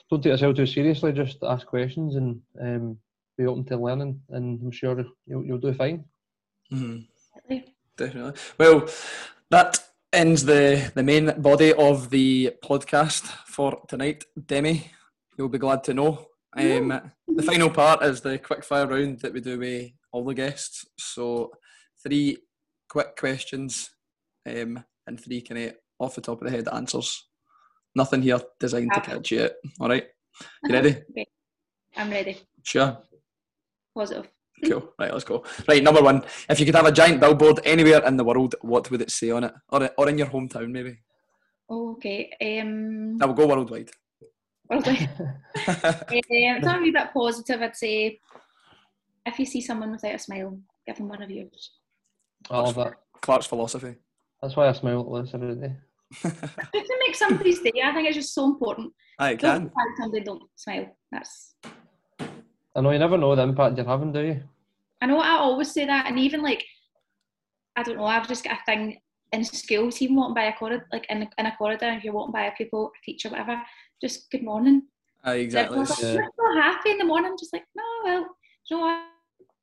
don't 0.09 0.23
take 0.23 0.31
yourself 0.31 0.57
too 0.57 0.67
seriously, 0.67 1.13
just 1.13 1.43
ask 1.43 1.67
questions 1.67 2.17
and 2.17 2.41
um, 2.61 2.99
be 3.37 3.47
open 3.47 3.65
to 3.65 3.77
learning 3.77 4.21
and 4.31 4.61
I'm 4.63 4.71
sure 4.71 5.05
you'll 5.27 5.45
you'll 5.45 5.59
do 5.59 5.73
fine. 5.75 6.05
Mhm. 6.73 7.07
Definitely. 7.97 8.41
Well, 8.59 8.89
that 9.51 9.79
ends 10.13 10.45
the 10.45 10.93
the 10.95 11.03
main 11.03 11.41
body 11.41 11.73
of 11.73 12.11
the 12.11 12.53
podcast 12.63 13.25
for 13.47 13.83
tonight. 13.89 14.25
Demi, 14.47 14.91
you'll 15.37 15.49
be 15.49 15.59
glad 15.59 15.83
to 15.85 15.95
know. 15.95 16.29
Um, 16.57 17.01
the 17.27 17.43
final 17.43 17.71
part 17.71 18.03
is 18.03 18.21
the 18.21 18.39
quick 18.39 18.65
fire 18.65 18.87
round 18.87 19.21
that 19.21 19.33
we 19.33 19.41
do 19.41 19.59
with 19.59 19.91
all 20.13 20.25
the 20.25 20.35
guests. 20.35 20.85
So, 20.99 21.51
three 22.03 22.39
quick 22.89 23.17
questions 23.17 23.91
um, 24.47 24.85
and 25.07 25.19
three 25.19 25.41
kind 25.41 25.63
of 25.63 25.75
off 25.99 26.15
the 26.15 26.21
top 26.21 26.43
of 26.43 26.51
the 26.51 26.57
head 26.57 26.69
answers. 26.73 27.27
Nothing 27.95 28.23
here 28.23 28.41
designed 28.61 28.93
to 28.95 29.01
catch 29.01 29.31
you 29.31 29.45
out. 29.45 29.53
All 29.81 29.89
right. 29.89 30.07
You 30.65 30.73
ready? 30.75 30.97
Okay. 31.11 31.27
I'm 31.97 32.11
ready. 32.11 32.39
Sure. 32.63 32.99
Positive. 33.95 34.29
Cool. 34.65 34.93
Right, 34.99 35.13
let's 35.13 35.25
go. 35.25 35.45
Right, 35.67 35.83
number 35.83 36.03
one. 36.03 36.25
If 36.49 36.61
you 36.61 36.67
could 36.67 36.75
have 36.75 36.87
a 36.87 36.93
giant 36.93 37.21
billboard 37.21 37.61
anywhere 37.65 38.05
in 38.07 38.17
the 38.17 38.25
world, 38.25 38.55
what 38.61 38.91
would 38.91 39.03
it 39.03 39.11
say 39.11 39.31
on 39.31 39.45
it? 39.45 39.55
Or, 39.71 39.91
or 39.99 40.09
in 40.09 40.19
your 40.19 40.29
hometown, 40.29 40.71
maybe? 40.71 40.99
Okay. 41.69 42.31
Um, 42.41 43.19
I 43.21 43.27
will 43.27 43.35
go 43.35 43.47
worldwide. 43.47 43.91
What 44.73 44.87
was 44.87 44.97
I? 44.97 46.57
um, 46.57 46.63
something 46.63 46.89
a 46.89 46.93
bit 46.93 47.13
positive. 47.13 47.61
I'd 47.63 47.77
say, 47.77 48.19
if 49.27 49.39
you 49.39 49.47
see 49.47 49.61
someone 49.61 49.91
without 49.93 50.15
a 50.15 50.19
smile, 50.19 50.59
give 50.87 50.97
them 50.97 51.09
one 51.09 51.23
of 51.23 51.31
yours. 51.31 51.73
I 52.51 52.59
love 52.59 52.75
that. 52.77 52.95
Clark's 53.21 53.47
philosophy. 53.47 53.95
That's 54.41 54.57
why 54.57 54.69
I 54.69 54.73
smile 54.73 55.01
at 55.01 55.09
Liz 55.09 55.31
every 55.35 55.55
day. 55.55 55.77
Just 56.23 56.41
to 56.41 56.97
make 57.07 57.15
somebody's 57.15 57.61
day, 57.61 57.73
I 57.85 57.93
think 57.93 58.09
it's 58.09 58.17
just 58.17 58.35
so 58.35 58.45
important. 58.45 58.93
I 59.19 59.35
Don't 59.35 59.61
can. 59.61 59.71
find 59.71 59.97
somebody 59.99 60.25
don't 60.25 60.43
smile. 60.57 60.95
That's 61.11 61.55
I 62.75 62.81
know 62.81 62.91
you 62.91 62.99
never 62.99 63.17
know 63.17 63.35
the 63.35 63.43
impact 63.43 63.77
you're 63.79 63.87
having, 63.87 64.13
do 64.13 64.21
you? 64.21 64.43
I 65.01 65.07
know 65.07 65.21
I 65.21 65.31
always 65.31 65.71
say 65.71 65.87
that, 65.87 66.07
and 66.07 66.19
even 66.19 66.43
like, 66.43 66.65
I 67.77 67.83
don't 67.83 67.97
know, 67.97 68.05
I've 68.05 68.29
just 68.29 68.45
got 68.45 68.59
a 68.59 68.65
thing 68.67 69.01
in 69.33 69.45
schools, 69.45 70.01
even 70.03 70.17
walking 70.17 70.35
by 70.35 70.45
a 70.45 70.53
corridor, 70.53 70.87
like 70.93 71.07
in, 71.09 71.29
in 71.39 71.47
a 71.47 71.57
corridor, 71.57 71.91
if 71.93 72.05
you're 72.05 72.13
walking 72.13 72.33
by 72.33 72.45
a 72.47 72.53
pupil, 72.53 72.93
a 72.97 73.05
teacher, 73.05 73.31
whatever, 73.31 73.61
just 74.01 74.31
good 74.31 74.43
morning. 74.43 74.83
Aye, 75.25 75.37
exactly. 75.37 75.79
Like, 75.79 75.89
Yeah. 76.01 76.13
You're 76.15 76.31
so 76.39 76.61
happy 76.61 76.91
in 76.91 76.99
the 76.99 77.05
morning. 77.05 77.31
I'm 77.31 77.39
just 77.39 77.53
like, 77.53 77.65
no, 77.75 77.83
well, 78.05 78.27
you 78.71 78.77
know 78.77 78.83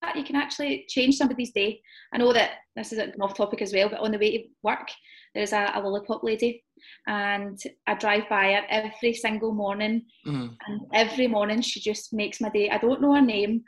what? 0.02 0.16
You 0.16 0.24
can 0.24 0.38
actually 0.38 0.86
change 0.88 1.16
somebody's 1.18 1.52
day. 1.52 1.82
I 2.14 2.18
know 2.18 2.32
that 2.34 2.52
this 2.76 2.94
is 2.94 3.00
an 3.00 3.14
off 3.22 3.36
topic 3.36 3.62
as 3.62 3.74
well, 3.74 3.90
but 3.90 4.00
on 4.00 4.12
the 4.12 4.18
way 4.18 4.38
to 4.38 4.44
work, 4.64 4.90
there's 5.36 5.52
a, 5.54 5.72
a 5.76 5.82
lollipop 5.82 6.24
lady, 6.24 6.64
and 7.06 7.60
I 7.86 7.94
drive 7.96 8.28
by 8.30 8.54
her 8.54 8.62
every 8.70 9.14
single 9.14 9.52
morning, 9.54 10.06
Mhm. 10.26 10.56
and 10.68 10.82
every 10.94 11.28
morning 11.28 11.62
she 11.62 11.80
just 11.82 12.14
makes 12.14 12.40
my 12.42 12.50
day. 12.50 12.70
I 12.70 12.78
don't 12.78 13.02
know 13.02 13.14
her 13.14 13.22
name. 13.22 13.64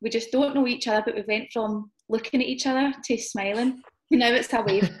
We 0.00 0.08
just 0.10 0.32
don't 0.32 0.54
know 0.54 0.66
each 0.66 0.88
other, 0.88 1.02
but 1.04 1.14
we 1.14 1.22
went 1.28 1.52
from 1.52 1.92
looking 2.08 2.40
at 2.40 2.46
each 2.48 2.66
other 2.66 2.92
to 3.04 3.18
smiling. 3.18 3.82
Now 4.10 4.28
it's 4.32 4.52
a 4.52 4.62
wave. 4.62 4.90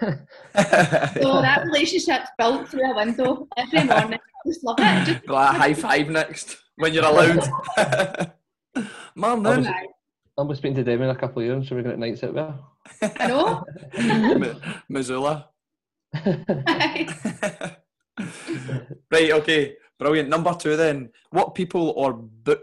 So 1.20 1.40
that 1.42 1.64
relationship's 1.66 2.30
built 2.38 2.68
through 2.68 2.90
a 2.92 2.94
window 2.94 3.48
every 3.56 3.84
morning. 3.84 4.18
I 4.20 4.48
just 4.48 4.64
love 4.64 4.76
it. 4.78 5.04
Just 5.06 5.28
Like 5.28 5.54
a 5.54 5.58
high 5.58 5.74
five 5.74 6.08
next 6.08 6.56
when 6.76 6.92
you're 6.94 7.04
allowed. 7.04 7.48
Morning. 9.16 9.46
Obviously- 9.46 9.88
I'm 10.38 10.48
be 10.48 10.54
speaking 10.54 10.76
to 10.76 10.84
Demi 10.84 11.04
in 11.04 11.10
a 11.10 11.14
couple 11.16 11.42
of 11.42 11.46
years, 11.46 11.68
so 11.68 11.74
we're 11.76 11.82
going 11.82 11.96
to 11.96 12.00
nights 12.00 12.22
out 12.24 12.34
there. 12.34 12.54
I 13.18 13.26
know. 13.26 13.64
Mi- 14.38 14.54
Missoula. 14.88 15.48
right, 19.10 19.32
okay. 19.32 19.76
Brilliant. 19.98 20.28
Number 20.30 20.54
two 20.54 20.76
then. 20.76 21.10
What 21.30 21.54
people 21.54 21.92
or 21.96 22.14
book 22.14 22.62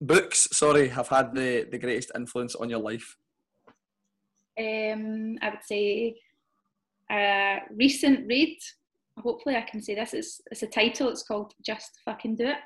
books, 0.00 0.48
sorry, 0.52 0.88
have 0.88 1.08
had 1.08 1.34
the, 1.34 1.66
the 1.70 1.78
greatest 1.78 2.10
influence 2.14 2.54
on 2.54 2.68
your 2.68 2.80
life? 2.80 3.16
Um, 4.58 5.38
I 5.42 5.50
would 5.50 5.62
say 5.64 6.16
a 7.10 7.60
recent 7.70 8.26
read. 8.26 8.58
Hopefully, 9.18 9.56
I 9.56 9.62
can 9.62 9.80
say 9.82 9.94
this. 9.94 10.12
It's, 10.14 10.40
it's 10.50 10.62
a 10.62 10.66
title. 10.66 11.08
It's 11.08 11.22
called 11.22 11.54
Just 11.64 12.00
Fucking 12.04 12.36
Do 12.36 12.48
It, 12.48 12.56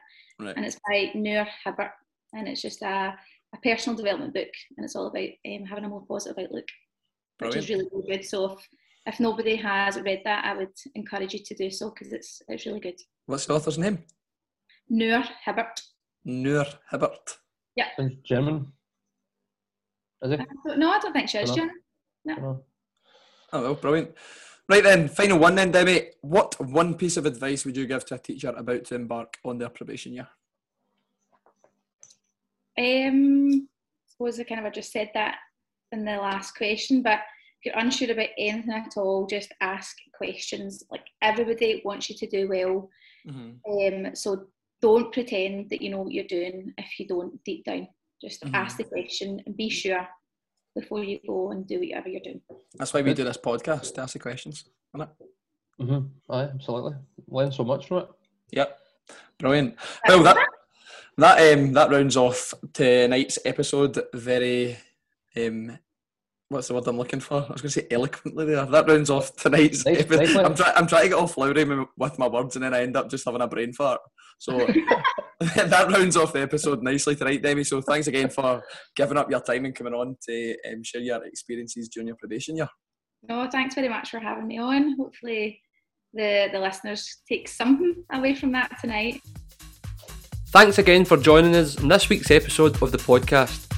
Right. 0.41 0.57
and 0.57 0.65
it's 0.65 0.79
by 0.89 1.11
Noor 1.15 1.47
Hibbert, 1.65 1.93
and 2.33 2.49
it's 2.49 2.63
just 2.63 2.83
a, 2.83 3.15
a 3.55 3.59
personal 3.63 3.97
development 3.97 4.35
book, 4.35 4.49
and 4.77 4.85
it's 4.85 4.97
all 4.97 5.07
about 5.07 5.29
um, 5.47 5.65
having 5.65 5.85
a 5.85 5.89
more 5.89 6.05
positive 6.09 6.43
outlook, 6.45 6.67
which 7.41 7.57
is 7.57 7.69
really, 7.69 7.87
really 7.93 8.17
good. 8.17 8.25
So 8.25 8.53
if, 8.53 8.69
if 9.07 9.21
nobody 9.21 9.55
has 9.57 10.01
read 10.01 10.23
that, 10.25 10.45
I 10.45 10.57
would 10.57 10.75
encourage 10.95 11.35
you 11.35 11.41
to 11.45 11.55
do 11.55 11.71
so 11.71 11.91
because 11.91 12.13
it's 12.13 12.43
it's 12.49 12.67
really 12.67 12.81
good. 12.81 13.01
What's 13.27 13.47
the 13.47 13.55
author's 13.55 13.79
name? 13.79 13.99
Noor 14.89 15.23
Hibbert. 15.45 15.81
Noor 16.25 16.67
Hibbert. 16.91 17.39
Sounds 17.97 18.15
German. 18.25 18.73
Is 20.23 20.33
it? 20.33 20.41
No, 20.77 20.91
I 20.91 20.99
don't 20.99 21.13
think 21.13 21.29
she 21.29 21.39
is, 21.39 21.51
Dunno. 21.51 21.73
No. 22.25 22.63
Oh, 23.53 23.63
well, 23.63 23.75
brilliant. 23.75 24.13
Right 24.69 24.85
then, 24.85 25.09
final 25.09 25.39
one 25.39 25.55
then, 25.57 25.73
Demi. 25.73 26.11
What 26.21 26.61
one 26.61 26.95
piece 26.95 27.17
of 27.17 27.27
advice 27.27 27.65
would 27.65 27.77
you 27.77 27.87
give 27.87 28.05
to 28.07 28.15
a 28.15 28.19
teacher 28.19 28.51
about 28.57 28.85
to 28.87 28.95
embark 28.95 29.39
on 29.45 29.59
their 29.59 29.71
probation 29.71 30.13
year? 30.13 30.29
Um, 32.79 33.67
I 33.67 34.11
suppose 34.11 34.39
I 34.39 34.45
kind 34.45 34.67
of 34.67 34.73
just 34.73 34.93
said 34.93 35.11
that 35.15 35.37
in 35.93 36.05
the 36.05 36.17
last 36.17 36.57
question, 36.57 37.03
but 37.03 37.21
if 37.61 37.67
you're 37.67 37.79
unsure 37.79 38.13
about 38.13 38.29
anything 38.39 38.73
at 38.73 38.97
all, 38.97 39.27
just 39.27 39.53
ask 39.61 39.97
questions. 40.17 40.85
Like 40.91 41.05
everybody 41.21 41.83
wants 41.85 42.09
you 42.09 42.17
to 42.17 42.27
do 42.29 42.49
well, 42.49 42.89
Mm-hmm. 43.29 44.07
um, 44.07 44.15
so 44.15 44.47
don't 44.81 45.13
pretend 45.13 45.69
that 45.69 45.83
you 45.83 45.91
know 45.91 46.01
what 46.01 46.13
you're 46.13 46.25
doing 46.25 46.73
if 46.79 46.99
you 46.99 47.07
don't 47.07 47.43
deep 47.45 47.67
down. 47.67 47.87
Just 48.21 48.43
Mhm. 48.43 48.55
ask 48.55 48.77
the 48.77 48.85
question 48.85 49.41
and 49.47 49.57
be 49.57 49.69
sure 49.71 50.07
before 50.75 51.03
you 51.03 51.19
go 51.27 51.51
and 51.51 51.67
do 51.67 51.79
whatever 51.81 52.09
you're 52.09 52.21
doing. 52.21 52.43
That's 52.75 52.93
why 52.93 53.03
we 53.03 53.15
do 53.15 53.25
this 53.25 53.37
podcast 53.39 53.95
to 53.95 54.03
ask 54.03 54.13
the 54.13 54.19
questions, 54.19 54.65
isn't 54.95 55.09
it? 55.09 55.27
Mm-hmm. 55.83 56.33
Aye, 56.33 56.43
absolutely. 56.55 56.95
Learn 57.29 57.51
so 57.53 57.65
much 57.65 57.87
from 57.89 57.99
it. 57.99 58.09
Yep. 58.53 58.79
Brilliant. 59.39 59.77
Well, 60.07 60.23
that 60.23 60.37
that 61.17 61.59
um 61.59 61.73
that 61.73 61.91
rounds 61.91 62.17
off 62.17 62.55
tonight's 62.73 63.39
episode 63.45 63.99
very 64.13 64.77
um 65.37 65.79
what's 66.51 66.69
the 66.69 66.75
word 66.75 66.87
I'm 66.89 66.99
looking 66.99 67.21
for? 67.21 67.37
I 67.49 67.53
was 67.53 67.63
going 67.63 67.71
to 67.71 67.81
say 67.81 67.87
eloquently 67.91 68.45
there. 68.45 68.67
That 68.67 68.89
rounds 68.89 69.09
off 69.09 69.35
tonight's 69.37 69.87
Nice- 69.87 70.01
episode. 70.01 70.35
nice. 70.35 70.37
I'm 70.37 70.55
trying 70.55 70.73
I'm 70.77 70.87
trying 70.87 71.03
to 71.05 71.09
get 71.11 71.19
all 71.19 71.27
flowery 71.27 71.65
with 71.97 72.19
my 72.19 72.27
words 72.29 72.57
and 72.57 72.65
then 72.65 72.75
I 72.75 72.83
end 72.83 72.97
up 72.97 73.09
just 73.09 73.25
having 73.25 73.41
a 73.41 73.47
brain 73.49 73.73
fart. 73.73 74.01
So 74.39 74.59
that 75.41 75.91
rounds 75.91 76.17
off 76.17 76.33
the 76.33 76.43
episode 76.43 76.83
nicely 76.83 77.15
tonight, 77.17 77.43
Demi. 77.43 77.65
So 77.65 77.81
thanks 77.81 78.09
again 78.09 78.29
for 78.31 78.63
giving 78.97 79.17
up 79.17 79.31
your 79.31 79.41
time 79.41 79.65
and 79.65 79.75
coming 79.75 79.95
on 79.95 80.17
to 80.29 80.57
um, 80.71 80.83
share 80.83 81.01
your 81.01 81.25
experiences 81.25 81.89
during 81.89 82.09
your 82.09 82.17
probation 82.17 82.57
year. 82.57 82.69
No, 83.29 83.49
thanks 83.51 83.75
very 83.75 83.89
much 83.89 84.11
for 84.11 84.19
having 84.19 84.49
me 84.49 84.59
on. 84.59 84.97
Hopefully, 84.99 85.61
the 86.13 86.49
the 86.53 86.59
listeners 86.59 87.19
take 87.29 87.49
something 87.49 87.95
away 88.13 88.35
from 88.35 88.51
that 88.53 88.77
tonight. 88.81 89.21
Thanks 90.49 90.79
again 90.79 91.05
for 91.05 91.17
joining 91.17 91.55
us 91.55 91.77
in 91.81 91.87
this 91.87 92.09
week's 92.09 92.31
episode 92.33 92.83
of 92.83 92.91
the 92.91 92.99
podcast. 92.99 93.69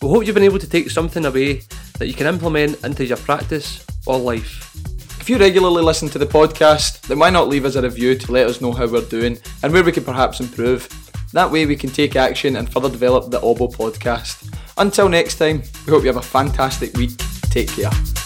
We 0.00 0.08
hope 0.08 0.24
you've 0.26 0.34
been 0.34 0.44
able 0.44 0.58
to 0.60 0.68
take 0.68 0.88
something 0.90 1.26
away 1.26 1.60
that 2.02 2.08
you 2.08 2.14
can 2.14 2.26
implement 2.26 2.82
into 2.82 3.04
your 3.06 3.16
practice 3.18 3.86
or 4.06 4.18
life. 4.18 4.74
If 5.20 5.30
you 5.30 5.38
regularly 5.38 5.84
listen 5.84 6.08
to 6.08 6.18
the 6.18 6.26
podcast, 6.26 7.02
then 7.02 7.20
why 7.20 7.30
not 7.30 7.46
leave 7.46 7.64
us 7.64 7.76
a 7.76 7.82
review 7.82 8.18
to 8.18 8.32
let 8.32 8.48
us 8.48 8.60
know 8.60 8.72
how 8.72 8.88
we're 8.88 9.02
doing 9.02 9.38
and 9.62 9.72
where 9.72 9.84
we 9.84 9.92
can 9.92 10.02
perhaps 10.02 10.40
improve? 10.40 10.88
That 11.32 11.48
way 11.48 11.64
we 11.64 11.76
can 11.76 11.90
take 11.90 12.16
action 12.16 12.56
and 12.56 12.68
further 12.72 12.90
develop 12.90 13.30
the 13.30 13.40
Obo 13.40 13.68
podcast. 13.68 14.52
Until 14.78 15.08
next 15.08 15.38
time, 15.38 15.62
we 15.86 15.92
hope 15.92 16.02
you 16.02 16.08
have 16.08 16.16
a 16.16 16.22
fantastic 16.22 16.96
week. 16.96 17.16
Take 17.50 17.68
care. 17.68 18.21